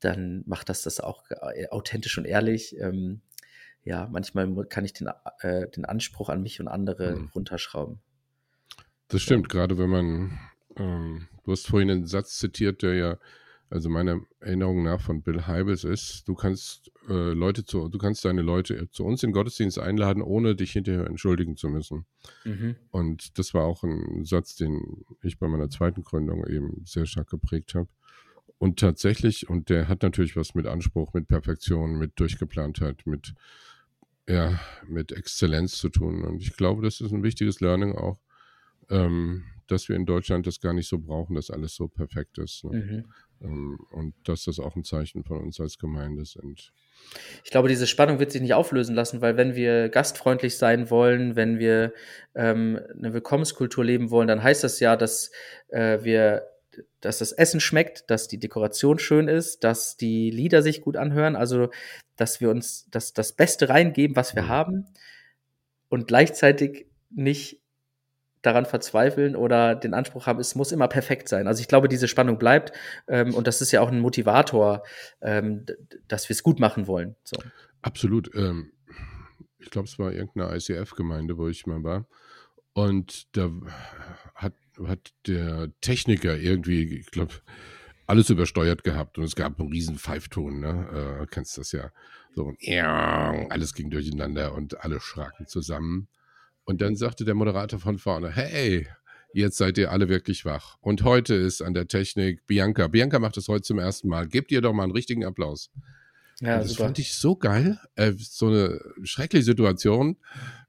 dann 0.00 0.44
macht 0.46 0.68
das 0.68 0.82
das 0.82 1.00
auch 1.00 1.24
äh, 1.30 1.68
authentisch 1.68 2.16
und 2.18 2.24
ehrlich. 2.24 2.76
Ähm, 2.78 3.20
ja, 3.84 4.08
manchmal 4.10 4.66
kann 4.66 4.84
ich 4.84 4.92
den, 4.92 5.08
äh, 5.40 5.68
den 5.70 5.84
Anspruch 5.84 6.28
an 6.28 6.42
mich 6.42 6.60
und 6.60 6.68
andere 6.68 7.16
mhm. 7.16 7.30
runterschrauben. 7.34 8.00
Das 9.08 9.22
stimmt, 9.22 9.48
gerade 9.48 9.78
wenn 9.78 9.90
man, 9.90 10.38
ähm, 10.76 11.28
du 11.44 11.52
hast 11.52 11.66
vorhin 11.66 11.90
einen 11.90 12.06
Satz 12.06 12.38
zitiert, 12.38 12.82
der 12.82 12.94
ja 12.94 13.18
also 13.70 13.90
meiner 13.90 14.20
Erinnerung 14.40 14.82
nach 14.82 15.00
von 15.00 15.22
Bill 15.22 15.46
Heibels 15.46 15.84
ist, 15.84 16.26
du 16.26 16.34
kannst 16.34 16.90
äh, 17.08 17.32
Leute 17.32 17.64
zu, 17.64 17.88
du 17.88 17.98
kannst 17.98 18.24
deine 18.24 18.40
Leute 18.40 18.88
zu 18.90 19.04
uns 19.04 19.22
in 19.22 19.32
Gottesdienst 19.32 19.78
einladen, 19.78 20.22
ohne 20.22 20.56
dich 20.56 20.72
hinterher 20.72 21.06
entschuldigen 21.06 21.56
zu 21.56 21.68
müssen. 21.68 22.06
Mhm. 22.44 22.76
Und 22.90 23.38
das 23.38 23.52
war 23.52 23.64
auch 23.64 23.82
ein 23.84 24.24
Satz, 24.24 24.56
den 24.56 25.04
ich 25.22 25.38
bei 25.38 25.48
meiner 25.48 25.68
zweiten 25.68 26.02
Gründung 26.02 26.46
eben 26.46 26.82
sehr 26.86 27.06
stark 27.06 27.28
geprägt 27.28 27.74
habe. 27.74 27.88
Und 28.56 28.80
tatsächlich, 28.80 29.48
und 29.48 29.68
der 29.68 29.86
hat 29.86 30.02
natürlich 30.02 30.34
was 30.34 30.54
mit 30.54 30.66
Anspruch, 30.66 31.12
mit 31.12 31.28
Perfektion, 31.28 31.98
mit 31.98 32.18
Durchgeplantheit, 32.18 33.06
mit, 33.06 33.34
ja, 34.28 34.60
mit 34.86 35.10
Exzellenz 35.12 35.78
zu 35.78 35.88
tun. 35.88 36.22
Und 36.22 36.42
ich 36.42 36.56
glaube, 36.56 36.82
das 36.82 37.00
ist 37.00 37.12
ein 37.12 37.22
wichtiges 37.22 37.60
Learning 37.60 37.96
auch, 37.96 38.20
ähm, 38.90 39.44
dass 39.66 39.88
wir 39.88 39.96
in 39.96 40.06
Deutschland 40.06 40.46
das 40.46 40.60
gar 40.60 40.72
nicht 40.72 40.88
so 40.88 40.98
brauchen, 40.98 41.34
dass 41.34 41.50
alles 41.50 41.74
so 41.74 41.88
perfekt 41.88 42.38
ist. 42.38 42.64
Ne? 42.64 42.70
Mhm. 42.70 43.04
Ähm, 43.40 43.78
und 43.90 44.14
dass 44.24 44.44
das 44.44 44.60
auch 44.60 44.76
ein 44.76 44.84
Zeichen 44.84 45.24
von 45.24 45.38
uns 45.38 45.60
als 45.60 45.78
Gemeinde 45.78 46.24
sind. 46.24 46.72
Ich 47.44 47.50
glaube, 47.50 47.68
diese 47.68 47.86
Spannung 47.86 48.18
wird 48.18 48.32
sich 48.32 48.42
nicht 48.42 48.54
auflösen 48.54 48.94
lassen, 48.94 49.20
weil 49.20 49.36
wenn 49.36 49.54
wir 49.54 49.88
gastfreundlich 49.88 50.56
sein 50.56 50.90
wollen, 50.90 51.36
wenn 51.36 51.58
wir 51.58 51.92
ähm, 52.34 52.80
eine 52.96 53.14
Willkommenskultur 53.14 53.84
leben 53.84 54.10
wollen, 54.10 54.28
dann 54.28 54.42
heißt 54.42 54.64
das 54.64 54.80
ja, 54.80 54.96
dass 54.96 55.30
äh, 55.68 56.02
wir 56.02 56.42
dass 57.00 57.18
das 57.18 57.32
Essen 57.32 57.60
schmeckt, 57.60 58.10
dass 58.10 58.28
die 58.28 58.38
Dekoration 58.38 58.98
schön 58.98 59.28
ist, 59.28 59.64
dass 59.64 59.96
die 59.96 60.30
Lieder 60.30 60.62
sich 60.62 60.80
gut 60.80 60.96
anhören, 60.96 61.36
also 61.36 61.70
dass 62.16 62.40
wir 62.40 62.50
uns 62.50 62.88
das, 62.90 63.12
das 63.12 63.32
Beste 63.32 63.68
reingeben, 63.68 64.16
was 64.16 64.34
wir 64.34 64.42
mhm. 64.44 64.48
haben 64.48 64.84
und 65.88 66.06
gleichzeitig 66.06 66.86
nicht 67.10 67.60
daran 68.42 68.66
verzweifeln 68.66 69.34
oder 69.34 69.74
den 69.74 69.94
Anspruch 69.94 70.26
haben, 70.26 70.38
es 70.38 70.54
muss 70.54 70.72
immer 70.72 70.88
perfekt 70.88 71.28
sein. 71.28 71.48
Also 71.48 71.60
ich 71.60 71.68
glaube, 71.68 71.88
diese 71.88 72.08
Spannung 72.08 72.38
bleibt 72.38 72.72
ähm, 73.08 73.34
und 73.34 73.46
das 73.46 73.60
ist 73.60 73.72
ja 73.72 73.80
auch 73.80 73.90
ein 73.90 74.00
Motivator, 74.00 74.84
ähm, 75.20 75.66
dass 76.06 76.28
wir 76.28 76.34
es 76.34 76.42
gut 76.42 76.60
machen 76.60 76.86
wollen. 76.86 77.16
So. 77.24 77.36
Absolut. 77.82 78.30
Ähm, 78.34 78.72
ich 79.58 79.70
glaube, 79.70 79.88
es 79.88 79.98
war 79.98 80.12
irgendeine 80.12 80.56
ICF-Gemeinde, 80.56 81.36
wo 81.36 81.48
ich 81.48 81.66
mal 81.66 81.82
war. 81.82 82.06
Und 82.74 83.36
da 83.36 83.50
hat, 84.34 84.54
hat 84.86 85.12
der 85.26 85.70
Techniker 85.80 86.36
irgendwie, 86.36 86.98
ich 86.98 87.10
glaube, 87.10 87.34
alles 88.06 88.30
übersteuert 88.30 88.84
gehabt 88.84 89.18
und 89.18 89.24
es 89.24 89.36
gab 89.36 89.60
einen 89.60 89.70
riesen 89.70 89.98
Pfeifton, 89.98 90.60
ne? 90.60 91.20
Äh, 91.22 91.26
kennst 91.26 91.58
das 91.58 91.72
ja. 91.72 91.90
So, 92.34 92.54
alles 93.50 93.74
ging 93.74 93.90
durcheinander 93.90 94.54
und 94.54 94.82
alle 94.82 95.00
schraken 95.00 95.46
zusammen. 95.46 96.08
Und 96.64 96.80
dann 96.80 96.96
sagte 96.96 97.24
der 97.24 97.34
Moderator 97.34 97.80
von 97.80 97.98
vorne, 97.98 98.30
hey, 98.30 98.86
jetzt 99.32 99.56
seid 99.56 99.78
ihr 99.78 99.90
alle 99.90 100.08
wirklich 100.08 100.44
wach. 100.44 100.76
Und 100.80 101.02
heute 101.02 101.34
ist 101.34 101.62
an 101.62 101.74
der 101.74 101.88
Technik 101.88 102.46
Bianca. 102.46 102.88
Bianca 102.88 103.18
macht 103.18 103.36
das 103.36 103.48
heute 103.48 103.62
zum 103.62 103.78
ersten 103.78 104.08
Mal. 104.08 104.28
Gebt 104.28 104.52
ihr 104.52 104.60
doch 104.60 104.72
mal 104.72 104.84
einen 104.84 104.92
richtigen 104.92 105.24
Applaus. 105.24 105.70
Ja, 106.40 106.58
das 106.58 106.70
super. 106.70 106.84
fand 106.84 106.98
ich 106.98 107.14
so 107.14 107.36
geil. 107.36 107.78
Äh, 107.96 108.12
so 108.16 108.48
eine 108.48 108.80
schreckliche 109.02 109.44
Situation. 109.44 110.16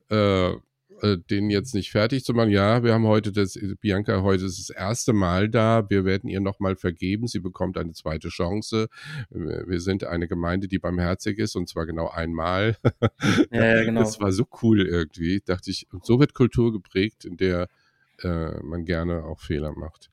Äh, 0.09 0.53
äh, 1.01 1.17
den 1.17 1.49
jetzt 1.49 1.73
nicht 1.73 1.91
fertig 1.91 2.23
zu 2.23 2.33
machen. 2.33 2.49
Ja, 2.49 2.83
wir 2.83 2.93
haben 2.93 3.05
heute 3.05 3.31
das, 3.31 3.57
Bianca 3.81 4.21
heute 4.21 4.45
ist 4.45 4.59
das 4.59 4.75
erste 4.75 5.13
Mal 5.13 5.49
da. 5.49 5.89
Wir 5.89 6.05
werden 6.05 6.29
ihr 6.29 6.39
nochmal 6.39 6.75
vergeben. 6.75 7.27
Sie 7.27 7.39
bekommt 7.39 7.77
eine 7.77 7.93
zweite 7.93 8.29
Chance. 8.29 8.87
Wir 9.29 9.79
sind 9.79 10.03
eine 10.03 10.27
Gemeinde, 10.27 10.67
die 10.67 10.79
barmherzig 10.79 11.39
ist 11.39 11.55
und 11.55 11.67
zwar 11.69 11.85
genau 11.85 12.09
einmal. 12.09 12.77
Ja, 13.51 13.77
ja 13.77 13.83
genau. 13.83 14.01
Das 14.01 14.19
war 14.19 14.31
so 14.31 14.45
cool 14.61 14.81
irgendwie. 14.81 15.41
Dachte 15.43 15.71
ich, 15.71 15.87
so 16.03 16.19
wird 16.19 16.33
Kultur 16.33 16.71
geprägt, 16.71 17.25
in 17.25 17.37
der 17.37 17.67
äh, 18.23 18.61
man 18.63 18.85
gerne 18.85 19.23
auch 19.23 19.39
Fehler 19.39 19.73
macht. 19.73 20.09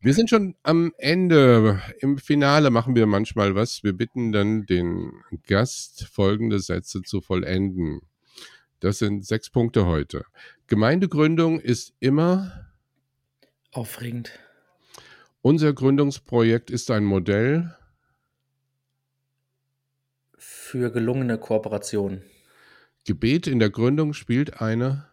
Wir 0.00 0.14
sind 0.14 0.30
schon 0.30 0.54
am 0.62 0.92
Ende. 0.98 1.80
Im 1.98 2.18
Finale 2.18 2.70
machen 2.70 2.94
wir 2.94 3.06
manchmal 3.06 3.54
was. 3.56 3.82
Wir 3.82 3.92
bitten 3.92 4.30
dann 4.30 4.64
den 4.66 5.12
Gast, 5.46 6.06
folgende 6.12 6.60
Sätze 6.60 7.02
zu 7.02 7.20
vollenden. 7.20 8.02
Das 8.80 8.98
sind 8.98 9.26
sechs 9.26 9.50
Punkte 9.50 9.86
heute. 9.86 10.24
Gemeindegründung 10.68 11.60
ist 11.60 11.94
immer 11.98 12.68
aufregend. 13.72 14.30
Unser 15.42 15.72
Gründungsprojekt 15.72 16.70
ist 16.70 16.90
ein 16.90 17.04
Modell 17.04 17.76
für 20.36 20.92
gelungene 20.92 21.38
Kooperation. 21.38 22.22
Gebet 23.04 23.46
in 23.46 23.58
der 23.58 23.70
Gründung 23.70 24.12
spielt 24.12 24.60
eine 24.60 25.06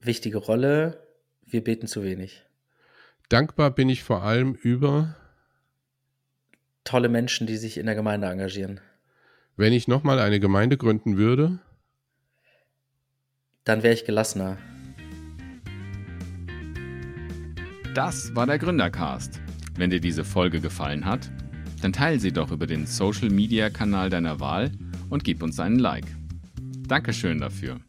wichtige 0.00 0.38
Rolle. 0.38 1.06
Wir 1.46 1.62
beten 1.62 1.86
zu 1.86 2.02
wenig. 2.02 2.42
Dankbar 3.28 3.70
bin 3.70 3.88
ich 3.88 4.02
vor 4.02 4.22
allem 4.22 4.54
über 4.54 5.16
tolle 6.84 7.08
Menschen, 7.08 7.46
die 7.46 7.56
sich 7.56 7.78
in 7.78 7.86
der 7.86 7.94
Gemeinde 7.94 8.26
engagieren. 8.26 8.80
Wenn 9.56 9.72
ich 9.72 9.88
nochmal 9.88 10.18
eine 10.18 10.40
Gemeinde 10.40 10.76
gründen 10.76 11.16
würde, 11.16 11.60
dann 13.64 13.82
wäre 13.82 13.94
ich 13.94 14.04
gelassener. 14.04 14.58
Das 17.94 18.34
war 18.34 18.46
der 18.46 18.58
Gründercast. 18.58 19.40
Wenn 19.74 19.90
dir 19.90 20.00
diese 20.00 20.24
Folge 20.24 20.60
gefallen 20.60 21.04
hat, 21.04 21.30
dann 21.82 21.92
teile 21.92 22.18
sie 22.18 22.32
doch 22.32 22.50
über 22.50 22.66
den 22.66 22.86
Social 22.86 23.28
Media 23.28 23.70
Kanal 23.70 24.08
deiner 24.08 24.40
Wahl 24.40 24.70
und 25.10 25.24
gib 25.24 25.42
uns 25.42 25.60
einen 25.60 25.78
Like. 25.78 26.06
Dankeschön 26.86 27.38
dafür. 27.38 27.80